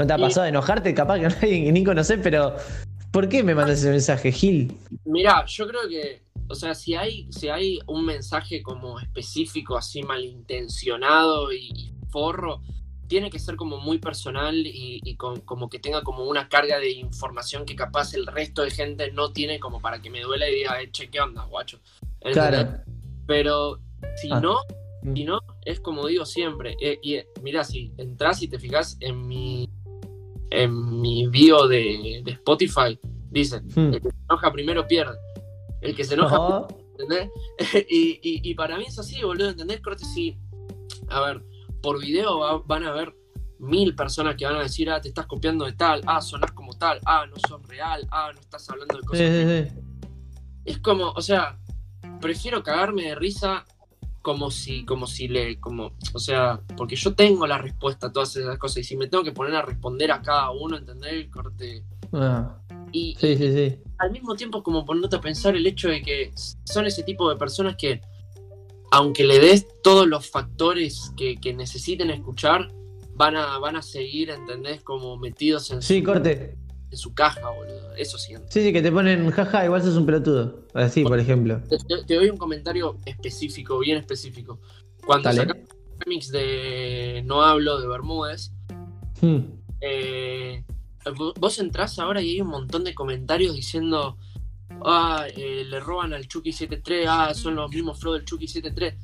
¿No 0.00 0.06
te 0.06 0.12
ha 0.14 0.18
pasado 0.18 0.44
de 0.44 0.48
enojarte? 0.48 0.94
Capaz 0.94 1.18
que 1.18 1.28
nadie 1.28 1.70
ni 1.72 1.84
conoces, 1.84 2.18
pero 2.22 2.56
¿por 3.10 3.28
qué 3.28 3.42
me 3.42 3.54
mandas 3.54 3.80
ese 3.80 3.90
mensaje, 3.90 4.32
Gil? 4.32 4.72
Mirá, 5.04 5.44
yo 5.46 5.68
creo 5.68 5.86
que, 5.88 6.22
o 6.48 6.54
sea, 6.54 6.74
si 6.74 6.94
hay, 6.94 7.30
si 7.30 7.48
hay 7.50 7.78
un 7.86 8.06
mensaje 8.06 8.62
como 8.62 8.98
específico, 8.98 9.76
así 9.76 10.02
malintencionado 10.02 11.52
y, 11.52 11.68
y 11.74 11.92
forro, 12.08 12.62
tiene 13.08 13.28
que 13.28 13.38
ser 13.38 13.56
como 13.56 13.78
muy 13.78 13.98
personal 13.98 14.56
y, 14.56 15.00
y 15.04 15.16
con- 15.16 15.40
como 15.40 15.68
que 15.68 15.78
tenga 15.80 16.02
como 16.02 16.24
una 16.24 16.48
carga 16.48 16.78
de 16.78 16.92
información 16.92 17.66
que 17.66 17.74
capaz 17.76 18.14
el 18.14 18.26
resto 18.26 18.62
de 18.62 18.70
gente 18.70 19.10
no 19.12 19.32
tiene 19.32 19.58
como 19.60 19.80
para 19.82 20.00
que 20.00 20.08
me 20.10 20.20
duela 20.22 20.48
y 20.48 20.54
diga, 20.54 20.80
eh, 20.80 20.90
che, 20.92 21.10
¿qué 21.10 21.20
onda, 21.20 21.44
guacho? 21.44 21.78
¿Entendés? 22.20 22.32
Claro. 22.32 22.78
Pero 23.26 23.80
si 24.16 24.28
Ah. 24.30 24.40
no, 24.40 24.60
si 25.14 25.24
no, 25.24 25.40
es 25.64 25.80
como 25.80 26.06
digo 26.06 26.24
siempre. 26.24 26.76
eh, 26.80 26.98
y 27.02 27.14
eh, 27.14 27.26
mira, 27.42 27.64
si 27.64 27.92
entras 27.98 28.42
y 28.42 28.48
te 28.48 28.58
fijas 28.58 28.96
en 29.00 29.26
mi 29.26 29.68
en 30.50 31.00
mi 31.00 31.26
bio 31.28 31.66
de, 31.68 32.22
de 32.24 32.32
Spotify, 32.32 32.98
dice, 33.30 33.60
Hmm. 33.60 33.94
el 33.94 34.00
que 34.00 34.10
se 34.10 34.16
enoja 34.28 34.52
primero 34.52 34.86
pierde. 34.86 35.16
El 35.80 35.94
que 35.94 36.04
se 36.04 36.14
enoja. 36.14 36.66
¿entendés? 36.98 37.30
y, 37.88 38.20
y- 38.22 38.50
y 38.50 38.54
para 38.54 38.76
mí 38.76 38.84
es 38.86 38.98
así, 38.98 39.22
boludo, 39.22 39.50
¿entendés? 39.50 39.80
Corte, 39.80 40.04
si, 40.04 40.36
a 41.08 41.20
ver, 41.22 41.42
por 41.82 41.98
video 42.00 42.38
va- 42.40 42.58
van 42.66 42.84
a 42.84 42.90
haber 42.90 43.14
mil 43.58 43.94
personas 43.94 44.36
que 44.36 44.44
van 44.44 44.56
a 44.56 44.62
decir, 44.62 44.90
ah, 44.90 45.00
te 45.00 45.08
estás 45.08 45.26
copiando 45.26 45.64
de 45.64 45.72
tal, 45.72 46.02
ah, 46.06 46.20
sonás 46.20 46.52
como 46.52 46.72
tal, 46.74 46.98
ah, 47.06 47.24
no 47.26 47.36
sos 47.48 47.66
real, 47.68 48.06
ah, 48.10 48.30
no 48.34 48.40
estás 48.40 48.68
hablando 48.70 48.96
de 48.98 49.02
cosas 49.02 49.72
es 50.64 50.78
como, 50.78 51.10
o 51.10 51.22
sea, 51.22 51.58
prefiero 52.20 52.62
cagarme 52.62 53.04
de 53.04 53.14
risa 53.14 53.64
como 54.22 54.50
si, 54.50 54.84
como 54.84 55.06
si 55.06 55.28
le, 55.28 55.58
como, 55.60 55.92
o 56.12 56.18
sea, 56.18 56.60
porque 56.76 56.96
yo 56.96 57.14
tengo 57.14 57.46
la 57.46 57.58
respuesta 57.58 58.08
a 58.08 58.12
todas 58.12 58.36
esas 58.36 58.58
cosas 58.58 58.78
y 58.78 58.84
si 58.84 58.96
me 58.96 59.06
tengo 59.08 59.24
que 59.24 59.32
poner 59.32 59.54
a 59.54 59.62
responder 59.62 60.12
a 60.12 60.20
cada 60.22 60.50
uno, 60.50 60.76
¿entendés? 60.76 61.28
Corte. 61.30 61.84
Ah, 62.12 62.58
Y, 62.92 63.16
sí, 63.20 63.36
sí, 63.36 63.52
sí. 63.52 63.78
al 63.98 64.10
mismo 64.10 64.34
tiempo 64.34 64.62
como 64.62 64.84
ponerte 64.84 65.16
a 65.16 65.20
pensar 65.20 65.56
el 65.56 65.66
hecho 65.66 65.88
de 65.88 66.02
que 66.02 66.32
son 66.64 66.86
ese 66.86 67.02
tipo 67.02 67.30
de 67.30 67.36
personas 67.36 67.76
que, 67.76 68.00
aunque 68.90 69.24
le 69.24 69.38
des 69.38 69.66
todos 69.82 70.06
los 70.06 70.28
factores 70.28 71.12
que, 71.16 71.36
que 71.36 71.54
necesiten 71.54 72.10
escuchar, 72.10 72.68
van 73.14 73.36
a, 73.36 73.58
van 73.58 73.76
a 73.76 73.82
seguir, 73.82 74.30
¿entendés? 74.30 74.82
Como 74.82 75.16
metidos 75.18 75.70
en, 75.70 75.82
Sí, 75.82 76.02
corte. 76.02 76.56
En 76.90 76.96
su 76.98 77.14
caja, 77.14 77.48
boludo. 77.50 77.94
Eso 77.96 78.18
siento. 78.18 78.46
Sí, 78.50 78.62
sí, 78.62 78.72
que 78.72 78.82
te 78.82 78.90
ponen, 78.90 79.30
jaja, 79.30 79.64
igual 79.64 79.82
sos 79.82 79.96
un 79.96 80.06
pelotudo. 80.06 80.66
Así, 80.74 81.02
por 81.04 81.18
ejemplo. 81.18 81.60
Te, 82.06 82.14
doy 82.14 82.30
un 82.30 82.36
comentario 82.36 82.96
específico, 83.06 83.78
bien 83.78 83.98
específico. 83.98 84.60
Cuando 85.06 85.32
sacaste 85.32 85.62
el 85.62 85.98
remix 86.00 86.30
de 86.30 87.22
No 87.24 87.42
Hablo 87.42 87.80
de 87.80 87.88
Bermúdez, 87.88 88.52
Hmm. 89.20 89.40
eh, 89.80 90.64
vo- 91.04 91.34
vos 91.38 91.58
entrás 91.58 91.98
ahora 91.98 92.22
y 92.22 92.30
hay 92.30 92.40
un 92.40 92.48
montón 92.48 92.84
de 92.84 92.94
comentarios 92.94 93.54
diciendo, 93.54 94.16
ah, 94.84 95.26
eh, 95.36 95.64
le 95.68 95.78
roban 95.80 96.12
al 96.14 96.26
Chucky 96.26 96.52
73, 96.52 97.06
ah, 97.08 97.34
son 97.34 97.54
los 97.54 97.70
mismos 97.70 98.00
flow 98.00 98.14
del 98.14 98.24
Chucky 98.24 98.48
73. 98.48 98.94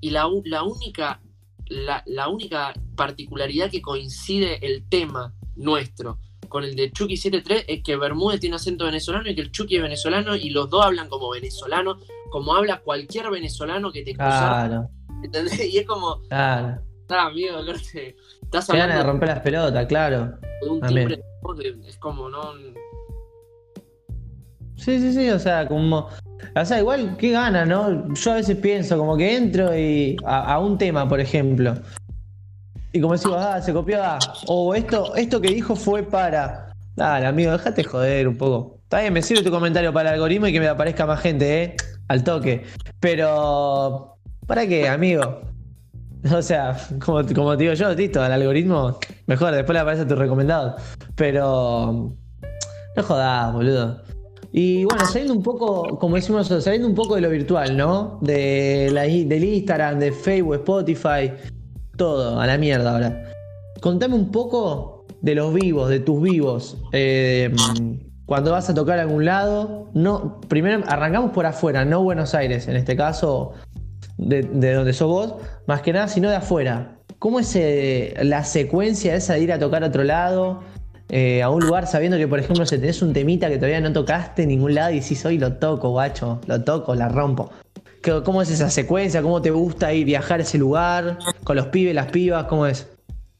Y 0.00 0.10
la, 0.10 0.26
la 0.44 0.62
única 0.62 1.20
la, 1.66 2.02
la 2.06 2.26
única 2.28 2.72
particularidad 2.96 3.70
que 3.70 3.80
coincide 3.80 4.58
el 4.66 4.82
tema 4.88 5.32
nuestro 5.54 6.18
con 6.50 6.64
el 6.64 6.74
de 6.76 6.90
Chucky 6.92 7.16
73 7.16 7.64
es 7.66 7.82
que 7.82 7.96
Bermúdez 7.96 8.40
tiene 8.40 8.56
acento 8.56 8.84
venezolano 8.84 9.30
y 9.30 9.34
que 9.34 9.40
el 9.40 9.50
Chucky 9.50 9.76
es 9.76 9.82
venezolano 9.82 10.36
y 10.36 10.50
los 10.50 10.68
dos 10.68 10.84
hablan 10.84 11.08
como 11.08 11.30
venezolano, 11.30 11.98
como 12.30 12.54
habla 12.54 12.80
cualquier 12.80 13.30
venezolano 13.30 13.90
que 13.90 14.02
te 14.02 14.12
cruzara, 14.14 14.66
Claro, 14.68 14.88
¿entendés? 15.24 15.64
Y 15.72 15.78
es 15.78 15.86
como, 15.86 16.20
claro. 16.28 16.82
está 17.00 17.26
amigo, 17.26 17.64
corte, 17.64 18.16
estás 18.42 18.66
ganas 18.68 18.86
de 18.86 18.92
hablando 18.92 19.12
romper 19.12 19.28
las 19.30 19.40
pelotas, 19.40 19.86
claro. 19.86 20.32
de 20.62 20.68
un 20.68 20.80
timbre 20.82 21.16
de- 21.16 21.88
es 21.88 21.96
como 21.96 22.28
no 22.28 22.52
Sí, 24.76 24.98
sí, 24.98 25.12
sí, 25.12 25.28
o 25.30 25.38
sea, 25.38 25.68
como. 25.68 26.08
O 26.56 26.64
sea, 26.64 26.78
igual, 26.78 27.16
qué 27.18 27.32
gana, 27.32 27.66
¿no? 27.66 28.14
Yo 28.14 28.32
a 28.32 28.36
veces 28.36 28.56
pienso, 28.56 28.96
como 28.96 29.14
que 29.14 29.36
entro 29.36 29.76
y. 29.78 30.16
a, 30.24 30.54
a 30.54 30.58
un 30.58 30.78
tema, 30.78 31.06
por 31.06 31.20
ejemplo. 31.20 31.74
Y 32.92 33.00
como 33.00 33.12
decimos, 33.12 33.38
ah, 33.38 33.60
se 33.62 33.72
copió, 33.72 34.02
ah, 34.02 34.18
o 34.46 34.74
esto, 34.74 35.14
esto 35.14 35.40
que 35.40 35.48
dijo 35.48 35.76
fue 35.76 36.02
para. 36.02 36.74
Dale, 36.96 37.26
amigo, 37.26 37.52
déjate 37.52 37.84
joder 37.84 38.26
un 38.26 38.36
poco. 38.36 38.78
Está 38.82 39.00
bien, 39.00 39.12
me 39.12 39.22
sirve 39.22 39.42
tu 39.42 39.50
comentario 39.50 39.92
para 39.92 40.08
el 40.08 40.14
algoritmo 40.14 40.48
y 40.48 40.52
que 40.52 40.60
me 40.60 40.66
aparezca 40.66 41.06
más 41.06 41.20
gente, 41.20 41.62
¿eh? 41.62 41.76
Al 42.08 42.24
toque. 42.24 42.64
Pero. 42.98 44.16
¿Para 44.46 44.66
qué, 44.66 44.88
amigo? 44.88 45.42
O 46.36 46.42
sea, 46.42 46.76
como, 47.02 47.24
te 47.24 47.62
digo 47.62 47.72
yo, 47.72 47.94
listo, 47.94 48.22
al 48.22 48.32
algoritmo, 48.32 48.98
mejor, 49.26 49.54
después 49.54 49.72
le 49.72 49.80
aparece 49.80 50.02
a 50.02 50.08
tus 50.08 50.18
recomendados. 50.18 50.82
Pero. 51.14 52.14
No 52.96 53.02
jodas, 53.02 53.54
boludo. 53.54 54.02
Y 54.52 54.84
bueno, 54.84 55.06
saliendo 55.06 55.34
un 55.34 55.42
poco, 55.42 55.98
como 55.98 56.16
decimos 56.16 56.40
nosotros, 56.40 56.64
saliendo 56.64 56.88
un 56.88 56.94
poco 56.94 57.14
de 57.14 57.20
lo 57.20 57.30
virtual, 57.30 57.76
¿no? 57.76 58.18
De 58.20 58.90
la, 58.92 59.02
del 59.02 59.44
Instagram, 59.44 60.00
de 60.00 60.10
Facebook, 60.10 60.56
Spotify, 60.56 61.32
todo, 62.00 62.40
a 62.40 62.46
la 62.46 62.56
mierda 62.56 62.92
ahora. 62.94 63.24
Contame 63.82 64.14
un 64.14 64.30
poco 64.30 65.04
de 65.20 65.34
los 65.34 65.52
vivos, 65.52 65.90
de 65.90 66.00
tus 66.00 66.22
vivos. 66.22 66.78
Eh, 66.92 67.54
cuando 68.24 68.52
vas 68.52 68.70
a 68.70 68.74
tocar 68.74 68.98
a 68.98 69.02
algún 69.02 69.26
lado, 69.26 69.88
no, 69.92 70.40
primero 70.48 70.82
arrancamos 70.86 71.32
por 71.32 71.44
afuera, 71.44 71.84
no 71.84 72.02
Buenos 72.02 72.34
Aires, 72.34 72.68
en 72.68 72.76
este 72.76 72.96
caso, 72.96 73.52
de, 74.16 74.42
de 74.42 74.72
donde 74.72 74.94
sos 74.94 75.08
vos, 75.08 75.34
más 75.66 75.82
que 75.82 75.92
nada, 75.92 76.08
sino 76.08 76.30
de 76.30 76.36
afuera. 76.36 76.96
¿Cómo 77.18 77.38
es 77.38 77.54
eh, 77.54 78.14
la 78.22 78.44
secuencia 78.44 79.14
esa 79.14 79.34
de 79.34 79.40
ir 79.42 79.52
a 79.52 79.58
tocar 79.58 79.84
a 79.84 79.88
otro 79.88 80.04
lado? 80.04 80.60
eh, 81.12 81.42
a 81.42 81.50
un 81.50 81.60
lugar 81.66 81.86
sabiendo 81.88 82.16
que, 82.16 82.28
por 82.28 82.38
ejemplo, 82.38 82.64
si 82.64 82.78
tenés 82.78 83.02
un 83.02 83.12
temita 83.12 83.48
que 83.48 83.56
todavía 83.56 83.80
no 83.80 83.92
tocaste 83.92 84.44
en 84.44 84.48
ningún 84.50 84.74
lado 84.76 84.92
y 84.92 85.00
decís, 85.00 85.22
hoy 85.26 85.38
lo 85.38 85.54
toco, 85.54 85.90
guacho, 85.90 86.40
lo 86.46 86.62
toco, 86.62 86.94
la 86.94 87.08
rompo. 87.08 87.50
¿Qué- 88.00 88.22
¿Cómo 88.24 88.40
es 88.40 88.50
esa 88.50 88.70
secuencia? 88.70 89.20
¿Cómo 89.20 89.42
te 89.42 89.50
gusta 89.50 89.92
ir 89.92 90.06
viajar 90.06 90.38
a 90.38 90.44
ese 90.44 90.56
lugar? 90.56 91.18
¿Con 91.50 91.56
los 91.56 91.66
pibes, 91.66 91.96
las 91.96 92.12
pibas? 92.12 92.44
¿Cómo 92.44 92.64
es? 92.64 92.88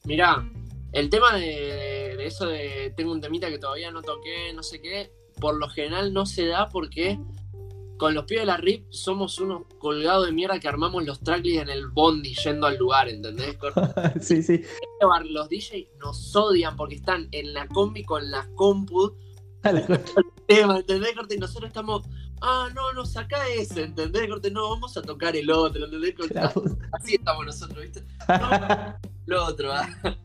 Mirá, 0.03 0.45
el 0.91 1.09
tema 1.09 1.33
de, 1.33 2.13
de 2.17 2.25
eso 2.25 2.45
de 2.45 2.93
tengo 2.97 3.13
un 3.13 3.21
temita 3.21 3.47
que 3.47 3.57
todavía 3.57 3.89
no 3.89 4.01
toqué, 4.01 4.51
no 4.53 4.63
sé 4.63 4.81
qué, 4.81 5.13
por 5.39 5.55
lo 5.55 5.69
general 5.69 6.11
no 6.11 6.25
se 6.25 6.45
da 6.45 6.67
porque 6.67 7.17
con 7.95 8.13
los 8.13 8.25
pibes 8.25 8.41
de 8.41 8.47
la 8.47 8.57
RIP 8.57 8.91
somos 8.91 9.39
unos 9.39 9.61
colgados 9.79 10.25
de 10.25 10.33
mierda 10.33 10.59
que 10.59 10.67
armamos 10.67 11.05
los 11.05 11.21
tracklists 11.21 11.61
en 11.61 11.69
el 11.69 11.87
bondi 11.87 12.33
yendo 12.33 12.67
al 12.67 12.75
lugar, 12.75 13.07
¿entendés? 13.07 13.55
sí, 14.19 14.43
sí. 14.43 14.61
Los 15.29 15.47
DJ 15.47 15.87
nos 15.97 16.35
odian 16.35 16.75
porque 16.75 16.95
están 16.95 17.29
en 17.31 17.53
la 17.53 17.65
combi 17.69 18.03
con 18.03 18.29
las 18.29 18.45
compus 18.55 19.13
A 19.63 19.71
la 19.71 19.85
concha. 19.85 20.13
tema, 20.47 20.77
¿entendés? 20.79 21.13
Corte? 21.15 21.35
Y 21.35 21.37
nosotros 21.37 21.67
estamos, 21.69 22.03
ah, 22.41 22.69
no, 22.73 22.91
no, 22.93 23.05
saca 23.05 23.47
ese, 23.49 23.83
¿entendés? 23.83 24.27
Corte? 24.27 24.49
No, 24.51 24.69
vamos 24.69 24.95
a 24.97 25.01
tocar 25.01 25.35
el 25.35 25.49
otro, 25.51 25.85
¿entendés? 25.85 26.15
Corte? 26.15 26.39
Así 26.91 27.15
estamos 27.15 27.45
nosotros, 27.45 27.81
¿viste? 27.83 28.03
No, 28.27 28.95
lo 29.27 29.45
otro, 29.45 29.71
¿ah? 29.73 29.87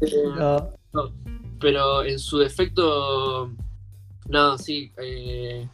Eh, 0.00 0.70
No. 0.92 1.12
pero 1.60 2.02
en 2.04 2.18
su 2.18 2.38
defecto, 2.38 3.50
nada, 4.28 4.58
sí. 4.58 4.92
eh, 4.98 5.68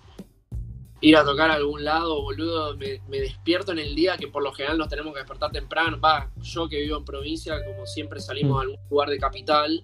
ir 1.01 1.16
a 1.16 1.24
tocar 1.24 1.51
a 1.51 1.55
algún 1.55 1.85
lado, 1.85 2.20
boludo, 2.22 2.77
me, 2.77 3.01
me 3.09 3.20
despierto 3.20 3.72
en 3.72 3.79
el 3.79 3.95
día 3.95 4.16
que 4.16 4.29
por 4.29 4.43
lo 4.43 4.53
general 4.53 4.79
nos 4.79 4.89
tenemos 4.89 5.12
que 5.12 5.20
despertar 5.20 5.51
temprano. 5.53 5.99
Va, 6.01 6.31
yo 6.43 6.68
que 6.68 6.81
vivo 6.83 6.99
en 6.99 7.05
provincia, 7.05 7.64
como 7.64 7.87
siempre 7.87 8.20
salimos 8.20 8.57
Mm. 8.57 8.59
a 8.59 8.62
algún 8.62 8.79
lugar 8.91 9.09
de 9.11 9.18
capital, 9.18 9.83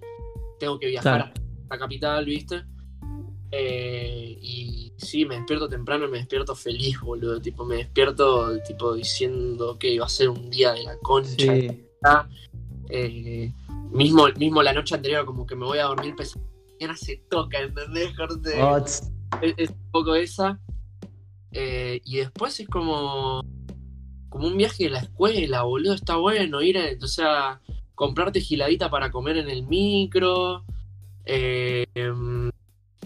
tengo 0.59 0.79
que 0.79 0.87
viajar 0.87 1.31
Claro. 1.31 1.33
a 1.69 1.73
la 1.75 1.79
capital, 1.79 2.25
¿viste? 2.25 2.63
Eh, 3.55 4.35
y 4.41 4.91
sí, 4.97 5.25
me 5.25 5.35
despierto 5.35 5.69
temprano 5.69 6.05
y 6.05 6.09
me 6.11 6.17
despierto 6.17 6.55
feliz, 6.55 6.99
boludo. 6.99 7.39
Tipo, 7.39 7.65
me 7.65 7.75
despierto 7.77 8.57
tipo 8.63 8.95
diciendo 8.95 9.77
que 9.77 9.91
iba 9.93 10.05
a 10.05 10.09
ser 10.09 10.29
un 10.29 10.49
día 10.49 10.73
de 10.73 10.83
la 10.83 10.97
concha. 10.97 11.29
Sí. 11.37 11.85
Eh, 12.89 13.53
mismo, 13.91 14.25
mismo 14.37 14.63
la 14.63 14.73
noche 14.73 14.95
anterior, 14.95 15.25
como 15.25 15.45
que 15.45 15.55
me 15.55 15.65
voy 15.65 15.77
a 15.77 15.83
dormir 15.85 16.15
pensando, 16.15 16.47
mañana 16.79 16.97
se 16.97 17.17
toca, 17.29 17.59
¿entendés, 17.59 18.15
Corte? 18.15 18.61
Oh, 18.61 18.77
es, 18.77 19.03
es 19.57 19.69
un 19.69 19.91
poco 19.91 20.15
esa. 20.15 20.59
Eh, 21.51 22.01
y 22.05 22.17
después 22.17 22.59
es 22.59 22.67
como, 22.67 23.41
como 24.29 24.47
un 24.47 24.57
viaje 24.57 24.85
de 24.85 24.89
la 24.89 24.99
escuela, 24.99 25.61
boludo, 25.61 25.93
está 25.93 26.15
bueno 26.17 26.61
ir, 26.63 26.77
a- 26.79 26.89
o 26.99 27.07
sea, 27.07 27.61
comprarte 27.93 28.41
giladita 28.41 28.89
para 28.89 29.11
comer 29.11 29.37
en 29.37 29.49
el 29.49 29.61
micro, 29.67 30.65
eh, 31.25 31.85
em, 31.93 32.49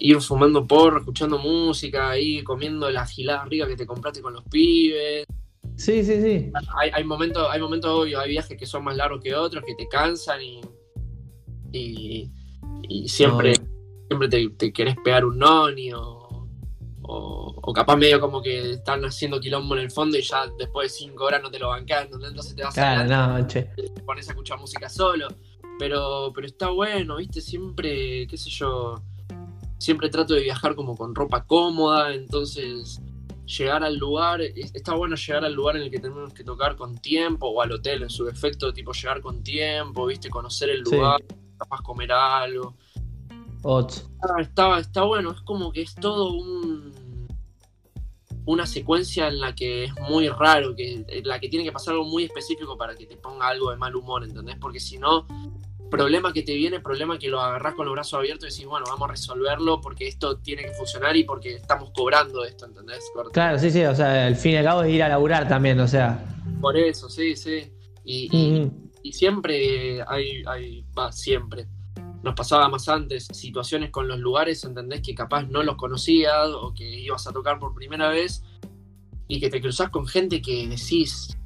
ir 0.10 0.22
fumando 0.22 0.66
porro, 0.66 1.00
escuchando 1.00 1.38
música, 1.38 2.10
ahí 2.12 2.44
comiendo 2.44 2.90
la 2.90 3.06
gilada 3.06 3.46
rica 3.46 3.68
que 3.68 3.76
te 3.76 3.86
compraste 3.86 4.22
con 4.22 4.34
los 4.34 4.44
pibes. 4.46 5.26
sí, 5.76 6.04
sí, 6.04 6.22
sí. 6.22 6.52
Hay, 6.80 6.90
hay 6.94 7.04
momentos, 7.04 7.48
hay 7.50 7.60
momentos 7.62 7.90
obvio, 7.92 8.20
hay 8.20 8.30
viajes 8.32 8.58
que 8.58 8.66
son 8.66 8.84
más 8.84 8.96
largos 8.96 9.22
que 9.22 9.36
otros, 9.36 9.64
que 9.66 9.76
te 9.76 9.88
cansan 9.88 10.42
y, 10.42 10.62
y, 11.72 12.32
y 12.90 13.08
siempre, 13.08 13.54
siempre 14.08 14.28
te, 14.30 14.50
te 14.50 14.72
querés 14.74 14.96
pegar 15.04 15.26
un 15.26 15.38
noni 15.38 15.92
o, 15.94 16.48
o, 17.04 17.56
o 17.62 17.74
capaz 17.74 17.96
medio 17.98 18.20
como 18.20 18.42
que 18.42 18.72
están 18.72 19.04
haciendo 19.06 19.40
quilombo 19.40 19.76
en 19.76 19.82
el 19.84 19.92
fondo 19.92 20.18
y 20.18 20.22
ya 20.22 20.46
después 20.58 20.92
de 20.92 20.98
cinco 21.00 21.26
horas 21.26 21.42
no 21.42 21.50
te 21.52 21.60
lo 21.60 21.70
bancás, 21.70 22.06
¿entendés? 22.06 22.30
entonces 22.30 22.56
te 22.56 22.64
vas 22.64 22.78
a 22.78 23.06
Claro, 23.06 23.40
no, 23.40 23.48
che. 23.48 23.64
te 23.76 24.02
pones 24.04 24.28
a 24.28 24.32
escuchar 24.32 24.60
música 24.60 24.90
solo. 24.90 25.28
Pero, 25.80 26.32
pero 26.34 26.48
está 26.48 26.70
bueno, 26.70 27.18
¿viste? 27.18 27.40
Siempre, 27.40 28.26
qué 28.26 28.36
sé 28.36 28.50
yo, 28.50 28.96
siempre 29.78 30.10
trato 30.10 30.34
de 30.34 30.42
viajar 30.42 30.76
como 30.76 30.96
con 30.96 31.14
ropa 31.16 31.46
cómoda, 31.46 32.14
entonces 32.14 33.00
llegar 33.46 33.84
al 33.84 33.96
lugar, 33.96 34.42
es- 34.42 34.74
está 34.76 34.94
bueno 34.96 35.16
llegar 35.16 35.46
al 35.46 35.54
lugar 35.54 35.78
en 35.78 35.84
el 35.84 35.92
que 35.92 36.00
tenemos 36.00 36.34
que 36.34 36.44
tocar 36.44 36.76
con 36.76 36.98
tiempo, 36.98 37.48
o 37.48 37.62
al 37.62 37.72
hotel 37.72 38.04
en 38.04 38.10
su 38.10 38.26
defecto, 38.26 38.74
tipo 38.74 38.92
llegar 38.92 39.22
con 39.22 39.42
tiempo, 39.44 40.06
¿viste? 40.06 40.30
Conocer 40.30 40.70
el 40.70 40.86
Sí. 40.86 40.96
lugar, 40.96 41.24
capaz 41.58 41.82
comer 41.82 42.12
algo. 42.12 42.76
Ah, 43.64 44.42
está, 44.42 44.80
está 44.80 45.04
bueno, 45.04 45.32
es 45.32 45.42
como 45.42 45.72
que 45.72 45.82
es 45.82 45.96
todo 45.96 46.32
un 46.34 47.08
una 48.46 48.66
secuencia 48.66 49.28
en 49.28 49.42
la 49.42 49.54
que 49.54 49.84
es 49.86 49.94
muy 50.10 50.30
raro, 50.30 50.74
que, 50.74 51.04
en 51.06 51.28
la 51.28 51.38
que 51.38 51.50
tiene 51.50 51.66
que 51.66 51.72
pasar 51.74 51.96
algo 51.96 52.06
muy 52.06 52.24
específico 52.24 52.78
para 52.78 52.96
que 52.96 53.06
te 53.06 53.18
ponga 53.18 53.50
algo 53.50 53.72
de 53.72 53.76
mal 53.76 53.94
humor, 53.94 54.24
¿entendés? 54.24 54.56
Porque 54.58 54.80
si 54.80 54.98
no, 54.98 55.28
problema 55.90 56.34
que 56.34 56.44
te 56.44 56.54
viene, 56.56 56.80
problema 56.80 57.18
que 57.20 57.30
lo 57.30 57.40
agarrás 57.42 57.76
con 57.76 57.86
los 57.86 57.94
brazos 57.94 58.16
abiertos 58.20 58.50
y 58.50 58.52
decís, 58.52 58.66
bueno, 58.68 58.86
vamos 58.88 59.08
a 59.08 59.12
resolverlo 59.12 59.80
porque 59.82 60.08
esto 60.08 60.38
tiene 60.40 60.64
que 60.64 60.72
funcionar 60.72 61.16
y 61.16 61.24
porque 61.24 61.56
estamos 61.56 61.92
cobrando 61.94 62.44
esto, 62.44 62.66
¿entendés? 62.66 63.04
Claro, 63.34 63.58
sí, 63.60 63.72
sí, 63.72 63.84
o 63.84 63.96
sea, 63.96 64.28
al 64.28 64.36
fin 64.36 64.54
y 64.54 64.58
al 64.58 64.64
cabo 64.66 64.84
es 64.84 64.94
ir 64.94 65.04
a 65.04 65.10
laburar 65.10 65.48
también, 65.48 65.80
o 65.80 65.88
sea. 65.88 66.24
Por 66.62 66.76
eso, 66.78 67.10
sí, 67.10 67.36
sí. 67.36 67.72
Y, 68.04 68.30
y- 68.32 68.60
Mm, 68.62 68.88
y 69.04 69.14
siempre 69.14 70.02
hay, 70.08 70.44
hay, 70.46 70.86
va, 70.98 71.12
siempre. 71.12 71.68
Nos 72.24 72.34
pasaba 72.36 72.68
más 72.68 72.90
antes 72.90 73.28
situaciones 73.32 73.90
con 73.92 74.08
los 74.08 74.20
lugares, 74.20 74.64
¿entendés? 74.66 75.02
Que 75.02 75.14
capaz 75.16 75.44
no 75.44 75.64
los 75.64 75.76
conocías 75.78 76.48
o 76.50 76.74
que 76.74 76.84
ibas 76.84 77.26
a 77.28 77.32
tocar 77.32 77.60
por 77.60 77.74
primera 77.74 78.10
vez 78.10 78.44
y 79.30 79.40
que 79.40 79.50
te 79.50 79.62
cruzás 79.62 79.90
con 79.92 80.08
gente 80.08 80.42
que 80.42 80.68
decís, 80.68 81.38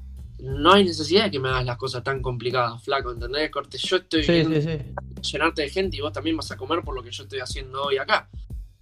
no 0.42 0.74
hay 0.74 0.84
necesidad 0.84 1.26
de 1.26 1.32
que 1.32 1.40
me 1.40 1.50
hagas 1.50 1.66
las 1.66 1.78
cosas 1.78 2.04
tan 2.04 2.22
complicadas, 2.22 2.84
flaco, 2.84 3.12
¿entendés? 3.12 3.50
Corte, 3.52 3.78
yo 3.78 3.98
estoy 3.98 4.24
Sí, 4.24 4.32
viendo 4.32 4.60
sí, 4.60 4.68
sí. 4.68 5.32
llenarte 5.32 5.62
de 5.62 5.70
gente 5.70 5.98
y 5.98 6.02
vos 6.02 6.12
también 6.12 6.36
vas 6.36 6.52
a 6.52 6.58
comer 6.58 6.82
por 6.84 6.96
lo 6.96 7.04
que 7.04 7.12
yo 7.12 7.24
estoy 7.24 7.40
haciendo 7.40 7.84
hoy 7.84 7.98
acá. 7.98 8.30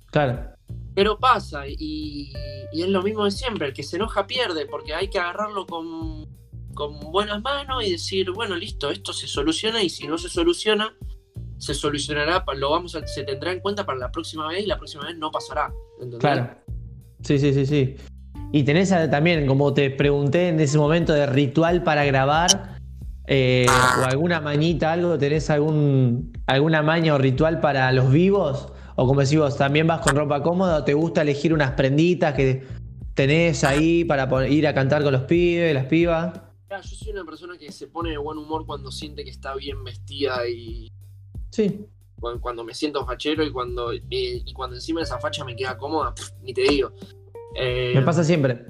Claro. 0.07 0.51
Pero 0.95 1.20
pasa, 1.20 1.68
y, 1.68 2.34
y 2.74 2.82
es 2.82 2.88
lo 2.89 3.01
mismo 3.03 3.26
de 3.26 3.32
siempre, 3.32 3.68
el 3.68 3.74
que 3.74 3.84
se 3.84 3.97
enoja 3.97 4.26
pierde, 4.26 4.66
porque 4.66 4.93
hay 4.93 5.10
que 5.10 5.20
agarrarlo 5.20 5.66
con, 5.66 6.28
con 6.74 6.99
buenas 7.12 7.41
manos 7.41 7.86
y 7.86 7.91
decir, 7.91 8.32
bueno, 8.32 8.55
listo, 8.55 8.89
esto 8.89 9.14
se 9.14 9.28
soluciona, 9.28 9.84
y 9.84 9.89
si 9.89 10.07
no 10.07 10.18
se 10.18 10.30
soluciona, 10.30 10.95
se 11.57 11.74
solucionará, 11.74 12.43
lo 12.55 12.72
vamos 12.72 12.95
a, 12.95 13.05
se 13.05 13.24
tendrá 13.24 13.51
en 13.51 13.60
cuenta 13.60 13.86
para 13.86 13.99
la 13.99 14.12
próxima 14.12 14.47
vez, 14.47 14.64
y 14.64 14.66
la 14.66 14.78
próxima 14.78 15.05
vez 15.05 15.18
no 15.18 15.30
pasará. 15.30 15.72
¿entendés? 15.95 16.20
Claro. 16.20 16.55
Sí, 17.22 17.38
sí, 17.38 17.53
sí, 17.53 17.66
sí. 17.66 17.95
Y 18.52 18.64
tenés 18.64 18.89
también, 19.12 19.45
como 19.45 19.74
te 19.74 19.91
pregunté 19.91 20.50
en 20.50 20.60
ese 20.60 20.78
momento 20.78 21.14
de 21.14 21.28
ritual 21.28 21.84
para 21.84 22.04
grabar, 22.06 22.78
eh, 23.28 23.68
o 24.02 24.06
alguna 24.06 24.41
mañita, 24.41 24.91
algo, 24.93 25.18
¿tenés 25.20 25.52
algún 25.52 26.34
alguna 26.47 26.82
maña 26.82 27.14
o 27.14 27.18
ritual 27.20 27.60
para 27.60 27.91
los 27.91 28.12
vivos? 28.12 28.74
O 28.95 29.06
como 29.06 29.22
decís 29.22 29.38
vos, 29.38 29.56
¿también 29.56 29.86
vas 29.86 30.02
con 30.02 30.16
ropa 30.16 30.41
cómoda 30.41 30.78
o 30.78 30.84
te 30.84 30.95
gusta 30.95 31.22
elegir 31.22 31.54
unas 31.54 31.72
prenditas 31.72 32.34
que 32.34 32.64
tenés 33.14 33.64
ahí 33.64 34.04
para 34.04 34.47
ir 34.47 34.66
a 34.68 34.74
cantar 34.74 35.04
con 35.04 35.14
los 35.14 35.24
pibes, 35.24 35.74
las 35.76 35.86
pibas? 35.86 36.34
Yo 36.70 36.82
soy 36.84 37.12
una 37.12 37.24
persona 37.24 37.56
que 37.58 37.72
se 37.72 37.88
pone 37.88 38.10
de 38.12 38.18
buen 38.18 38.38
humor 38.39 38.66
cuando 38.66 38.91
siente 38.91 39.24
que 39.24 39.30
está 39.30 39.54
bien 39.56 39.84
vestida 39.84 40.47
y 40.50 40.91
Sí. 41.52 41.86
cuando, 42.20 42.41
cuando 42.41 42.64
me 42.64 42.74
siento 42.74 43.06
fachero 43.06 43.43
y 43.43 43.52
cuando, 43.52 43.93
y, 43.93 44.02
y 44.10 44.54
cuando 44.54 44.76
encima 44.76 45.02
esa 45.04 45.20
facha 45.20 45.45
me 45.45 45.56
queda 45.56 45.78
cómoda, 45.78 46.14
pff, 46.16 46.32
ni 46.41 46.54
te 46.54 46.64
digo. 46.64 46.91
Eh, 47.56 47.93
Me 47.95 48.02
pasa 48.02 48.24
siempre. 48.24 48.66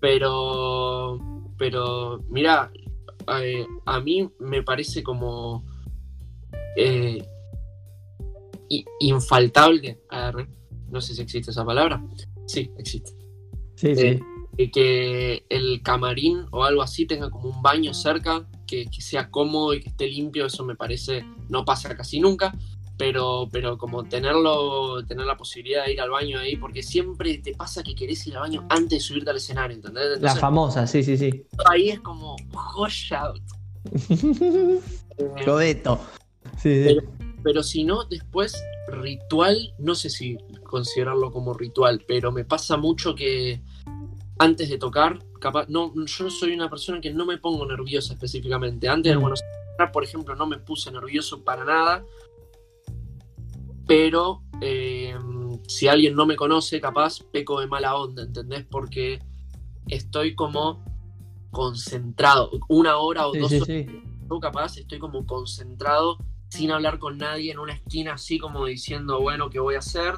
Pero, 0.00 1.18
pero, 1.58 2.22
mira, 2.28 2.70
eh, 3.40 3.66
a 3.86 4.00
mí 4.00 4.28
me 4.38 4.62
parece 4.62 5.02
como 5.02 5.64
eh, 6.76 7.24
infaltable, 9.00 10.00
no 10.90 11.00
sé 11.00 11.14
si 11.14 11.22
existe 11.22 11.50
esa 11.50 11.64
palabra, 11.64 12.04
sí, 12.46 12.70
existe, 12.78 13.12
Sí, 13.76 13.94
sí. 13.94 14.20
Eh, 14.56 14.70
que 14.70 15.44
el 15.48 15.82
camarín 15.82 16.46
o 16.52 16.62
algo 16.62 16.82
así 16.82 17.06
tenga 17.06 17.28
como 17.28 17.48
un 17.48 17.60
baño 17.60 17.92
cerca, 17.92 18.46
que, 18.68 18.86
que 18.86 19.00
sea 19.00 19.30
cómodo 19.30 19.74
y 19.74 19.80
que 19.80 19.88
esté 19.88 20.06
limpio, 20.06 20.46
eso 20.46 20.64
me 20.64 20.76
parece, 20.76 21.24
no 21.48 21.64
pasa 21.64 21.96
casi 21.96 22.20
nunca. 22.20 22.56
Pero, 22.96 23.48
pero 23.50 23.76
como 23.76 24.04
tenerlo, 24.04 25.04
tener 25.04 25.26
la 25.26 25.36
posibilidad 25.36 25.84
de 25.84 25.94
ir 25.94 26.00
al 26.00 26.10
baño 26.10 26.38
ahí, 26.38 26.56
porque 26.56 26.82
siempre 26.82 27.38
te 27.38 27.52
pasa 27.54 27.82
que 27.82 27.94
querés 27.94 28.24
ir 28.28 28.36
al 28.36 28.42
baño 28.42 28.66
antes 28.68 28.90
de 28.90 29.00
subirte 29.00 29.30
al 29.30 29.36
escenario, 29.36 29.74
¿entendés? 29.76 30.04
La 30.10 30.14
Entonces, 30.14 30.40
famosa, 30.40 30.86
sí, 30.86 31.02
sí, 31.02 31.16
sí. 31.16 31.44
ahí 31.70 31.88
es 31.90 32.00
como 32.00 32.36
joya. 32.52 33.32
Eh, 35.16 35.44
Rodeto. 35.46 36.00
Sí, 36.60 36.88
sí. 36.88 36.96
pero 37.44 37.62
si 37.62 37.84
no, 37.84 38.02
después 38.02 38.60
ritual, 38.88 39.72
no 39.78 39.94
sé 39.94 40.10
si 40.10 40.36
considerarlo 40.64 41.30
como 41.30 41.54
ritual, 41.54 42.02
pero 42.08 42.32
me 42.32 42.44
pasa 42.44 42.76
mucho 42.76 43.14
que 43.14 43.62
antes 44.38 44.68
de 44.68 44.76
tocar, 44.76 45.20
capaz, 45.40 45.68
no, 45.68 45.92
yo 46.04 46.30
soy 46.30 46.52
una 46.52 46.68
persona 46.68 47.00
que 47.00 47.12
no 47.12 47.26
me 47.26 47.38
pongo 47.38 47.64
nerviosa 47.64 48.14
específicamente. 48.14 48.88
Antes 48.88 49.10
del 49.10 49.18
Mm. 49.18 49.22
Buenos 49.22 49.40
Aires, 49.78 49.92
por 49.92 50.02
ejemplo, 50.02 50.34
no 50.34 50.46
me 50.48 50.58
puse 50.58 50.90
nervioso 50.90 51.44
para 51.44 51.64
nada, 51.64 52.04
pero 53.86 54.42
eh, 54.60 55.14
si 55.68 55.88
alguien 55.88 56.14
no 56.14 56.26
me 56.26 56.36
conoce, 56.36 56.80
capaz 56.80 57.20
peco 57.32 57.60
de 57.60 57.66
mala 57.66 57.96
onda, 57.96 58.22
¿entendés? 58.22 58.64
Porque 58.70 59.18
estoy 59.88 60.34
como 60.34 60.82
concentrado, 61.50 62.50
una 62.68 62.96
hora 62.96 63.28
o 63.28 63.32
Sí, 63.32 63.38
dos 63.40 63.50
sí, 63.50 63.56
horas 63.56 63.68
sí. 63.68 63.86
yo 64.28 64.40
capaz 64.40 64.76
estoy 64.78 64.98
como 64.98 65.24
concentrado 65.26 66.18
sin 66.48 66.70
hablar 66.70 66.98
con 66.98 67.18
nadie 67.18 67.52
en 67.52 67.58
una 67.58 67.74
esquina 67.74 68.14
así 68.14 68.38
como 68.38 68.64
diciendo, 68.66 69.20
bueno, 69.20 69.50
¿qué 69.50 69.60
voy 69.60 69.74
a 69.74 69.78
hacer? 69.78 70.14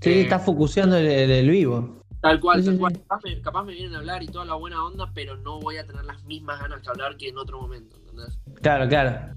Sí, 0.00 0.10
Eh, 0.10 0.20
estás 0.22 0.44
focuseando 0.44 0.96
el, 0.96 1.06
el- 1.06 1.30
el 1.30 1.50
vivo. 1.50 2.02
Tal 2.20 2.40
cual, 2.40 2.64
tal 2.64 2.78
cual. 2.78 2.92
Capaz 2.92 3.20
me, 3.24 3.40
capaz 3.40 3.64
me 3.64 3.72
vienen 3.72 3.94
a 3.94 3.98
hablar 3.98 4.22
y 4.22 4.26
toda 4.26 4.44
la 4.44 4.54
buena 4.54 4.84
onda, 4.84 5.10
pero 5.12 5.36
no 5.36 5.60
voy 5.60 5.76
a 5.78 5.86
tener 5.86 6.04
las 6.04 6.22
mismas 6.24 6.60
ganas 6.60 6.80
que 6.82 6.88
hablar 6.90 7.16
que 7.16 7.28
en 7.28 7.38
otro 7.38 7.60
momento, 7.60 7.96
¿entendés? 7.96 8.38
Claro, 8.60 8.88
claro. 8.88 9.34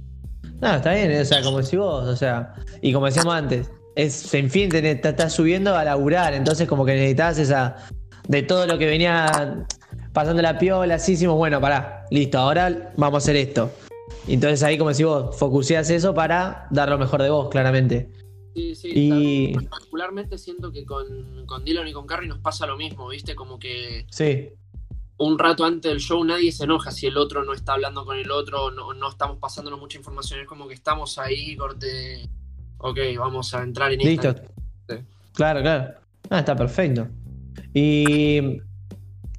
No, 0.61 0.75
está 0.75 0.93
bien, 0.93 1.19
o 1.19 1.25
sea, 1.25 1.41
como 1.41 1.57
decís 1.57 1.77
vos, 1.77 2.07
o 2.07 2.15
sea, 2.15 2.53
y 2.81 2.93
como 2.93 3.07
decíamos 3.07 3.33
antes, 3.33 3.69
es, 3.95 4.33
en 4.33 4.49
fin, 4.49 4.69
te, 4.69 4.91
estás 4.91 5.33
subiendo 5.33 5.75
a 5.75 5.83
laburar, 5.83 6.33
entonces 6.33 6.67
como 6.67 6.85
que 6.85 6.93
necesitas 6.93 7.37
esa, 7.39 7.75
de 8.27 8.43
todo 8.43 8.65
lo 8.65 8.77
que 8.77 8.85
venía 8.85 9.65
pasando 10.13 10.41
la 10.41 10.57
piola, 10.57 10.95
así 10.95 11.13
hicimos, 11.13 11.35
bueno, 11.35 11.59
pará, 11.59 12.05
listo, 12.09 12.37
ahora 12.39 12.93
vamos 12.95 13.15
a 13.15 13.23
hacer 13.23 13.35
esto. 13.35 13.71
Entonces 14.27 14.63
ahí, 14.63 14.77
como 14.77 14.89
decís 14.91 15.05
vos, 15.05 15.37
focuseas 15.37 15.89
eso 15.89 16.13
para 16.13 16.67
dar 16.71 16.89
lo 16.89 16.97
mejor 16.97 17.21
de 17.21 17.29
vos, 17.29 17.49
claramente. 17.49 18.09
Sí, 18.55 18.73
sí. 18.73 18.91
Y 18.93 19.53
particularmente 19.67 20.37
siento 20.37 20.71
que 20.71 20.85
con, 20.85 21.45
con 21.45 21.65
Dylan 21.65 21.87
y 21.87 21.93
con 21.93 22.07
Carrie 22.07 22.29
nos 22.29 22.39
pasa 22.39 22.65
lo 22.65 22.77
mismo, 22.77 23.09
¿viste? 23.09 23.35
Como 23.35 23.59
que 23.59 24.05
sí, 24.09 24.49
un 25.17 25.39
rato 25.39 25.63
antes 25.63 25.91
del 25.91 25.99
show 25.99 26.23
nadie 26.23 26.51
se 26.51 26.65
enoja 26.65 26.91
si 26.91 27.07
el 27.07 27.17
otro 27.17 27.43
no 27.43 27.53
está 27.53 27.73
hablando 27.73 28.05
con 28.05 28.17
el 28.17 28.29
otro, 28.31 28.71
no, 28.71 28.93
no 28.93 29.09
estamos 29.09 29.37
pasándonos 29.37 29.79
mucha 29.79 29.97
información, 29.97 30.41
es 30.41 30.47
como 30.47 30.67
que 30.67 30.73
estamos 30.73 31.17
ahí, 31.17 31.55
corte, 31.55 32.29
ok, 32.79 32.97
vamos 33.17 33.53
a 33.53 33.63
entrar 33.63 33.93
en 33.93 33.99
listo. 33.99 34.29
esta. 34.29 34.43
Sí. 34.89 34.95
Claro, 35.33 35.61
claro. 35.61 35.93
Ah, 36.29 36.39
está 36.39 36.55
perfecto. 36.55 37.07
Y, 37.73 38.61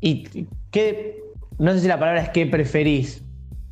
y 0.00 0.46
qué, 0.70 1.22
no 1.58 1.72
sé 1.72 1.80
si 1.80 1.88
la 1.88 1.98
palabra 1.98 2.22
es 2.22 2.28
qué 2.30 2.46
preferís, 2.46 3.22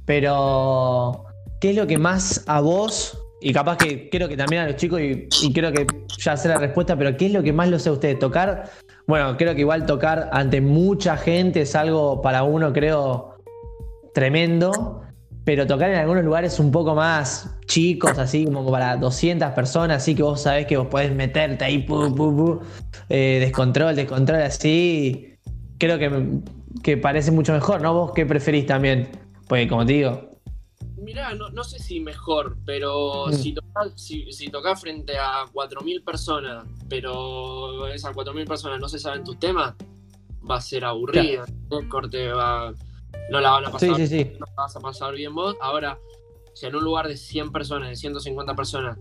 pero 0.05 1.25
¿qué 1.61 1.71
es 1.71 1.77
lo 1.77 1.87
que 1.87 1.97
más 1.97 2.45
a 2.47 2.61
vos, 2.61 3.19
y 3.41 3.53
capaz 3.53 3.79
que 3.79 4.11
creo 4.11 4.29
que 4.29 4.37
también 4.37 4.63
a 4.63 4.67
los 4.67 4.77
chicos, 4.77 5.01
y, 5.01 5.27
y 5.43 5.53
creo 5.53 5.73
que 5.73 5.87
ya 6.19 6.37
sé 6.37 6.49
la 6.49 6.59
respuesta, 6.59 6.97
pero 6.97 7.17
¿qué 7.17 7.27
es 7.27 7.33
lo 7.33 7.43
que 7.43 7.53
más 7.53 7.69
lo 7.69 7.79
sé 7.79 7.89
a 7.89 7.93
ustedes? 7.93 8.19
¿Tocar 8.19 8.71
Bueno, 9.07 9.37
creo 9.37 9.55
que 9.55 9.61
igual 9.61 9.85
tocar 9.87 10.31
ante 10.33 10.61
mucha 10.61 11.17
gente 11.17 11.63
es 11.63 11.75
algo 11.75 12.23
para 12.23 12.43
uno, 12.43 12.73
creo, 12.73 13.35
tremendo. 14.15 15.01
Pero 15.45 15.67
tocar 15.67 15.91
en 15.91 15.97
algunos 15.97 16.25
lugares 16.25 16.59
un 16.59 16.71
poco 16.71 16.95
más 16.95 17.55
chicos, 17.67 18.17
así 18.19 18.47
como 18.47 18.71
para 18.71 18.97
200 18.97 19.51
personas, 19.51 19.99
así 19.99 20.15
que 20.15 20.23
vos 20.23 20.41
sabés 20.41 20.67
que 20.67 20.79
vos 20.79 20.87
podés 20.87 21.15
meterte 21.15 21.63
ahí, 21.67 21.81
pu, 21.81 22.15
pu, 22.15 22.35
pu, 22.35 22.61
eh, 23.11 23.39
descontrol, 23.41 23.95
descontrol, 23.95 24.41
así. 24.41 25.35
Creo 25.77 25.99
que, 25.99 26.41
que 26.83 26.97
parece 26.97 27.31
mucho 27.31 27.53
mejor, 27.53 27.83
¿no? 27.83 27.93
¿Vos 27.93 28.13
qué 28.15 28.25
preferís 28.25 28.65
también? 28.65 29.11
Pues 29.47 29.69
como 29.69 29.85
te 29.85 29.93
digo, 29.93 30.31
Mirá, 30.97 31.35
no, 31.35 31.51
no 31.51 31.65
sé 31.65 31.79
si 31.79 32.01
mejor, 32.01 32.57
pero 32.65 33.27
Mm. 33.27 33.33
si 33.35 33.53
tocas 33.53 33.64
si, 33.97 34.31
si 34.33 34.49
tocas 34.49 34.81
frente 34.81 35.17
a 35.19 35.45
4.000 35.53 36.03
personas, 36.05 36.65
pero 36.89 37.87
esas 37.89 38.15
4.000 38.15 38.47
personas 38.47 38.81
no 38.81 38.89
se 38.89 38.99
saben 38.99 39.25
tus 39.25 39.39
temas, 39.39 39.75
va 40.49 40.57
a 40.57 40.61
ser 40.61 40.85
aburrido. 40.85 41.45
El 41.71 41.89
corte 41.89 42.29
va. 42.33 42.73
No 43.31 43.41
la 43.41 43.51
van 43.53 43.65
a 43.67 43.71
pasar, 43.71 43.97
sí, 43.97 44.07
sí, 44.07 44.19
sí. 44.25 44.31
no 44.39 44.47
la 44.47 44.53
vas 44.65 44.77
a 44.77 44.81
pasar 44.81 45.15
bien 45.15 45.35
vos. 45.35 45.57
Ahora, 45.61 45.99
si 46.53 46.67
en 46.67 46.77
un 46.77 46.85
lugar 46.85 47.09
de 47.09 47.17
100 47.17 47.51
personas, 47.53 47.89
de 47.89 47.97
150 47.97 48.55
personas, 48.55 48.99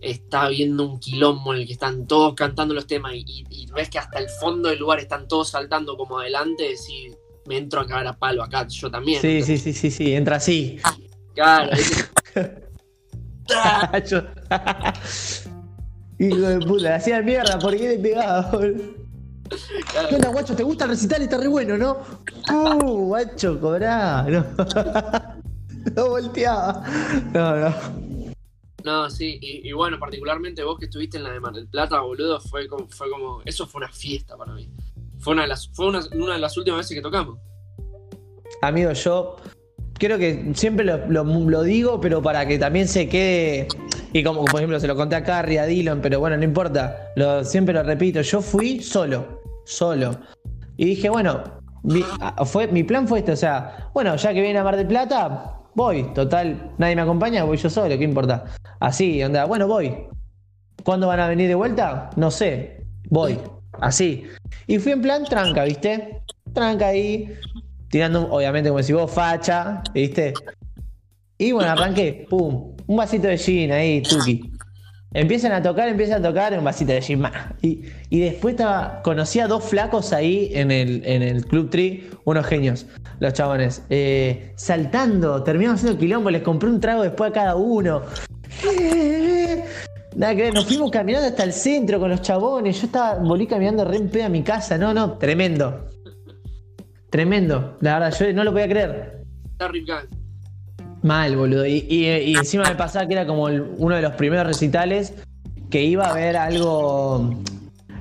está 0.00 0.42
habiendo 0.42 0.84
un 0.84 1.00
quilombo 1.00 1.54
en 1.54 1.60
el 1.60 1.66
que 1.66 1.72
están 1.72 2.06
todos 2.06 2.34
cantando 2.34 2.74
los 2.74 2.86
temas 2.86 3.14
y, 3.14 3.24
y- 3.26 3.44
y 3.50 3.66
ves 3.72 3.88
que 3.88 3.98
hasta 3.98 4.18
el 4.18 4.28
fondo 4.28 4.68
del 4.68 4.78
lugar 4.78 5.00
están 5.00 5.26
todos 5.26 5.48
saltando 5.48 5.96
como 5.96 6.18
adelante, 6.18 6.64
decís, 6.64 7.16
me 7.46 7.56
entro 7.56 7.80
a 7.80 7.86
cagar 7.86 8.06
a 8.08 8.12
palo 8.12 8.42
acá, 8.42 8.66
yo 8.68 8.90
también. 8.90 9.20
Sí, 9.22 9.42
sí, 9.42 9.56
sí, 9.56 9.72
sí, 9.72 9.90
sí, 9.90 10.14
entra 10.14 10.36
así. 10.36 10.78
Claro, 11.34 11.70
Hijo 16.18 16.36
de 16.36 16.58
puta, 16.66 16.94
hacía 16.96 17.20
mierda, 17.22 17.58
¿por 17.58 17.76
qué 17.76 17.88
le 17.88 17.98
pegaba? 17.98 18.50
boludo? 18.50 18.94
Claro. 19.90 20.08
¿Qué 20.08 20.14
onda, 20.16 20.28
guacho? 20.30 20.56
¿Te 20.56 20.62
gusta 20.62 20.84
el 20.84 20.90
recital? 20.90 21.22
Está 21.22 21.38
re 21.38 21.48
bueno, 21.48 21.76
¿no? 21.76 21.98
Uh, 22.52 23.06
guacho, 23.06 23.60
cobrá. 23.60 24.22
No, 24.22 24.44
no 25.96 26.08
volteaba. 26.08 26.82
No, 27.32 27.56
no. 27.56 27.74
No, 28.84 29.10
sí, 29.10 29.38
y, 29.40 29.68
y 29.68 29.72
bueno, 29.72 29.98
particularmente 29.98 30.62
vos 30.62 30.78
que 30.78 30.84
estuviste 30.86 31.16
en 31.16 31.24
la 31.24 31.32
de 31.32 31.40
Mar 31.40 31.52
del 31.52 31.66
Plata, 31.66 32.00
boludo, 32.00 32.40
fue 32.40 32.68
como, 32.68 32.88
fue 32.88 33.10
como, 33.10 33.42
eso 33.44 33.66
fue 33.66 33.80
una 33.80 33.90
fiesta 33.90 34.36
para 34.36 34.52
mí. 34.52 34.70
Fue 35.18 35.32
una 35.32 35.42
de 35.42 35.48
las, 35.48 35.68
fue 35.68 35.88
una, 35.88 36.00
una 36.12 36.34
de 36.34 36.40
las 36.40 36.56
últimas 36.56 36.78
veces 36.78 36.96
que 36.96 37.02
tocamos. 37.02 37.38
Amigo, 38.62 38.92
yo 38.92 39.36
creo 39.98 40.18
que 40.18 40.50
siempre 40.54 40.84
lo, 40.84 41.62
digo, 41.62 42.00
pero 42.00 42.22
para 42.22 42.46
que 42.46 42.58
también 42.58 42.88
se 42.88 43.08
quede. 43.08 43.68
Y 44.12 44.22
como 44.22 44.44
por 44.44 44.56
ejemplo 44.60 44.78
se 44.80 44.86
lo 44.86 44.96
conté 44.96 45.16
a 45.16 45.22
Carrie, 45.24 45.58
a 45.58 45.66
Dylan, 45.66 46.00
pero 46.00 46.20
bueno, 46.20 46.36
no 46.36 46.44
importa. 46.44 47.12
Siempre 47.44 47.74
lo 47.74 47.82
repito. 47.82 48.20
Yo 48.22 48.40
fui 48.40 48.80
solo. 48.80 49.40
Solo. 49.64 50.16
Y 50.76 50.84
dije, 50.86 51.08
bueno, 51.08 51.42
mi, 51.82 52.04
a- 52.20 52.44
fue, 52.44 52.66
mi 52.68 52.82
plan 52.84 53.08
fue 53.08 53.20
este, 53.20 53.32
o 53.32 53.36
sea, 53.36 53.88
bueno, 53.94 54.14
ya 54.16 54.32
que 54.32 54.40
viene 54.40 54.58
a 54.58 54.64
Mar 54.64 54.76
del 54.76 54.86
Plata, 54.86 55.58
voy. 55.74 56.04
Total, 56.14 56.72
nadie 56.78 56.94
me 56.96 57.02
acompaña, 57.02 57.44
voy 57.44 57.56
yo 57.56 57.68
solo, 57.70 57.96
¿qué 57.98 58.04
importa? 58.04 58.44
Así, 58.80 59.22
onda, 59.22 59.44
bueno, 59.46 59.66
voy. 59.66 59.94
¿Cuándo 60.84 61.08
van 61.08 61.20
a 61.20 61.28
venir 61.28 61.48
de 61.48 61.54
vuelta? 61.54 62.10
No 62.16 62.30
sé. 62.30 62.84
Voy. 63.10 63.38
Así. 63.80 64.24
Y 64.66 64.78
fui 64.78 64.92
en 64.92 65.02
plan 65.02 65.24
tranca, 65.24 65.64
¿viste? 65.64 66.22
Tranca 66.52 66.88
ahí. 66.88 67.32
Tirando, 67.88 68.28
obviamente, 68.30 68.70
como 68.70 68.82
si 68.82 68.92
vos, 68.92 69.10
facha, 69.10 69.82
¿viste? 69.94 70.34
Y 71.38 71.52
bueno, 71.52 71.70
arranqué. 71.70 72.26
Pum. 72.28 72.74
Un 72.86 72.96
vasito 72.96 73.28
de 73.28 73.38
gin 73.38 73.72
ahí, 73.72 74.02
tuki. 74.02 74.52
Empiezan 75.12 75.52
a 75.52 75.62
tocar, 75.62 75.88
empiezan 75.88 76.24
a 76.24 76.28
tocar 76.28 76.56
un 76.58 76.64
vasito 76.64 76.92
de 76.92 77.00
gin 77.00 77.20
más. 77.20 77.32
Y, 77.62 77.82
y 78.10 78.20
después 78.20 78.54
estaba, 78.54 79.00
conocí 79.02 79.40
a 79.40 79.46
dos 79.46 79.64
flacos 79.64 80.12
ahí 80.12 80.50
en 80.52 80.70
el, 80.70 81.02
en 81.04 81.22
el 81.22 81.46
Club 81.46 81.70
Tree, 81.70 82.10
unos 82.24 82.46
genios, 82.46 82.86
los 83.20 83.32
chabones. 83.32 83.82
Eh, 83.88 84.52
saltando, 84.56 85.42
terminamos 85.42 85.80
haciendo 85.80 85.98
quilombo, 85.98 86.30
les 86.30 86.42
compré 86.42 86.68
un 86.68 86.80
trago 86.80 87.02
después 87.02 87.30
a 87.30 87.34
cada 87.34 87.56
uno. 87.56 88.02
Nada 90.16 90.34
que 90.34 90.42
ver, 90.42 90.54
nos 90.54 90.66
fuimos 90.66 90.90
caminando 90.90 91.28
hasta 91.28 91.44
el 91.44 91.52
centro 91.52 92.00
con 92.00 92.08
los 92.10 92.22
chabones. 92.22 92.80
Yo 92.80 92.86
estaba, 92.86 93.18
volví 93.18 93.46
caminando 93.46 93.84
re 93.84 93.98
en 93.98 94.08
pedo 94.08 94.24
a 94.24 94.28
mi 94.30 94.42
casa. 94.42 94.78
No, 94.78 94.94
no, 94.94 95.18
tremendo. 95.18 95.88
Tremendo. 97.16 97.78
La 97.80 97.98
verdad, 97.98 98.14
yo 98.20 98.30
no 98.34 98.44
lo 98.44 98.52
podía 98.52 98.68
creer. 98.68 99.22
Gang. 99.58 100.04
Mal, 101.02 101.34
boludo. 101.34 101.64
Y, 101.64 101.86
y- 101.88 102.08
y 102.10 102.34
encima 102.34 102.64
me 102.64 102.74
pasaba 102.74 103.06
que 103.08 103.14
era 103.14 103.26
como 103.26 103.48
el- 103.48 103.62
uno 103.78 103.96
de 103.96 104.02
los 104.02 104.12
primeros 104.16 104.46
recitales 104.46 105.14
que 105.70 105.82
iba 105.82 106.10
a 106.10 106.12
ver 106.12 106.36
algo. 106.36 107.34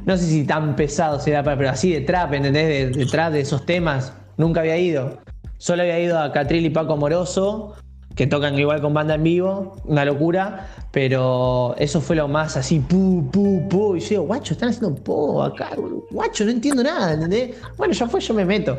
No 0.05 0.17
sé 0.17 0.25
si 0.25 0.43
tan 0.45 0.75
pesado 0.75 1.17
será, 1.21 1.43
pero 1.43 1.69
así 1.69 1.93
de 1.93 2.01
trap, 2.01 2.33
¿entendés? 2.33 2.67
De, 2.93 2.99
de 2.99 3.05
trap, 3.05 3.31
de 3.31 3.39
esos 3.39 3.65
temas. 3.65 4.11
Nunca 4.35 4.59
había 4.59 4.75
ido. 4.77 5.17
Solo 5.59 5.83
había 5.83 5.97
ido 6.01 6.19
a 6.19 6.33
Catril 6.33 6.65
y 6.65 6.69
Paco 6.69 6.97
Moroso, 6.97 7.73
que 8.15 8.27
tocan 8.27 8.57
igual 8.57 8.81
con 8.81 8.93
banda 8.93 9.15
en 9.15 9.23
vivo, 9.23 9.75
una 9.85 10.05
locura. 10.05 10.67
Pero 10.91 11.75
eso 11.77 11.99
fue 11.99 12.15
lo 12.15 12.27
más 12.27 12.55
así, 12.55 12.79
pu, 12.79 13.29
pu, 13.31 13.67
pu. 13.67 13.97
Y 13.97 13.99
yo 13.99 14.09
digo, 14.09 14.23
guacho, 14.23 14.53
están 14.53 14.69
haciendo 14.69 14.95
po 14.95 15.43
acá. 15.43 15.71
Guacho, 16.11 16.45
no 16.45 16.51
entiendo 16.51 16.81
nada, 16.83 17.13
¿entendés? 17.13 17.55
Bueno, 17.77 17.93
ya 17.93 18.07
fue, 18.07 18.21
yo 18.21 18.33
me 18.33 18.45
meto. 18.45 18.77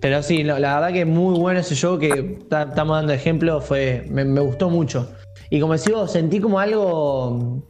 Pero 0.00 0.22
sí, 0.22 0.42
la 0.42 0.58
verdad 0.58 0.92
que 0.92 1.06
muy 1.06 1.38
bueno 1.38 1.60
ese 1.60 1.74
show 1.74 1.98
que 1.98 2.38
ta- 2.50 2.64
estamos 2.64 2.94
dando 2.98 3.14
ejemplo, 3.14 3.62
fue, 3.62 4.06
me, 4.10 4.22
gustó 4.40 4.68
mucho. 4.68 5.08
Y 5.48 5.60
como 5.60 5.72
decís 5.72 5.94
vos, 5.94 6.12
sentí 6.12 6.40
como 6.40 6.58
algo, 6.60 7.62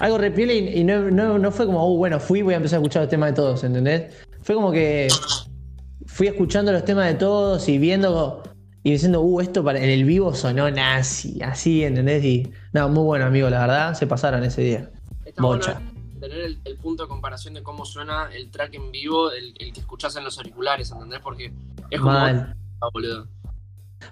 algo 0.00 0.18
repiel 0.18 0.52
y, 0.52 0.68
y 0.78 0.84
no, 0.84 1.10
no- 1.10 1.38
no 1.40 1.50
fue 1.50 1.66
como, 1.66 1.84
uh, 1.92 1.96
bueno, 1.96 2.20
fui 2.20 2.42
voy 2.42 2.54
a 2.54 2.58
empezar 2.58 2.76
a 2.76 2.80
escuchar 2.82 3.02
los 3.02 3.10
temas 3.10 3.30
de 3.30 3.34
todos, 3.34 3.64
¿entendés? 3.64 4.14
Fue 4.42 4.54
como 4.54 4.70
que 4.70 5.08
fui 6.06 6.28
escuchando 6.28 6.70
los 6.70 6.84
temas 6.84 7.08
de 7.08 7.14
todos 7.14 7.68
y 7.68 7.78
viendo 7.78 8.44
y 8.82 8.90
diciendo, 8.92 9.20
uh, 9.20 9.40
esto 9.40 9.62
para, 9.62 9.78
en 9.78 9.90
el 9.90 10.04
vivo 10.04 10.34
sonó 10.34 10.70
nazi, 10.70 11.40
así, 11.42 11.84
¿entendés? 11.84 12.24
Y 12.24 12.50
no, 12.72 12.88
muy 12.88 13.04
bueno, 13.04 13.26
amigo, 13.26 13.48
la 13.50 13.60
verdad, 13.60 13.94
se 13.94 14.06
pasaron 14.06 14.42
ese 14.44 14.62
día. 14.62 14.90
Está 15.24 15.42
Bocha. 15.42 15.74
bueno 15.74 15.92
tener 16.20 16.38
el, 16.38 16.58
el 16.64 16.76
punto 16.76 17.02
de 17.02 17.08
comparación 17.08 17.52
de 17.54 17.64
cómo 17.64 17.84
suena 17.84 18.28
el 18.32 18.48
track 18.48 18.74
en 18.74 18.92
vivo, 18.92 19.32
el, 19.32 19.54
el 19.58 19.72
que 19.72 19.80
escuchás 19.80 20.14
en 20.14 20.22
los 20.22 20.38
auriculares, 20.38 20.92
¿entendés? 20.92 21.18
Porque 21.20 21.52
es 21.90 21.98
como, 22.00 22.12
Mal. 22.12 22.54
Ah, 22.80 22.86
boludo. 22.92 23.26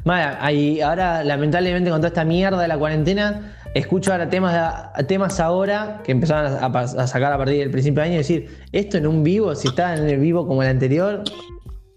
Mal, 0.04 0.36
ahí- 0.40 0.80
ahora 0.80 1.22
lamentablemente 1.24 1.88
con 1.90 2.00
toda 2.00 2.08
esta 2.08 2.24
mierda 2.24 2.60
de 2.62 2.66
la 2.68 2.76
cuarentena, 2.78 3.56
escucho 3.74 4.10
ahora 4.12 4.28
temas, 4.28 4.92
temas 5.06 5.38
ahora 5.38 6.00
que 6.04 6.10
empezaron 6.12 6.52
a, 6.52 6.66
a- 6.66 6.80
a 6.82 7.06
sacar 7.06 7.32
a 7.32 7.38
partir 7.38 7.58
del 7.58 7.70
principio 7.70 8.02
de 8.02 8.08
año 8.08 8.14
y 8.14 8.18
decir, 8.18 8.58
esto 8.72 8.98
en 8.98 9.06
un 9.06 9.22
vivo, 9.22 9.54
si 9.54 9.68
está 9.68 9.96
en 9.96 10.08
el 10.08 10.18
vivo 10.18 10.46
como 10.48 10.62
el 10.64 10.68
anterior, 10.68 11.22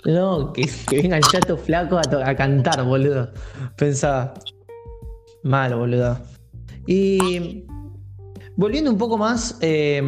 no, 0.05 0.53
que, 0.53 0.69
que 0.89 1.01
vengan 1.01 1.21
ya 1.31 1.39
estos 1.39 1.59
flacos 1.61 2.01
a, 2.07 2.35
cantar, 2.35 2.83
boludo. 2.83 3.29
Pensaba. 3.77 4.33
Mal, 5.43 5.75
boludo. 5.75 6.19
Y 6.87 7.65
volviendo 8.55 8.91
un 8.91 8.97
poco 8.97 9.17
más, 9.17 9.57
eh, 9.61 10.01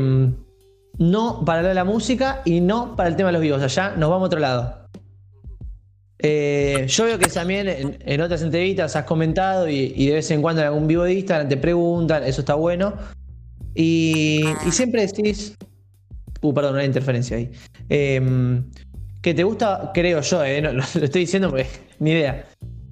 no 0.97 1.43
para 1.45 1.73
la 1.73 1.83
música 1.83 2.41
y 2.45 2.61
no 2.61 2.95
para 2.95 3.09
el 3.09 3.15
tema 3.15 3.29
de 3.29 3.33
los 3.33 3.41
vivos, 3.41 3.61
allá 3.61 3.95
nos 3.95 4.09
vamos 4.09 4.25
a 4.25 4.27
otro 4.27 4.39
lado. 4.39 4.85
Eh, 6.19 6.85
yo 6.87 7.05
veo 7.05 7.19
que 7.19 7.27
también 7.27 7.97
en, 7.99 8.21
otras 8.21 8.41
entrevistas 8.41 8.95
has 8.95 9.03
comentado 9.03 9.69
y, 9.69 10.07
de 10.07 10.13
vez 10.13 10.31
en 10.31 10.41
cuando 10.41 10.61
en 10.61 10.67
algún 10.67 10.87
vivo 10.87 11.03
de 11.03 11.13
Instagram 11.13 11.49
te 11.49 11.57
preguntan, 11.57 12.23
eso 12.23 12.41
está 12.41 12.55
bueno. 12.55 12.93
Y, 13.73 14.43
y 14.65 14.71
siempre 14.71 15.05
decís. 15.05 15.55
Uh, 16.41 16.53
perdón, 16.53 16.75
una 16.75 16.85
interferencia 16.85 17.37
ahí. 17.37 17.51
Em, 17.89 18.63
que 19.25 19.33
te 19.33 19.43
gusta, 19.43 19.89
creo 19.91 20.21
yo, 20.21 20.43
eh, 20.43 20.61
no, 20.61 20.71
lo 20.71 20.81
estoy 20.81 21.21
diciendo 21.21 21.49
porque 21.49 21.65
ni 21.99 22.11
idea. 22.11 22.45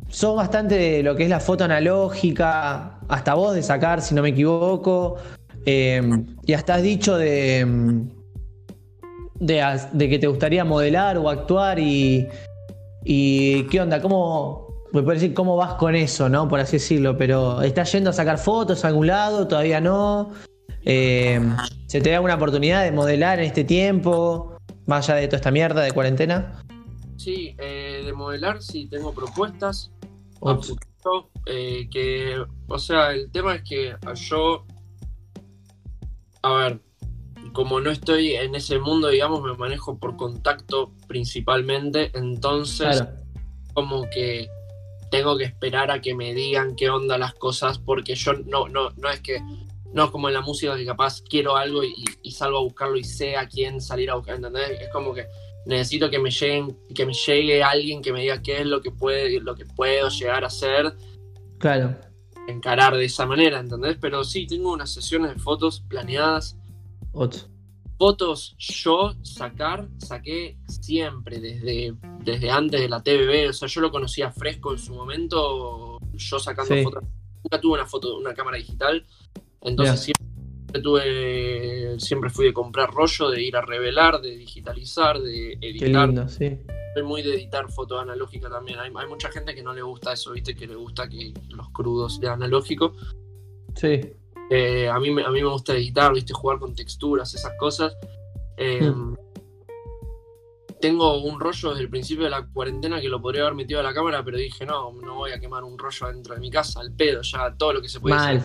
Sos 0.09 0.35
bastante 0.35 0.75
de 0.75 1.03
lo 1.03 1.15
que 1.15 1.23
es 1.23 1.29
la 1.29 1.39
foto 1.39 1.63
analógica, 1.63 2.99
hasta 3.07 3.35
vos 3.35 3.53
de 3.53 3.61
sacar, 3.61 4.01
si 4.01 4.15
no 4.15 4.23
me 4.23 4.29
equivoco. 4.29 5.17
Em, 5.65 6.35
y 6.43 6.53
hasta 6.53 6.75
has 6.75 6.81
dicho 6.81 7.17
de, 7.17 7.59
em, 7.59 8.09
de, 9.39 10.09
que 10.09 10.17
te 10.17 10.25
gustaría 10.25 10.65
modelar 10.65 11.19
o 11.19 11.29
actuar 11.29 11.77
y, 11.77 12.27
y 13.03 13.63
qué 13.67 13.81
onda, 13.81 14.01
cómo, 14.01 14.67
me 14.91 15.03
puede 15.03 15.19
decir 15.19 15.35
cómo 15.35 15.55
vas 15.55 15.75
con 15.75 15.95
eso, 15.95 16.29
¿no? 16.29 16.47
Por 16.47 16.59
así 16.59 16.77
decirlo, 16.77 17.15
pero 17.15 17.61
¿estás 17.61 17.91
yendo 17.91 18.09
a 18.09 18.13
sacar 18.13 18.39
fotos 18.39 18.83
a 18.85 18.87
algún 18.87 19.05
lado? 19.05 19.47
¿Todavía 19.47 19.79
no? 19.79 20.31
Eh, 20.83 21.39
¿Se 21.87 22.01
te 22.01 22.09
da 22.09 22.21
una 22.21 22.35
oportunidad 22.35 22.83
de 22.83 22.91
modelar 22.91 23.39
en 23.39 23.45
este 23.45 23.63
tiempo? 23.63 24.52
Más 24.85 25.09
allá 25.09 25.19
de 25.21 25.27
toda 25.27 25.37
esta 25.37 25.51
mierda 25.51 25.81
de 25.81 25.91
cuarentena. 25.91 26.63
Sí, 27.17 27.55
eh, 27.59 28.01
de 28.05 28.13
modelar 28.13 28.61
sí 28.61 28.87
tengo 28.87 29.13
propuestas 29.13 29.91
a 30.41 30.51
Ups. 30.53 30.69
futuro, 30.69 31.29
eh, 31.45 31.87
que, 31.89 32.43
o 32.67 32.79
sea, 32.79 33.11
el 33.11 33.31
tema 33.31 33.55
es 33.55 33.63
que 33.63 33.95
yo, 34.15 34.65
a 36.41 36.53
ver, 36.55 36.81
como 37.53 37.79
no 37.79 37.91
estoy 37.91 38.33
en 38.33 38.55
ese 38.55 38.79
mundo, 38.79 39.07
digamos, 39.09 39.41
me 39.41 39.53
manejo 39.55 39.97
por 39.97 40.17
contacto 40.17 40.91
principalmente, 41.07 42.11
entonces 42.17 42.97
Claro. 43.01 43.17
como 43.73 44.09
que 44.09 44.49
tengo 45.11 45.37
que 45.37 45.43
esperar 45.45 45.91
a 45.91 46.01
que 46.01 46.15
me 46.15 46.33
digan 46.33 46.75
qué 46.75 46.89
onda 46.89 47.17
las 47.17 47.35
cosas, 47.35 47.77
porque 47.77 48.15
yo 48.15 48.33
no, 48.33 48.67
no, 48.67 48.89
no 48.97 49.09
es 49.09 49.21
que 49.21 49.39
no 49.93 50.05
es 50.05 50.11
como 50.11 50.27
en 50.27 50.33
la 50.33 50.41
música 50.41 50.75
que 50.75 50.85
capaz 50.85 51.21
quiero 51.21 51.55
algo 51.55 51.83
y, 51.83 51.93
y 52.21 52.31
salgo 52.31 52.57
a 52.57 52.61
buscarlo 52.61 52.97
y 52.97 53.03
sé 53.03 53.35
a 53.37 53.47
quién 53.47 53.79
salir 53.81 54.09
a 54.09 54.15
buscar, 54.15 54.35
¿entendés? 54.35 54.81
Es 54.81 54.89
como 54.89 55.13
que 55.13 55.25
necesito 55.65 56.09
que 56.09 56.19
me 56.19 56.29
lleguen, 56.31 56.77
que 56.93 57.05
me 57.05 57.13
llegue 57.13 57.63
alguien 57.63 58.01
que 58.01 58.11
me 58.11 58.21
diga 58.21 58.41
qué 58.41 58.59
es 58.61 58.65
lo 58.65 58.81
que 58.81 58.91
puede, 58.91 59.39
lo 59.39 59.55
que 59.55 59.65
puedo 59.65 60.09
llegar 60.09 60.43
a 60.43 60.47
hacer, 60.47 60.93
Claro. 61.59 61.95
encarar 62.47 62.95
de 62.97 63.05
esa 63.05 63.25
manera, 63.25 63.59
¿entendés? 63.59 63.97
Pero 64.01 64.23
sí, 64.23 64.45
tengo 64.47 64.73
unas 64.73 64.91
sesiones 64.93 65.33
de 65.33 65.39
fotos 65.39 65.81
planeadas. 65.87 66.57
Otro. 67.13 67.41
Fotos 67.97 68.55
yo 68.57 69.13
sacar, 69.21 69.87
saqué 69.99 70.57
siempre, 70.67 71.39
desde, 71.39 71.93
desde 72.21 72.49
antes 72.49 72.81
de 72.81 72.89
la 72.89 73.01
TVB, 73.01 73.49
o 73.49 73.53
sea, 73.53 73.67
yo 73.69 73.79
lo 73.81 73.91
conocía 73.91 74.31
fresco 74.31 74.73
en 74.73 74.79
su 74.79 74.93
momento, 74.93 75.99
yo 76.13 76.39
sacando 76.39 76.73
Sí. 76.75 76.83
fotos. 76.83 77.03
Nunca 77.43 77.61
tuve 77.61 77.73
una 77.75 77.85
foto, 77.85 78.17
una 78.17 78.33
cámara 78.33 78.57
digital, 78.57 79.05
entonces 79.63 79.99
siempre 80.01 80.81
tuve, 80.81 81.99
siempre 81.99 82.29
fui 82.29 82.45
de 82.45 82.53
comprar 82.53 82.91
rollo, 82.91 83.29
de 83.29 83.41
ir 83.41 83.55
a 83.55 83.61
revelar, 83.61 84.21
de 84.21 84.35
digitalizar, 84.37 85.19
de 85.19 85.57
Qué 85.61 85.69
editar. 85.69 86.07
lindo, 86.07 86.27
sí. 86.27 86.57
Soy 86.93 87.03
muy 87.03 87.21
de 87.23 87.33
editar 87.35 87.69
foto 87.71 87.99
analógica 87.99 88.49
también. 88.49 88.79
Hay, 88.79 88.91
hay 88.95 89.07
mucha 89.07 89.31
gente 89.31 89.55
que 89.55 89.63
no 89.63 89.73
le 89.73 89.81
gusta 89.81 90.13
eso, 90.13 90.31
viste, 90.31 90.55
que 90.55 90.67
le 90.67 90.75
gusta 90.75 91.07
que 91.09 91.33
los 91.49 91.69
crudos 91.69 92.19
de 92.19 92.27
analógico. 92.27 92.93
Sí. 93.75 94.01
Eh, 94.49 94.87
a, 94.89 94.99
mí, 94.99 95.09
me- 95.09 95.23
a 95.23 95.29
mí 95.31 95.41
me 95.41 95.49
gusta 95.49 95.73
editar, 95.73 96.13
viste, 96.13 96.33
jugar 96.33 96.59
con 96.59 96.75
texturas, 96.75 97.33
esas 97.33 97.53
cosas. 97.57 97.95
Eh, 98.57 98.81
Mm. 98.81 99.15
Tengo 100.81 101.23
un 101.23 101.39
rollo 101.39 101.69
desde 101.69 101.83
el 101.83 101.89
principio 101.89 102.25
de 102.25 102.29
la 102.29 102.45
cuarentena 102.45 102.99
que 102.99 103.07
lo 103.07 103.21
podría 103.21 103.43
haber 103.43 103.55
metido 103.55 103.79
a 103.79 103.83
la 103.83 103.93
cámara, 103.93 104.21
pero 104.23 104.37
dije, 104.37 104.65
no, 104.65 104.91
no 104.91 105.15
voy 105.15 105.31
a 105.31 105.39
quemar 105.39 105.63
un 105.63 105.77
rollo 105.79 106.07
dentro 106.07 106.33
de 106.33 106.41
mi 106.41 106.49
casa, 106.51 106.81
al 106.81 106.91
pedo, 106.93 107.21
ya 107.21 107.55
todo 107.57 107.71
lo 107.73 107.81
que 107.81 107.87
se 107.87 108.01
puede 108.01 108.15
hacer 108.15 108.43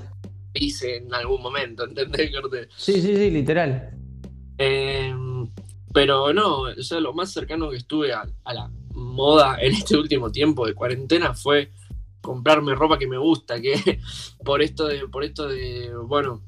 Hice 0.60 0.96
en 0.96 1.12
algún 1.14 1.40
momento, 1.42 1.84
¿entendés, 1.84 2.30
Corte? 2.32 2.68
Sí, 2.76 3.00
sí, 3.00 3.14
sí, 3.16 3.30
literal. 3.30 3.90
Eh, 4.58 5.14
pero 5.92 6.32
no, 6.32 6.60
o 6.62 6.82
sea, 6.82 7.00
lo 7.00 7.12
más 7.12 7.32
cercano 7.32 7.70
que 7.70 7.76
estuve 7.76 8.12
a, 8.12 8.26
a 8.44 8.54
la 8.54 8.70
moda 8.94 9.58
en 9.60 9.72
este 9.74 9.96
último 9.96 10.30
tiempo 10.32 10.66
de 10.66 10.74
cuarentena 10.74 11.32
fue 11.34 11.70
comprarme 12.20 12.74
ropa 12.74 12.98
que 12.98 13.06
me 13.06 13.16
gusta, 13.18 13.60
que 13.60 13.74
por 14.44 14.60
esto 14.62 14.86
de, 14.86 15.06
por 15.08 15.24
esto 15.24 15.48
de, 15.48 15.92
bueno, 16.06 16.42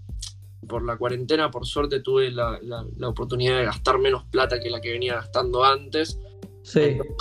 por 0.68 0.84
la 0.84 0.96
cuarentena, 0.96 1.50
por 1.50 1.66
suerte 1.66 2.00
tuve 2.00 2.30
la, 2.30 2.58
la- 2.62 2.84
la 2.98 3.08
oportunidad 3.08 3.58
de 3.58 3.64
gastar 3.64 3.98
menos 3.98 4.24
plata 4.24 4.60
que 4.60 4.70
la 4.70 4.80
que 4.80 4.92
venía 4.92 5.14
gastando 5.14 5.64
antes. 5.64 6.18
Sí. 6.62 6.80
Entonces 6.80 7.14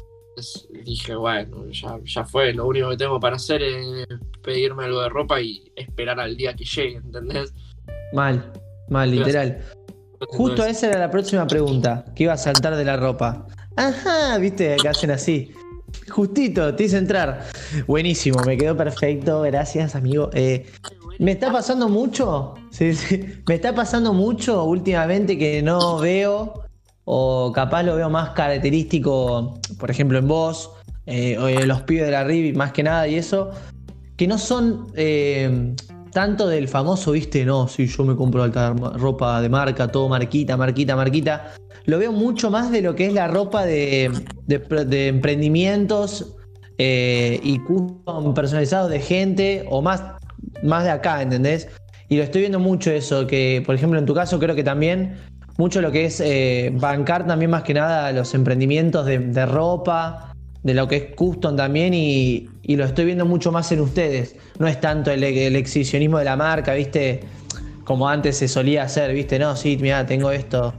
dije, 0.83 1.15
bueno, 1.15 1.69
ya, 1.69 1.97
ya 2.03 2.25
fue, 2.25 2.53
lo 2.53 2.67
único 2.67 2.89
que 2.89 2.97
tengo 2.97 3.19
para 3.19 3.35
hacer 3.35 3.61
es 3.61 4.05
pedirme 4.41 4.85
algo 4.85 5.01
de 5.01 5.09
ropa 5.09 5.41
y 5.41 5.71
esperar 5.75 6.19
al 6.19 6.35
día 6.37 6.53
que 6.55 6.65
llegue, 6.65 6.97
¿entendés? 6.97 7.53
Mal. 8.13 8.51
Mal, 8.89 9.11
literal. 9.11 9.63
Justo 10.27 10.65
esa 10.65 10.87
era 10.87 10.99
la 10.99 11.11
próxima 11.11 11.47
pregunta, 11.47 12.05
que 12.15 12.23
iba 12.23 12.33
a 12.33 12.37
saltar 12.37 12.75
de 12.75 12.83
la 12.83 12.97
ropa. 12.97 13.47
Ajá, 13.77 14.37
viste 14.37 14.75
que 14.81 14.89
hacen 14.89 15.11
así. 15.11 15.51
Justito, 16.09 16.75
te 16.75 16.83
hice 16.83 16.97
entrar. 16.97 17.47
Buenísimo, 17.87 18.41
me 18.45 18.57
quedó 18.57 18.75
perfecto, 18.75 19.41
gracias 19.41 19.95
amigo. 19.95 20.29
Eh, 20.33 20.65
me 21.19 21.31
está 21.31 21.51
pasando 21.51 21.87
mucho, 21.87 22.55
sí, 22.71 22.93
sí. 22.93 23.41
Me 23.47 23.55
está 23.55 23.73
pasando 23.73 24.13
mucho 24.13 24.63
últimamente 24.65 25.37
que 25.37 25.61
no 25.61 25.99
veo, 25.99 26.65
o 27.11 27.51
capaz 27.51 27.81
lo 27.81 27.95
veo 27.95 28.07
más 28.07 28.29
característico, 28.29 29.59
por 29.79 29.89
ejemplo 29.89 30.19
en 30.19 30.27
vos, 30.27 30.69
eh, 31.07 31.39
o 31.39 31.47
en 31.47 31.67
los 31.67 31.81
pibes 31.81 32.05
de 32.05 32.11
la 32.11 32.23
RIB, 32.23 32.55
más 32.55 32.71
que 32.71 32.83
nada, 32.83 33.07
y 33.07 33.15
eso, 33.15 33.49
que 34.15 34.27
no 34.27 34.37
son 34.37 34.85
eh, 34.93 35.73
tanto 36.11 36.47
del 36.47 36.67
famoso, 36.67 37.13
viste, 37.13 37.43
no, 37.45 37.67
si 37.67 37.87
yo 37.87 38.03
me 38.03 38.15
compro 38.15 38.43
alta 38.43 38.73
ropa 38.73 39.41
de 39.41 39.49
marca, 39.49 39.87
todo 39.87 40.07
marquita, 40.07 40.55
marquita, 40.55 40.95
marquita. 40.95 41.55
Lo 41.85 41.97
veo 41.97 42.11
mucho 42.11 42.51
más 42.51 42.69
de 42.69 42.83
lo 42.83 42.93
que 42.93 43.07
es 43.07 43.13
la 43.13 43.27
ropa 43.27 43.65
de 43.65 44.11
emprendimientos 45.07 46.35
eh, 46.77 47.39
y 47.41 47.57
custom 47.57 48.35
personalizados 48.35 48.91
de 48.91 48.99
gente, 48.99 49.65
o 49.71 49.81
más, 49.81 50.03
más 50.61 50.83
de 50.83 50.91
acá, 50.91 51.23
¿entendés? 51.23 51.69
Y 52.07 52.17
lo 52.17 52.23
estoy 52.23 52.41
viendo 52.41 52.59
mucho 52.59 52.91
eso, 52.91 53.25
que 53.25 53.63
por 53.65 53.73
ejemplo 53.73 53.97
en 53.97 54.05
tu 54.05 54.13
caso 54.13 54.39
creo 54.39 54.55
que 54.55 54.63
también 54.63 55.15
mucho 55.59 55.81
lo 55.81 55.91
que 55.91 56.05
es 56.05 56.21
eh, 56.21 56.71
bancar 56.73 57.27
también 57.27 57.51
más 57.51 57.63
que 57.63 57.73
nada 57.73 58.13
los 58.13 58.33
emprendimientos 58.33 59.05
de, 59.05 59.19
de 59.19 59.45
ropa, 59.45 60.33
de 60.63 60.73
lo 60.73 60.87
que 60.87 60.95
es 60.95 61.15
custom 61.15 61.57
también 61.57 61.93
y, 61.93 62.49
y 62.63 62.77
lo 62.77 62.85
estoy 62.85 63.03
viendo 63.03 63.25
mucho 63.25 63.51
más 63.51 63.69
en 63.73 63.81
ustedes. 63.81 64.37
No 64.57 64.67
es 64.67 64.79
tanto 64.79 65.11
el, 65.11 65.21
el 65.21 65.53
de 66.17 66.23
la 66.23 66.35
marca, 66.37 66.73
¿viste? 66.73 67.19
Como 67.83 68.07
antes 68.07 68.37
se 68.37 68.47
solía 68.47 68.83
hacer, 68.83 69.13
¿viste? 69.13 69.37
No, 69.37 69.53
sí, 69.57 69.77
mira, 69.81 70.05
tengo 70.05 70.31
esto. 70.31 70.73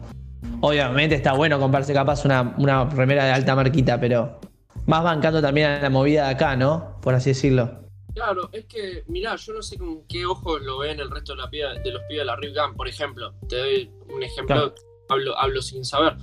Obviamente 0.62 1.14
está 1.14 1.34
bueno 1.34 1.60
comprarse 1.60 1.92
capaz 1.92 2.24
una, 2.24 2.54
una 2.56 2.86
remera 2.86 3.26
de 3.26 3.32
alta 3.32 3.54
marquita, 3.54 4.00
pero 4.00 4.40
más 4.86 5.02
bancando 5.02 5.42
también 5.42 5.66
a 5.68 5.82
la 5.82 5.90
movida 5.90 6.24
de 6.24 6.30
acá, 6.30 6.56
¿no? 6.56 6.96
Por 7.02 7.14
así 7.14 7.30
decirlo. 7.30 7.82
Claro, 8.14 8.48
es 8.52 8.64
que, 8.66 9.04
mirá, 9.06 9.36
yo 9.36 9.52
no 9.54 9.62
sé 9.62 9.78
con 9.78 10.04
qué 10.06 10.26
ojos 10.26 10.60
lo 10.62 10.78
ven 10.78 10.98
el 11.00 11.10
resto 11.10 11.32
de, 11.34 11.38
la 11.42 11.50
piba- 11.50 11.74
de 11.82 11.90
los 11.92 12.02
pibes 12.02 12.18
de 12.20 12.24
la 12.24 12.36
Rip 12.36 12.54
Gun, 12.56 12.74
por 12.76 12.88
ejemplo. 12.88 13.34
Te 13.48 13.56
doy 13.56 13.90
un 14.12 14.22
ejemplo, 14.22 14.56
Claro. 14.56 14.74
hablo, 15.08 15.38
hablo 15.38 15.62
sin 15.62 15.84
saber. 15.84 16.16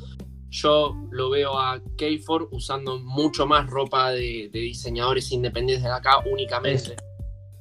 Yo 0.50 0.96
lo 1.12 1.30
veo 1.30 1.58
a 1.60 1.80
K4 1.80 2.50
usando 2.52 2.98
mucho 3.00 3.46
más 3.46 3.70
ropa 3.70 4.12
de, 4.12 4.50
de 4.52 4.60
diseñadores 4.60 5.32
independientes 5.32 5.84
de 5.84 5.92
acá 5.92 6.20
únicamente. 6.30 6.96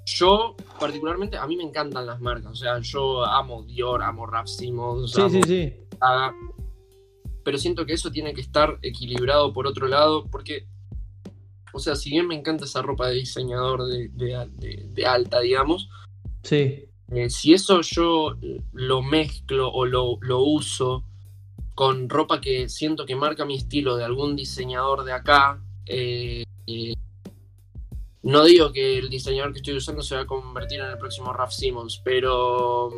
Yo, 0.07 0.55
particularmente, 0.79 1.37
a 1.37 1.47
mí 1.47 1.57
me 1.57 1.65
encantan 1.65 2.07
las 2.07 2.21
marcas. 2.21 2.53
O 2.53 2.55
sea, 2.55 2.79
yo 2.81 3.25
amo 3.25 3.65
Dior, 3.65 4.03
amo 4.03 4.25
Raf 4.27 4.47
Simons, 4.47 5.11
Sí, 5.13 5.21
amo 5.21 5.31
sí, 5.31 5.41
sí. 5.45 5.73
Prada, 5.99 6.33
pero 7.45 7.59
siento 7.59 7.85
que 7.87 7.93
eso 7.95 8.11
tiene 8.11 8.33
que 8.35 8.41
estar 8.41 8.79
equilibrado 8.83 9.53
por 9.53 9.67
otro 9.67 9.89
lado, 9.89 10.25
porque, 10.31 10.67
o 11.77 11.79
sea, 11.79 11.95
si 11.95 12.11
bien 12.11 12.27
me 12.27 12.35
encanta 12.35 12.65
esa 12.65 12.83
ropa 12.83 13.09
de 13.09 13.15
diseñador 13.17 13.85
de, 13.87 14.09
de- 14.09 14.49
de- 14.57 14.89
de 14.93 15.07
alta, 15.07 15.41
digamos, 15.41 15.89
Sí. 16.43 16.85
eh, 17.13 17.31
si 17.31 17.53
eso 17.55 17.81
yo 17.83 18.35
lo 18.73 19.03
mezclo 19.03 19.71
o 19.71 19.85
lo, 19.87 20.19
lo 20.23 20.41
uso 20.43 21.05
con 21.75 22.09
ropa 22.09 22.41
que 22.41 22.69
siento 22.71 23.05
que 23.05 23.15
marca 23.15 23.45
mi 23.45 23.57
estilo 23.57 23.97
de 23.97 24.05
algún 24.05 24.35
diseñador 24.37 25.05
de 25.05 25.13
acá, 25.13 25.63
eh, 25.85 26.45
eh, 26.67 26.95
no 28.23 28.45
digo 28.45 28.73
que 28.73 28.99
el 28.99 29.09
diseñador 29.11 29.53
que 29.53 29.59
estoy 29.59 29.77
usando 29.77 30.03
se 30.03 30.17
va 30.17 30.23
a 30.23 30.27
convertir 30.27 30.81
en 30.81 30.87
el 30.87 30.99
próximo 30.99 31.33
Raf 31.33 31.53
Simmons, 31.53 32.01
pero, 32.05 32.91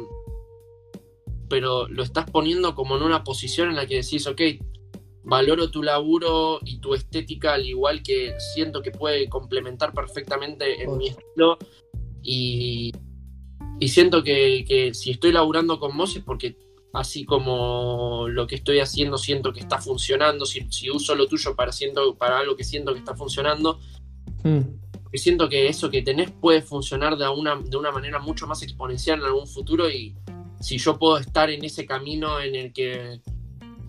pero 1.51 1.89
lo 1.89 2.03
estás 2.03 2.31
poniendo 2.31 2.74
como 2.74 2.97
en 2.97 3.03
una 3.03 3.24
posición 3.24 3.68
en 3.70 3.76
la 3.76 3.87
que 3.87 3.97
decís, 3.97 4.26
ok, 4.26 4.41
valoro 5.29 5.70
tu 5.70 5.83
laburo 5.83 6.59
y 6.64 6.79
tu 6.79 6.95
estética 6.95 7.55
al 7.55 7.66
igual 7.66 8.03
que 8.03 8.35
siento 8.55 8.81
que 8.83 8.91
puede 8.91 9.29
complementar 9.29 9.93
perfectamente 9.93 10.83
en 10.83 10.97
mi 10.97 11.09
estilo 11.09 11.59
y, 12.22 12.93
y 13.79 13.89
siento 13.89 14.22
que, 14.22 14.64
que 14.66 14.95
si 14.95 15.11
estoy 15.11 15.33
laburando 15.33 15.79
con 15.79 15.97
vos 15.97 16.16
es 16.16 16.22
porque 16.24 16.57
así 16.95 17.24
como 17.26 18.26
lo 18.29 18.47
que 18.47 18.55
estoy 18.57 18.81
haciendo 18.81 19.18
siento 19.18 19.53
que 19.53 19.61
está 19.61 19.79
funcionando, 19.79 20.47
si, 20.47 20.66
si 20.70 20.91
uso 20.91 21.14
lo 21.14 21.26
tuyo 21.29 21.55
para, 21.55 21.70
siento, 21.72 22.16
para 22.16 22.39
algo 22.39 22.57
que 22.57 22.64
siento 22.64 22.93
que 22.93 22.99
está 22.99 23.14
funcionando, 23.14 23.79
Mm. 24.45 24.61
siento 25.14 25.49
que 25.49 25.66
eso 25.68 25.91
que 25.91 26.03
tenés 26.03 26.31
puede 26.31 26.62
funcionar 26.62 27.16
de 27.18 27.29
una, 27.29 27.57
de 27.57 27.76
una 27.76 27.91
manera 27.91 28.20
mucho 28.20 28.47
más 28.47 28.62
exponencial 28.62 29.18
en 29.18 29.26
algún 29.26 29.49
futuro 29.49 29.91
y 29.91 30.14
si 30.61 30.79
yo 30.79 30.97
puedo 30.97 31.18
estar 31.18 31.51
en 31.51 31.64
ese 31.64 31.85
camino 31.87 32.41
en 32.41 32.55
el 32.55 32.72
que 32.72 33.20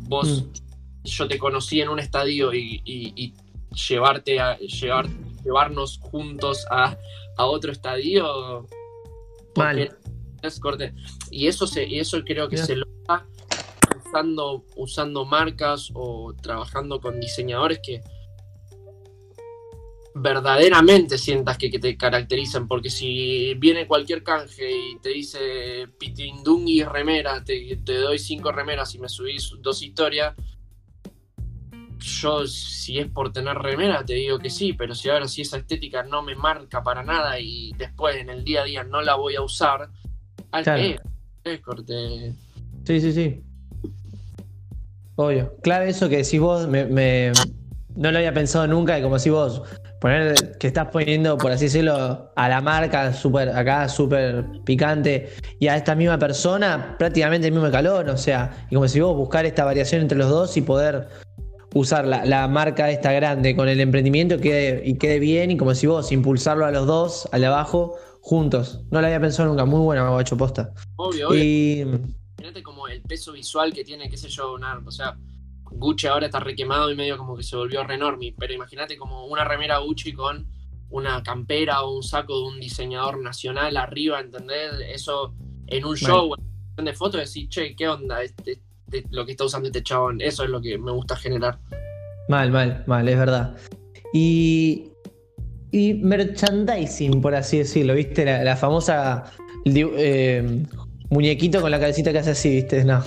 vos, 0.08 0.44
Mm. 0.44 0.69
Yo 1.10 1.28
te 1.28 1.38
conocí 1.38 1.82
en 1.82 1.90
un 1.90 2.00
estadio 2.00 2.54
y, 2.54 2.82
y- 2.86 3.14
y 3.16 3.34
llevarte 3.88 4.40
a 4.40 4.58
llevar, 4.58 5.08
llevarnos 5.44 6.00
juntos 6.00 6.66
a, 6.72 6.98
a 7.38 7.46
otro 7.46 7.72
estadio, 7.72 8.68
Mal. 9.56 9.96
es 10.42 10.60
corte. 10.60 10.94
Y 11.32 11.48
eso 11.48 11.68
se, 11.68 11.86
y 11.86 12.00
eso 12.00 12.22
creo 12.26 12.48
que 12.50 12.56
Mira. 12.56 12.66
se 12.66 12.76
logra 12.78 13.26
usando, 14.06 14.66
usando 14.76 15.26
marcas 15.26 15.90
o 15.94 16.34
trabajando 16.42 17.00
con 17.00 17.20
diseñadores 17.20 17.80
que 17.84 18.02
verdaderamente 20.16 21.18
sientas 21.18 21.58
que, 21.58 21.70
que 21.70 21.80
te 21.80 21.96
caracterizan, 21.96 22.68
porque 22.68 22.90
si 22.90 23.54
viene 23.56 23.88
cualquier 23.88 24.24
canje 24.24 24.70
y 24.72 25.00
te 25.00 25.10
dice 25.10 25.88
pitindungi 26.00 26.84
remera, 26.84 27.44
te, 27.44 27.78
te 27.86 27.94
doy 27.98 28.18
cinco 28.20 28.52
remeras 28.52 28.94
y 28.96 29.00
me 29.00 29.08
subís 29.08 29.54
dos 29.60 29.82
historias, 29.82 30.36
yo 32.00 32.48
si 32.48 32.98
es 33.00 33.08
por 33.08 33.32
tener 33.32 33.56
remera 33.58 34.04
te 34.06 34.14
digo 34.14 34.40
que 34.40 34.50
sí, 34.50 34.74
pero 34.74 34.96
si 34.96 35.10
ahora 35.10 35.28
si 35.28 35.42
esa 35.42 35.58
estética 35.58 36.04
no 36.04 36.22
me 36.22 36.36
marca 36.36 36.82
para 36.82 37.04
nada 37.04 37.40
y 37.40 37.72
después 37.78 38.16
en 38.18 38.30
el 38.30 38.44
día 38.44 38.62
a 38.62 38.66
día 38.66 38.84
no 38.84 39.02
la 39.02 39.16
voy 39.16 39.36
a 39.36 39.42
usar, 39.42 39.90
al 40.52 40.64
Claro. 40.64 40.82
que 41.44 41.54
es, 41.54 41.62
corte. 41.62 42.34
Sí, 42.86 43.02
sí, 43.02 43.12
sí. 43.14 43.44
Obvio. 45.16 45.56
Clave 45.62 45.90
eso 45.90 46.08
que 46.08 46.18
decís 46.18 46.40
vos, 46.40 46.68
me, 46.68 46.86
me- 46.86 47.32
no 47.96 48.12
lo 48.12 48.18
había 48.18 48.34
pensado 48.34 48.66
nunca, 48.68 48.98
y 48.98 49.02
como 49.02 49.18
decís 49.18 49.32
vos, 49.34 49.64
poner 50.00 50.58
que 50.58 50.68
estás 50.68 50.88
poniendo, 50.88 51.38
por 51.38 51.52
así 51.52 51.66
decirlo, 51.66 52.32
a 52.34 52.48
la 52.50 52.62
marca 52.62 53.12
super, 53.14 53.50
acá 53.50 53.90
súper 53.90 54.46
picante 54.64 55.30
y 55.60 55.68
a 55.68 55.76
esta 55.76 55.96
misma 55.96 56.18
persona 56.18 56.96
prácticamente 56.98 57.48
el 57.48 57.54
mismo 57.54 57.70
calor, 57.70 58.10
o 58.10 58.16
sea, 58.18 58.66
y 58.70 58.76
como 58.76 58.88
si 58.88 59.02
vos 59.02 59.16
buscar 59.18 59.46
esta 59.46 59.66
variación 59.66 60.02
entre 60.02 60.18
los 60.18 60.30
dos 60.30 60.56
y 60.56 60.62
poder 60.62 61.10
usar 61.74 62.06
la, 62.08 62.48
marca 62.48 62.90
esta 62.90 63.12
grande 63.12 63.56
con 63.56 63.70
el 63.70 63.80
emprendimiento 63.80 64.40
quede, 64.40 64.82
y 64.86 64.98
quede 64.98 65.20
bien 65.20 65.52
y 65.52 65.58
como 65.58 65.76
si 65.76 65.88
vos 65.88 66.12
impulsarlo 66.12 66.66
a 66.66 66.72
los 66.72 66.88
dos, 66.88 67.30
al 67.32 67.42
de 67.42 67.48
abajo, 67.48 67.96
juntos. 68.22 68.84
No 68.92 69.02
lo 69.02 69.08
había 69.08 69.20
pensado 69.20 69.50
nunca, 69.50 69.66
muy 69.66 69.82
buena, 69.82 70.20
hecho 70.20 70.38
posta. 70.38 70.74
Obvio, 70.96 71.30
obvio. 71.30 71.44
Y... 71.44 71.82
Imagínate 71.82 72.64
como 72.64 72.88
el 72.88 73.02
peso 73.02 73.34
visual 73.34 73.74
que 73.74 73.84
tiene, 73.84 74.10
qué 74.10 74.18
sé 74.18 74.30
yo, 74.30 74.54
una, 74.54 74.82
o 74.86 74.92
sea, 74.92 75.18
Gucci 75.72 76.08
ahora 76.08 76.26
está 76.26 76.40
requemado 76.40 76.92
y 76.92 76.96
medio 76.96 77.18
como 77.18 77.36
que 77.36 77.44
se 77.44 77.56
volvió 77.56 77.84
renormi, 77.84 78.32
pero 78.32 78.54
imagínate 78.54 78.98
como 78.98 79.26
una 79.26 79.44
remera 79.44 79.78
Gucci 79.80 80.14
con 80.14 80.48
una 80.90 81.22
campera 81.22 81.84
o 81.84 81.96
un 81.96 82.04
saco 82.04 82.40
de 82.40 82.48
un 82.48 82.60
diseñador 82.60 83.22
nacional 83.22 83.78
arriba, 83.78 84.20
¿entendés? 84.20 84.72
Eso 84.92 85.36
en 85.68 85.86
un 85.86 85.96
show, 85.96 86.34
en 86.78 86.86
de 86.86 86.94
fotos, 86.94 87.22
decís, 87.22 87.50
che, 87.50 87.76
¿qué 87.76 87.88
onda 87.88 88.24
este, 88.24 88.62
lo 89.12 89.26
que 89.26 89.32
está 89.32 89.46
usando 89.46 89.68
este 89.68 89.84
chabón? 89.84 90.22
Eso 90.22 90.44
es 90.44 90.50
lo 90.50 90.62
que 90.62 90.78
me 90.78 90.92
gusta 90.92 91.16
generar. 91.16 91.60
Mal, 92.28 92.52
mal, 92.52 92.84
mal, 92.86 93.08
es 93.08 93.18
verdad. 93.18 93.56
Y, 94.14 94.92
y 95.72 95.96
merchandising, 95.96 97.22
por 97.22 97.36
así 97.36 97.60
decirlo, 97.60 97.96
¿viste? 97.96 98.26
La, 98.26 98.56
famosa 98.56 99.26
eh, 99.66 100.64
muñequito 101.10 101.62
con 101.62 101.72
la 101.72 101.80
cabecita 101.80 102.12
que 102.12 102.20
hace 102.20 102.32
así, 102.32 102.50
¿viste? 102.50 102.84
No. 102.84 103.04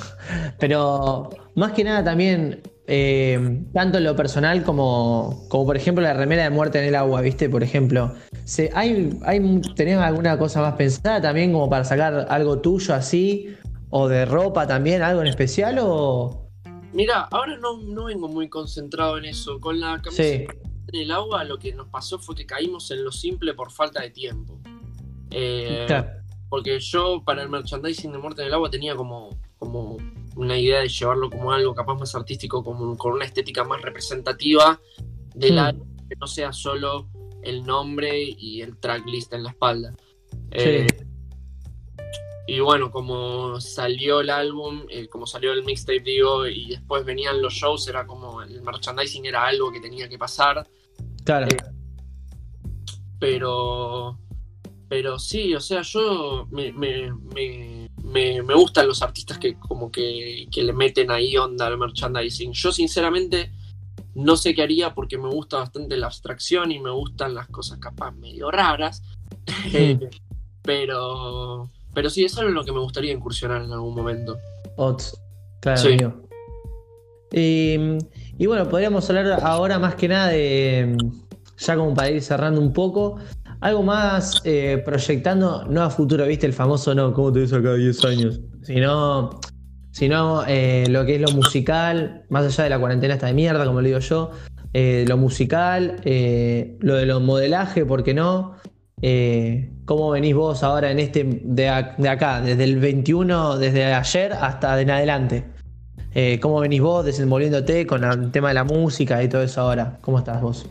Pero 0.58 1.30
más 1.54 1.72
que 1.72 1.84
nada 1.84 2.02
también, 2.02 2.60
eh, 2.86 3.60
tanto 3.72 3.98
en 3.98 4.04
lo 4.04 4.16
personal 4.16 4.64
como, 4.64 5.44
como 5.48 5.66
por 5.66 5.76
ejemplo 5.76 6.02
la 6.02 6.14
remera 6.14 6.44
de 6.44 6.50
muerte 6.50 6.78
en 6.78 6.86
el 6.86 6.94
agua, 6.94 7.20
¿viste? 7.20 7.48
Por 7.48 7.62
ejemplo, 7.62 8.12
¿hay, 8.74 9.18
hay, 9.24 9.60
¿tenés 9.76 9.98
alguna 9.98 10.38
cosa 10.38 10.60
más 10.60 10.74
pensada 10.74 11.20
también 11.20 11.52
como 11.52 11.70
para 11.70 11.84
sacar 11.84 12.26
algo 12.28 12.58
tuyo 12.60 12.94
así? 12.94 13.56
¿O 13.94 14.08
de 14.08 14.24
ropa 14.24 14.66
también, 14.66 15.02
algo 15.02 15.20
en 15.20 15.26
especial? 15.26 15.76
O... 15.80 16.48
Mira, 16.94 17.28
ahora 17.30 17.58
no, 17.58 17.76
no 17.76 18.04
vengo 18.04 18.26
muy 18.26 18.48
concentrado 18.48 19.18
en 19.18 19.26
eso. 19.26 19.60
Con 19.60 19.80
la 19.80 20.00
camiseta 20.00 20.54
en 20.88 21.00
el 21.00 21.10
agua 21.10 21.44
lo 21.44 21.58
que 21.58 21.74
nos 21.74 21.88
pasó 21.88 22.18
fue 22.18 22.34
que 22.34 22.46
caímos 22.46 22.90
en 22.90 23.04
lo 23.04 23.12
simple 23.12 23.52
por 23.52 23.70
falta 23.70 24.00
de 24.00 24.08
tiempo. 24.08 24.58
Eh, 25.30 25.86
porque 26.48 26.80
yo 26.80 27.22
para 27.22 27.42
el 27.42 27.50
merchandising 27.50 28.12
de 28.12 28.18
Muerte 28.18 28.42
en 28.42 28.48
el 28.48 28.54
Agua 28.54 28.70
tenía 28.70 28.96
como, 28.96 29.30
como 29.58 29.98
una 30.36 30.58
idea 30.58 30.80
de 30.80 30.88
llevarlo 30.88 31.28
como 31.28 31.52
algo 31.52 31.74
capaz 31.74 31.94
más 31.96 32.14
artístico, 32.14 32.64
como, 32.64 32.96
con 32.96 33.12
una 33.12 33.26
estética 33.26 33.62
más 33.64 33.82
representativa 33.82 34.80
de 35.34 35.50
la 35.50 35.72
hmm. 35.72 36.08
que 36.08 36.16
no 36.18 36.26
sea 36.26 36.52
solo 36.52 37.08
el 37.42 37.62
nombre 37.64 38.22
y 38.22 38.62
el 38.62 38.78
tracklist 38.78 39.34
en 39.34 39.42
la 39.42 39.50
espalda. 39.50 39.94
Eh, 40.50 40.86
y 42.46 42.60
bueno, 42.60 42.90
como 42.90 43.60
salió 43.60 44.20
el 44.20 44.30
álbum, 44.30 44.82
eh, 44.88 45.08
como 45.08 45.26
salió 45.26 45.52
el 45.52 45.64
mixtape, 45.64 46.00
digo, 46.00 46.46
y 46.46 46.70
después 46.70 47.04
venían 47.04 47.40
los 47.40 47.54
shows, 47.54 47.86
era 47.88 48.06
como 48.06 48.42
el 48.42 48.62
merchandising 48.62 49.26
era 49.26 49.46
algo 49.46 49.70
que 49.72 49.80
tenía 49.80 50.08
que 50.08 50.18
pasar. 50.18 50.66
Claro. 51.24 51.46
Eh, 51.46 51.56
pero 53.18 54.18
pero 54.92 55.18
sí, 55.18 55.54
o 55.54 55.60
sea, 55.60 55.80
yo 55.80 56.46
me, 56.50 56.70
gustan 58.54 58.86
los 58.86 59.00
artistas 59.00 59.38
que 59.38 59.58
como 59.58 59.90
que, 59.90 60.46
le 60.54 60.72
meten 60.74 61.10
ahí 61.10 61.34
onda 61.38 61.66
al 61.66 61.78
merchandising. 61.78 62.52
Yo 62.52 62.70
sinceramente 62.72 63.50
no 64.14 64.36
sé 64.36 64.54
qué 64.54 64.60
haría 64.60 64.92
porque 64.92 65.16
me 65.16 65.30
gusta 65.30 65.56
bastante 65.56 65.96
la 65.96 66.08
abstracción 66.08 66.72
y 66.72 66.78
me 66.78 66.90
gustan 66.90 67.32
las 67.32 67.48
cosas 67.48 67.78
capaz 67.78 68.12
medio 68.12 68.50
raras. 68.50 69.02
pero, 70.62 71.70
pero 71.94 72.10
sí, 72.10 72.24
es 72.24 72.36
algo 72.38 72.48
en 72.48 72.54
lo 72.54 72.64
que 72.64 72.72
me 72.72 72.80
gustaría 72.80 73.12
incursionar 73.12 73.62
en 73.62 73.72
algún 73.72 73.94
momento. 73.94 74.38
Ots, 74.76 75.20
claro. 75.60 76.22
Y, 77.32 77.76
y 78.38 78.46
bueno, 78.46 78.68
podríamos 78.68 79.08
hablar 79.08 79.40
ahora 79.42 79.78
más 79.78 79.94
que 79.94 80.08
nada 80.08 80.28
de, 80.28 80.96
ya 81.56 81.76
como 81.76 81.94
para 81.94 82.10
ir 82.10 82.22
cerrando 82.22 82.60
un 82.60 82.72
poco, 82.72 83.18
algo 83.60 83.82
más 83.82 84.40
eh, 84.44 84.82
proyectando, 84.84 85.64
no 85.68 85.82
a 85.82 85.90
futuro, 85.90 86.26
viste, 86.26 86.46
el 86.46 86.52
famoso 86.52 86.94
no, 86.94 87.12
¿cómo 87.12 87.32
te 87.32 87.40
ves 87.40 87.52
acá 87.52 87.74
10 87.74 88.04
años? 88.04 88.40
Sino, 88.62 89.40
sino 89.92 90.44
eh, 90.46 90.84
lo 90.88 91.06
que 91.06 91.14
es 91.14 91.20
lo 91.20 91.30
musical, 91.30 92.24
más 92.28 92.44
allá 92.44 92.64
de 92.64 92.70
la 92.70 92.80
cuarentena 92.80 93.14
esta 93.14 93.26
de 93.26 93.34
mierda, 93.34 93.64
como 93.64 93.80
le 93.80 93.88
digo 93.88 94.00
yo, 94.00 94.30
eh, 94.74 95.04
lo 95.06 95.16
musical, 95.16 95.96
lo 96.80 96.94
de 96.96 97.06
los 97.06 97.22
modelaje, 97.22 97.84
¿por 97.86 98.02
qué 98.02 98.14
no? 98.14 98.56
¿Cómo 99.84 100.10
venís 100.10 100.34
vos 100.34 100.62
ahora 100.62 100.90
en 100.90 101.00
este 101.00 101.24
de, 101.24 101.68
acá, 101.68 102.40
desde 102.40 102.64
el 102.64 102.78
21, 102.78 103.58
desde 103.58 103.84
ayer 103.92 104.32
hasta 104.32 104.80
en 104.80 104.90
adelante? 104.90 105.44
¿Cómo 106.40 106.60
venís 106.60 106.80
vos 106.80 107.04
desenvolviéndote 107.04 107.86
con 107.86 108.04
el 108.04 108.30
tema 108.30 108.48
de 108.48 108.54
la 108.54 108.64
música 108.64 109.22
y 109.22 109.28
todo 109.28 109.42
eso 109.42 109.62
ahora? 109.62 109.98
¿Cómo 110.02 110.18
estás 110.18 110.40
vos? 110.40 110.66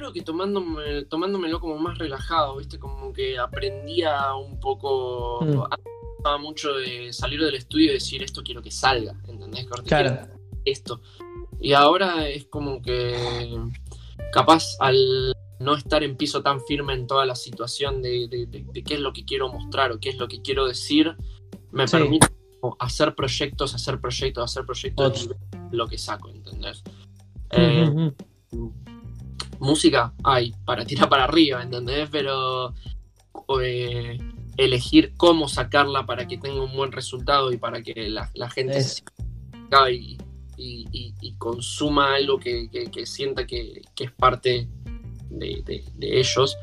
creo 0.00 0.14
que 0.14 0.22
tomándome, 0.22 1.04
tomándomelo 1.04 1.60
como 1.60 1.76
más 1.78 1.98
relajado, 1.98 2.56
¿viste? 2.56 2.78
Como 2.78 3.12
que 3.12 3.38
aprendía 3.38 4.34
un 4.34 4.58
poco. 4.58 5.40
Mm. 5.42 6.40
mucho 6.40 6.74
de 6.74 7.12
salir 7.12 7.40
del 7.40 7.54
estudio 7.54 7.90
y 7.90 7.94
decir 7.94 8.22
esto 8.22 8.42
quiero 8.42 8.62
que 8.62 8.70
salga, 8.70 9.14
¿entendés? 9.28 9.66
Claro. 9.86 10.26
Esto. 10.64 11.02
Y 11.60 11.74
ahora 11.74 12.28
es 12.28 12.46
como 12.46 12.80
que 12.80 13.14
capaz 14.32 14.64
al 14.80 15.34
no 15.60 15.74
estar 15.74 16.02
en 16.02 16.16
piso 16.16 16.42
tan 16.42 16.60
firme 16.62 16.94
en 16.94 17.06
toda 17.06 17.26
la 17.26 17.36
situación 17.36 18.02
de, 18.02 18.28
qué 18.84 18.94
es 18.94 19.00
lo 19.00 19.12
que 19.12 19.24
quiero 19.24 19.52
mostrar 19.52 19.92
o 19.92 20.00
qué 20.00 20.08
es 20.08 20.16
lo 20.16 20.26
que 20.26 20.40
quiero 20.40 20.66
decir, 20.66 21.14
me 21.70 21.86
permite 21.86 22.26
hacer 22.78 23.14
proyectos, 23.14 23.74
hacer 23.74 24.00
proyectos, 24.00 24.44
hacer 24.50 24.64
proyectos 24.64 25.28
y 25.70 25.76
lo 25.76 25.86
que 25.86 25.98
saco, 25.98 26.30
¿entendés? 26.30 26.82
Eh, 27.50 28.12
música 29.58 30.14
hay 30.24 30.52
para 30.64 30.84
tirar 30.84 31.08
para 31.08 31.24
arriba, 31.24 31.62
¿entendés? 31.62 32.08
Pero 32.10 32.74
eh, 33.62 34.18
elegir 34.56 35.12
cómo 35.18 35.46
sacarla 35.46 36.06
para 36.06 36.26
que 36.26 36.38
tenga 36.38 36.62
un 36.62 36.74
buen 36.74 36.90
resultado 36.90 37.52
y 37.52 37.58
para 37.58 37.82
que 37.82 38.08
la, 38.08 38.50
gente 38.50 38.80
se 38.80 39.02
y, 39.90 40.18
y, 40.56 41.34
consuma 41.38 42.14
algo 42.14 42.38
que, 42.38 42.68
sienta 43.04 43.46
que, 43.46 43.82
es 43.98 44.12
parte 44.12 44.68
de, 45.30 45.82
ellos, 46.00 46.56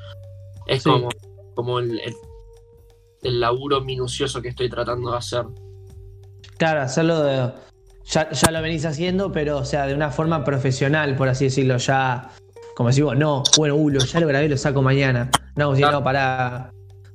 es 0.68 0.84
como, 0.84 1.10
como 1.56 1.80
el, 1.80 2.00
el, 3.24 3.40
laburo 3.40 3.82
minucioso 3.82 4.42
que 4.42 4.50
estoy 4.50 4.70
tratando 4.70 5.12
de 5.12 5.18
hacer. 5.18 5.46
Claro, 6.58 6.82
hacerlo 6.82 7.24
de... 7.24 7.52
Ya, 8.06 8.30
ya, 8.32 8.52
lo 8.52 8.62
venís 8.62 8.86
haciendo, 8.86 9.34
pero 9.34 9.58
o 9.58 9.66
sea, 9.66 9.86
de 9.86 9.94
una 9.94 10.12
forma 10.12 10.46
profesional, 10.46 11.18
por 11.18 11.28
así 11.28 11.46
decirlo, 11.46 11.76
ya 11.78 12.32
como 12.78 12.90
decimos, 12.90 13.18
no, 13.18 13.42
bueno, 13.58 13.76
uh, 13.76 13.92
ya 13.92 14.20
lo 14.20 14.28
grabé, 14.28 14.48
lo 14.48 14.56
saco 14.56 14.84
mañana. 14.84 15.32
No, 15.56 15.76
si 15.76 15.82
no, 15.82 16.04
pará, 16.04 16.72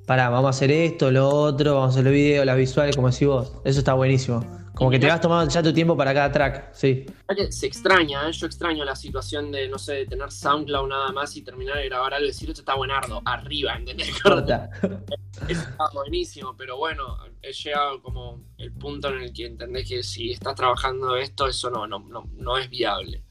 pará, 0.07 0.29
vamos 0.29 0.49
a 0.49 0.51
hacer 0.51 0.73
esto, 0.73 1.13
lo 1.13 1.29
otro, 1.29 1.75
vamos 1.75 1.91
a 1.91 1.93
hacer 1.93 2.05
los 2.05 2.13
videos, 2.13 2.45
las 2.45 2.57
visuales, 2.57 2.97
como 2.97 3.11
decís 3.11 3.29
vos. 3.29 3.53
Eso 3.65 3.79
está 3.79 3.95
buenísimo. 3.95 4.45
Como 4.75 4.91
que 4.91 4.99
te 4.99 5.07
vas 5.07 5.21
tomando 5.21 5.51
ya 5.53 5.63
tu 5.63 5.73
tiempo 5.73 5.97
para 5.97 6.15
cada 6.15 6.33
track, 6.33 6.73
sí. 6.73 7.07
Se 7.51 7.67
extraña, 7.67 8.29
¿eh? 8.29 8.33
yo 8.33 8.47
extraño 8.47 8.85
la 8.85 8.97
situación 8.97 9.53
de, 9.53 9.69
no 9.69 9.79
sé, 9.79 9.93
de 9.95 10.07
tener 10.07 10.31
SoundCloud 10.31 10.89
nada 10.89 11.13
más 11.13 11.37
y 11.37 11.43
terminar 11.43 11.77
de 11.77 11.87
grabar 11.87 12.15
algo 12.15 12.25
y 12.25 12.29
decir, 12.29 12.49
esto 12.49 12.63
está 12.63 12.75
buenardo, 12.75 13.21
arriba, 13.25 13.75
¿entendés? 13.77 14.09
está 15.49 15.85
buenísimo, 15.93 16.55
pero 16.57 16.79
bueno, 16.79 17.19
he 17.43 17.53
llegado 17.53 18.03
como 18.03 18.41
el 18.57 18.73
punto 18.73 19.09
en 19.11 19.23
el 19.23 19.33
que 19.33 19.47
entendés 19.47 19.89
que 19.89 20.03
si 20.03 20.33
estás 20.33 20.55
trabajando 20.55 21.17
esto, 21.17 21.47
eso 21.47 21.71
no, 21.71 21.87
no, 21.87 21.99
no, 22.01 22.29
no 22.33 22.57
es 22.57 22.71
viable. 22.71 23.23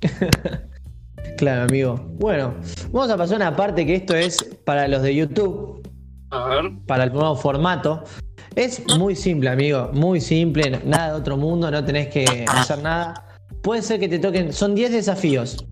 Claro, 1.36 1.62
amigo. 1.62 2.00
Bueno, 2.18 2.54
vamos 2.90 3.10
a 3.10 3.16
pasar 3.16 3.36
una 3.36 3.54
parte 3.54 3.86
que 3.86 3.94
esto 3.96 4.14
es 4.14 4.42
para 4.64 4.88
los 4.88 5.02
de 5.02 5.14
YouTube. 5.14 5.88
A 6.30 6.48
ver. 6.48 6.72
Para 6.86 7.04
el 7.04 7.12
nuevo 7.12 7.36
formato. 7.36 8.04
Es 8.54 8.82
muy 8.98 9.16
simple, 9.16 9.48
amigo. 9.48 9.90
Muy 9.92 10.20
simple. 10.20 10.80
Nada 10.84 11.12
de 11.12 11.20
otro 11.20 11.36
mundo. 11.36 11.70
No 11.70 11.84
tenés 11.84 12.08
que 12.08 12.44
hacer 12.48 12.82
nada. 12.82 13.26
Puede 13.62 13.82
ser 13.82 14.00
que 14.00 14.08
te 14.08 14.18
toquen. 14.18 14.52
Son 14.52 14.74
10 14.74 14.92
desafíos. 14.92 15.64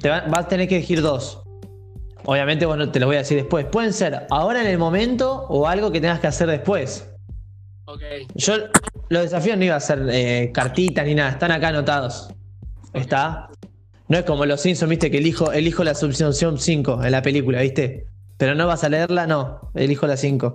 Te 0.00 0.08
vas 0.08 0.44
a 0.44 0.48
tener 0.48 0.68
que 0.68 0.76
elegir 0.76 1.02
dos. 1.02 1.42
Obviamente, 2.24 2.66
bueno, 2.66 2.90
te 2.90 3.00
lo 3.00 3.06
voy 3.06 3.16
a 3.16 3.20
decir 3.20 3.36
después. 3.36 3.66
Pueden 3.66 3.92
ser 3.92 4.26
ahora 4.30 4.60
en 4.60 4.68
el 4.68 4.78
momento 4.78 5.46
o 5.48 5.66
algo 5.66 5.90
que 5.90 6.00
tengas 6.00 6.20
que 6.20 6.28
hacer 6.28 6.48
después. 6.48 7.08
Ok. 7.86 8.02
Yo, 8.34 8.54
los 9.08 9.22
desafíos 9.22 9.58
no 9.58 9.64
iba 9.64 9.76
a 9.76 9.80
ser 9.80 10.06
eh, 10.12 10.50
cartitas 10.52 11.06
ni 11.06 11.14
nada. 11.14 11.30
Están 11.30 11.50
acá 11.50 11.68
anotados. 11.68 12.28
¿Está? 12.92 13.50
No 14.08 14.18
es 14.18 14.24
como 14.24 14.44
los 14.44 14.60
Simpsons, 14.60 14.90
viste, 14.90 15.10
que 15.10 15.18
elijo, 15.18 15.52
elijo 15.52 15.84
la 15.84 15.94
solución 15.94 16.58
5 16.58 17.04
en 17.04 17.12
la 17.12 17.22
película, 17.22 17.62
viste. 17.62 18.06
Pero 18.36 18.54
no 18.54 18.66
vas 18.66 18.84
a 18.84 18.88
leerla, 18.88 19.26
no. 19.26 19.70
Elijo 19.74 20.06
la 20.06 20.16
5. 20.16 20.54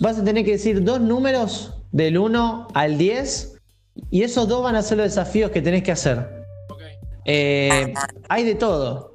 Vas 0.00 0.18
a 0.18 0.24
tener 0.24 0.44
que 0.44 0.52
decir 0.52 0.82
dos 0.82 1.00
números 1.00 1.74
del 1.92 2.18
1 2.18 2.68
al 2.74 2.98
10. 2.98 3.56
Y 4.10 4.22
esos 4.22 4.48
dos 4.48 4.62
van 4.62 4.76
a 4.76 4.82
ser 4.82 4.98
los 4.98 5.06
desafíos 5.06 5.50
que 5.50 5.60
tenés 5.62 5.82
que 5.82 5.92
hacer. 5.92 6.26
Eh, 7.26 7.92
hay 8.28 8.44
de 8.44 8.54
todo. 8.54 9.14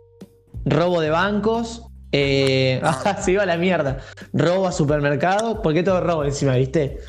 Robo 0.66 1.02
de 1.02 1.10
bancos. 1.10 1.84
Eh, 2.12 2.80
ah, 2.84 3.18
se 3.22 3.32
iba 3.32 3.44
a 3.44 3.46
la 3.46 3.58
mierda. 3.58 4.00
Robo 4.34 4.68
a 4.68 4.72
supermercado. 4.72 5.62
¿Por 5.62 5.74
qué 5.74 5.84
todo 5.84 6.02
robo 6.02 6.24
encima, 6.24 6.56
viste? 6.56 7.00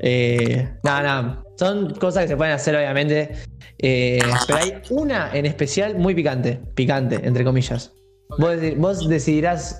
Eh, 0.00 0.68
nada, 0.82 1.02
nada. 1.02 1.44
Son 1.58 1.94
cosas 1.94 2.22
que 2.24 2.28
se 2.28 2.36
pueden 2.36 2.54
hacer, 2.54 2.76
obviamente. 2.76 3.32
Eh, 3.78 4.20
pero 4.46 4.58
hay 4.58 4.72
una 4.90 5.30
en 5.34 5.46
especial 5.46 5.96
muy 5.98 6.14
picante. 6.14 6.60
Picante, 6.74 7.20
entre 7.26 7.44
comillas. 7.44 7.92
Vos, 8.38 8.50
deci- 8.56 8.76
vos 8.76 9.08
decidirás 9.08 9.78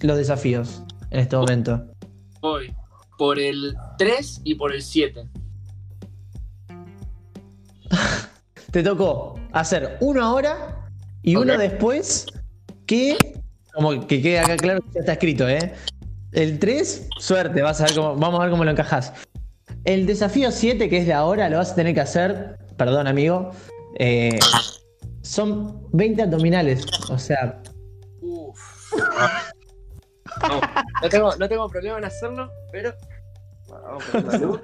los 0.00 0.16
desafíos 0.18 0.82
en 1.10 1.20
este 1.20 1.36
momento. 1.36 1.84
Voy 2.46 2.72
por 3.18 3.40
el 3.40 3.74
3 3.98 4.42
y 4.44 4.54
por 4.54 4.72
el 4.72 4.80
7. 4.80 5.26
Te 8.70 8.84
tocó 8.84 9.40
hacer 9.50 9.96
uno 10.00 10.24
ahora 10.24 10.88
y 11.24 11.34
Ok. 11.34 11.42
uno 11.42 11.58
después 11.58 12.26
que, 12.86 13.16
como 13.74 14.06
que 14.06 14.22
quede 14.22 14.38
acá 14.38 14.56
claro 14.56 14.80
que 14.80 14.92
ya 14.94 15.00
está 15.00 15.14
escrito, 15.14 15.48
¿eh? 15.48 15.74
El 16.30 16.60
3, 16.60 17.08
suerte, 17.18 17.62
vas 17.62 17.80
a 17.80 17.86
ver 17.86 17.96
cómo, 17.96 18.14
vamos 18.14 18.38
a 18.38 18.42
ver 18.44 18.50
cómo 18.52 18.64
lo 18.64 18.70
encajas. 18.70 19.12
El 19.84 20.06
desafío 20.06 20.52
7, 20.52 20.88
que 20.88 20.98
es 20.98 21.06
de 21.06 21.14
ahora, 21.14 21.48
lo 21.48 21.56
vas 21.56 21.72
a 21.72 21.74
tener 21.74 21.94
que 21.94 22.00
hacer, 22.02 22.58
perdón 22.76 23.08
amigo, 23.08 23.50
eh, 23.98 24.38
son 25.22 25.82
20 25.92 26.22
abdominales, 26.22 26.86
o 27.10 27.18
sea, 27.18 27.60
Uf. 28.20 28.60
No, 30.42 30.60
no 31.02 31.08
tengo, 31.08 31.36
no 31.36 31.48
tengo 31.48 31.68
problema 31.68 31.98
en 31.98 32.04
hacerlo, 32.04 32.50
pero. 32.72 32.92
Bueno, 33.68 33.84
vamos 33.84 34.04
a 34.08 34.12
poner 34.12 34.32
la 34.32 34.38
luz. 34.46 34.60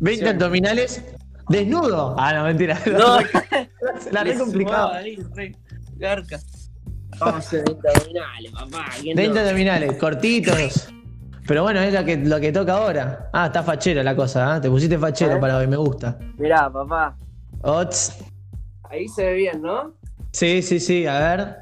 20 0.00 0.24
Sí. 0.24 0.28
abdominales 0.30 1.04
desnudo. 1.48 2.14
Ah, 2.18 2.32
no, 2.34 2.44
mentira. 2.44 2.78
No, 2.86 3.18
la 4.12 4.24
re 4.24 4.38
complicado. 4.38 4.88
sumaba 4.88 4.96
ahí, 4.96 5.16
re 5.34 5.56
garca. 5.96 6.38
Vamos 7.18 7.34
a 7.34 7.38
hacer 7.38 7.64
20 7.64 7.88
abdominales, 7.88 8.52
papá. 8.52 8.84
¿quién 9.00 9.16
20 9.16 9.34
no? 9.34 9.40
abdominales, 9.40 9.96
cortitos. 9.98 10.88
Pero 11.46 11.62
bueno, 11.62 11.80
es 11.80 11.92
lo 11.92 12.04
que, 12.04 12.16
lo 12.16 12.40
que 12.40 12.50
toca 12.52 12.72
ahora. 12.74 13.28
Ah, 13.32 13.46
está 13.46 13.62
fachero 13.62 14.02
la 14.02 14.16
cosa, 14.16 14.54
¿ah? 14.54 14.60
Te 14.60 14.70
pusiste 14.70 14.98
fachero 14.98 15.36
¿Eh? 15.36 15.40
para 15.40 15.58
hoy, 15.58 15.66
me 15.66 15.76
gusta. 15.76 16.18
Mirá, 16.38 16.72
papá. 16.72 17.16
Ots. 17.62 18.16
Ahí 18.90 19.06
se 19.08 19.24
ve 19.26 19.34
bien, 19.34 19.60
¿no? 19.60 19.92
Sí, 20.32 20.62
sí, 20.62 20.80
sí, 20.80 21.06
a 21.06 21.18
ver. 21.18 21.56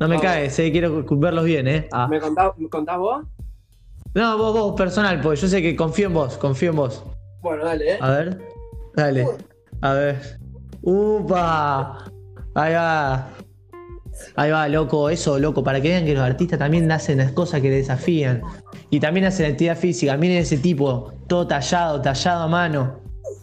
No 0.00 0.08
me 0.08 0.16
Vamos. 0.16 0.22
caes, 0.22 0.58
eh, 0.58 0.72
quiero 0.72 1.04
verlos 1.10 1.44
bien, 1.44 1.68
¿eh? 1.68 1.86
Ah. 1.92 2.08
¿Me 2.08 2.18
contás, 2.18 2.52
me 2.56 2.70
contás 2.70 2.96
vos? 2.96 3.22
No, 4.14 4.38
vos, 4.38 4.54
vos, 4.54 4.74
personal, 4.74 5.20
pues 5.20 5.42
yo 5.42 5.46
sé 5.46 5.60
que 5.60 5.76
confío 5.76 6.06
en 6.06 6.14
vos, 6.14 6.38
confío 6.38 6.70
en 6.70 6.76
vos. 6.76 7.04
Bueno, 7.42 7.66
dale, 7.66 7.92
¿eh? 7.92 7.98
A 8.00 8.10
ver, 8.10 8.38
dale. 8.96 9.28
A 9.82 9.92
ver. 9.92 10.38
¡Upa! 10.80 12.10
Ahí 12.54 12.72
va. 12.72 13.28
Ahí 14.36 14.50
va, 14.50 14.68
loco, 14.68 15.10
eso, 15.10 15.38
loco, 15.38 15.62
para 15.62 15.82
que 15.82 15.90
vean 15.90 16.06
que 16.06 16.14
los 16.14 16.24
artistas 16.24 16.58
también 16.58 16.90
hacen 16.90 17.18
las 17.18 17.32
cosas 17.32 17.60
que 17.60 17.70
desafían. 17.70 18.40
Y 18.88 19.00
también 19.00 19.26
hacen 19.26 19.50
actividad 19.52 19.76
física. 19.76 20.16
Miren 20.16 20.38
ese 20.38 20.56
tipo, 20.56 21.12
todo 21.26 21.46
tallado, 21.46 22.00
tallado 22.00 22.44
a 22.44 22.48
mano. 22.48 23.00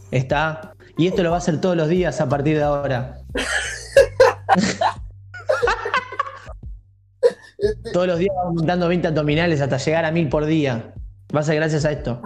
Está. 0.10 0.74
Y 0.98 1.06
esto 1.06 1.22
lo 1.22 1.30
va 1.30 1.36
a 1.36 1.40
hacer 1.40 1.62
todos 1.62 1.78
los 1.78 1.88
días 1.88 2.20
a 2.20 2.28
partir 2.28 2.58
de 2.58 2.64
ahora. 2.64 3.20
todos 7.94 8.08
los 8.08 8.20
días 8.20 8.34
va 8.38 8.48
aumentando 8.48 8.88
20 8.88 9.08
abdominales 9.08 9.62
hasta 9.62 9.78
llegar 9.78 10.06
a 10.06 10.12
1000 10.12 10.30
por 10.30 10.46
día. 10.46 10.94
Va 11.36 11.42
a 11.42 11.44
ser 11.44 11.56
gracias 11.56 11.86
a 11.86 11.92
esto. 11.92 12.22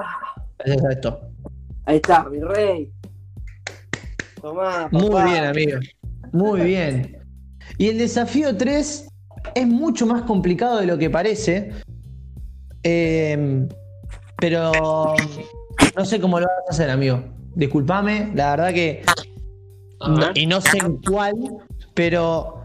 Gracias 0.59 0.85
a 0.85 0.91
esto. 0.91 1.21
Ahí 1.85 1.95
está, 1.97 2.23
mi 2.25 2.39
rey. 2.39 2.91
Tomá, 4.41 4.89
papá. 4.89 4.89
Muy 4.91 5.23
bien, 5.31 5.43
amigo. 5.43 5.79
Muy 6.31 6.61
bien. 6.61 7.17
Y 7.77 7.89
el 7.89 7.97
desafío 7.97 8.55
3 8.57 9.07
es 9.55 9.67
mucho 9.67 10.05
más 10.05 10.23
complicado 10.23 10.79
de 10.79 10.85
lo 10.85 10.97
que 10.97 11.09
parece. 11.09 11.71
Eh, 12.83 13.67
pero 14.37 15.15
no 15.95 16.05
sé 16.05 16.19
cómo 16.19 16.39
lo 16.39 16.47
vas 16.47 16.55
a 16.67 16.71
hacer, 16.71 16.89
amigo. 16.89 17.23
Disculpame, 17.55 18.31
la 18.33 18.51
verdad 18.51 18.73
que. 18.73 19.03
No- 19.99 20.31
y 20.33 20.45
no 20.47 20.61
sé 20.61 20.79
en 20.79 20.97
cuál, 20.97 21.35
pero 21.93 22.63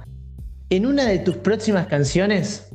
en 0.70 0.86
una 0.86 1.04
de 1.04 1.18
tus 1.18 1.36
próximas 1.36 1.86
canciones. 1.86 2.65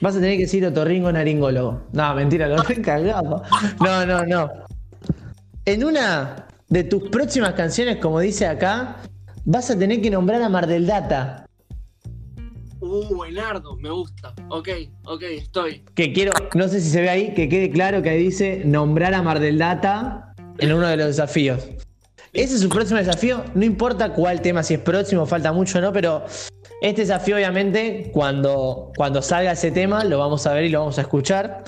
Vas 0.00 0.14
a 0.14 0.20
tener 0.20 0.36
que 0.36 0.42
decir 0.42 0.64
otorringo 0.64 1.10
naringólogo. 1.10 1.82
No, 1.92 2.14
mentira, 2.14 2.46
lo 2.46 2.62
he 2.68 2.80
cagado. 2.80 3.42
No, 3.80 4.06
no, 4.06 4.24
no. 4.24 4.50
En 5.64 5.84
una 5.84 6.46
de 6.68 6.84
tus 6.84 7.08
próximas 7.08 7.54
canciones, 7.54 7.96
como 7.96 8.20
dice 8.20 8.46
acá, 8.46 8.98
vas 9.44 9.70
a 9.70 9.78
tener 9.78 10.00
que 10.00 10.10
nombrar 10.10 10.40
a 10.42 10.48
Mar 10.48 10.66
del 10.66 10.86
Data. 10.86 11.46
Uh, 12.80 13.14
buenardo, 13.14 13.76
me 13.76 13.90
gusta. 13.90 14.32
Ok, 14.50 14.68
ok, 15.04 15.22
estoy. 15.22 15.84
Que 15.94 16.12
quiero, 16.12 16.32
no 16.54 16.68
sé 16.68 16.80
si 16.80 16.90
se 16.90 17.00
ve 17.00 17.10
ahí, 17.10 17.34
que 17.34 17.48
quede 17.48 17.70
claro 17.70 18.00
que 18.02 18.10
ahí 18.10 18.22
dice 18.22 18.62
nombrar 18.64 19.14
a 19.14 19.22
Mar 19.22 19.40
del 19.40 19.58
Data 19.58 20.32
en 20.58 20.72
uno 20.72 20.86
de 20.86 20.96
los 20.96 21.06
desafíos. 21.08 21.68
Ese 22.32 22.54
es 22.54 22.60
su 22.60 22.68
próximo 22.68 22.98
desafío, 22.98 23.42
no 23.54 23.64
importa 23.64 24.12
cuál 24.12 24.42
tema, 24.42 24.62
si 24.62 24.74
es 24.74 24.80
próximo, 24.80 25.26
falta 25.26 25.52
mucho 25.52 25.78
o 25.78 25.80
no, 25.80 25.92
pero 25.92 26.24
este 26.80 27.02
desafío 27.02 27.36
obviamente 27.36 28.10
cuando, 28.12 28.92
cuando 28.96 29.20
salga 29.20 29.52
ese 29.52 29.70
tema 29.70 30.04
lo 30.04 30.18
vamos 30.18 30.46
a 30.46 30.52
ver 30.52 30.64
y 30.64 30.68
lo 30.68 30.80
vamos 30.80 30.98
a 30.98 31.02
escuchar. 31.02 31.64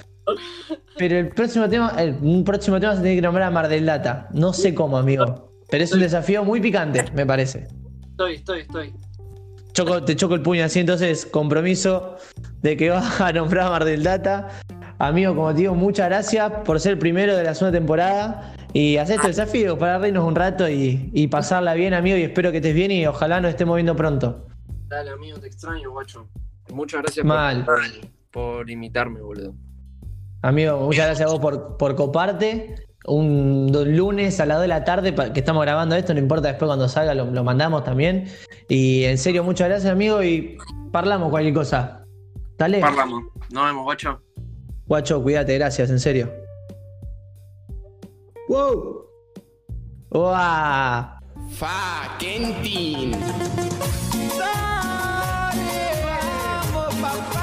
Pero 0.97 1.19
el 1.19 1.31
próximo 1.31 1.69
tema, 1.69 1.95
el, 1.99 2.17
un 2.21 2.45
próximo 2.45 2.79
tema 2.79 2.95
se 2.95 3.03
tiene 3.03 3.17
que 3.17 3.23
nombrar 3.23 3.49
a 3.49 3.51
Mar 3.51 3.69
del 3.69 3.87
Data. 3.87 4.29
No 4.33 4.53
sé 4.53 4.75
cómo, 4.75 4.99
amigo. 4.99 5.51
Pero 5.71 5.85
es 5.85 5.93
un 5.93 6.01
desafío 6.01 6.45
muy 6.45 6.61
picante, 6.61 7.05
me 7.15 7.25
parece. 7.25 7.67
Estoy, 8.11 8.35
estoy, 8.35 8.61
estoy. 8.61 8.93
Choco, 9.73 10.03
te 10.03 10.15
choco 10.17 10.35
el 10.35 10.43
puño 10.43 10.65
así, 10.65 10.81
entonces 10.81 11.27
compromiso 11.27 12.17
de 12.61 12.77
que 12.77 12.91
vas 12.91 13.21
a 13.21 13.33
nombrar 13.33 13.69
a 13.69 13.71
Mar 13.71 13.85
del 13.85 14.03
Data. 14.03 14.49
Amigo, 14.99 15.35
como 15.35 15.53
te 15.55 15.63
digo, 15.63 15.75
muchas 15.75 16.09
gracias 16.09 16.53
por 16.65 16.79
ser 16.79 16.93
el 16.93 16.99
primero 16.99 17.37
de 17.37 17.45
la 17.45 17.55
segunda 17.55 17.79
temporada 17.79 18.55
y 18.73 18.99
hacer 18.99 19.17
este 19.17 19.29
desafío 19.29 19.79
para 19.79 19.99
reírnos 19.99 20.25
un 20.25 20.35
rato 20.35 20.69
y, 20.69 21.11
y 21.15 21.29
pasarla 21.29 21.75
bien, 21.75 21.95
amigo, 21.95 22.19
y 22.19 22.23
espero 22.23 22.51
que 22.51 22.59
estés 22.59 22.75
bien 22.75 22.91
y 22.91 23.07
ojalá 23.07 23.41
nos 23.41 23.51
estemos 23.51 23.77
viendo 23.77 23.97
pronto. 23.97 24.50
Dale, 24.91 25.11
amigo, 25.13 25.39
te 25.39 25.47
extraño, 25.47 25.93
guacho. 25.93 26.27
Muchas 26.73 27.03
gracias 27.03 27.25
Mal. 27.25 27.65
por, 27.65 27.81
por 28.33 28.69
imitarme, 28.69 29.21
boludo. 29.21 29.55
Amigo, 30.43 30.81
muchas 30.81 31.07
gracias 31.07 31.29
a 31.29 31.33
vos 31.33 31.41
por, 31.41 31.77
por 31.77 31.95
coparte. 31.95 32.75
Un 33.07 33.71
lunes 33.97 34.41
a 34.41 34.47
las 34.47 34.57
2 34.57 34.63
de 34.63 34.69
la 34.69 34.85
tarde 34.85 35.15
que 35.33 35.39
estamos 35.39 35.63
grabando 35.63 35.95
esto, 35.95 36.13
no 36.13 36.19
importa 36.19 36.49
después 36.49 36.67
cuando 36.69 36.89
salga, 36.89 37.15
lo, 37.15 37.27
lo 37.27 37.45
mandamos 37.45 37.85
también. 37.85 38.27
Y 38.69 39.05
en 39.05 39.17
serio, 39.17 39.45
muchas 39.45 39.69
gracias, 39.69 39.93
amigo, 39.93 40.25
y 40.25 40.59
parlamos 40.91 41.31
cualquier 41.31 41.55
cosa. 41.55 42.05
Dale. 42.59 42.81
Parlamos. 42.81 43.23
Nos 43.53 43.67
vemos, 43.67 43.85
guacho. 43.85 44.21
Guacho, 44.87 45.23
cuídate, 45.23 45.57
gracias, 45.57 45.89
en 45.89 46.01
serio. 46.01 46.33
¡Wow! 48.49 49.07
¡Wow! 50.11 51.20
Fucking 51.59 52.63
teen. 52.63 53.11
Dale, 54.39 55.93
vamos, 56.73 56.95
papá. 56.95 57.40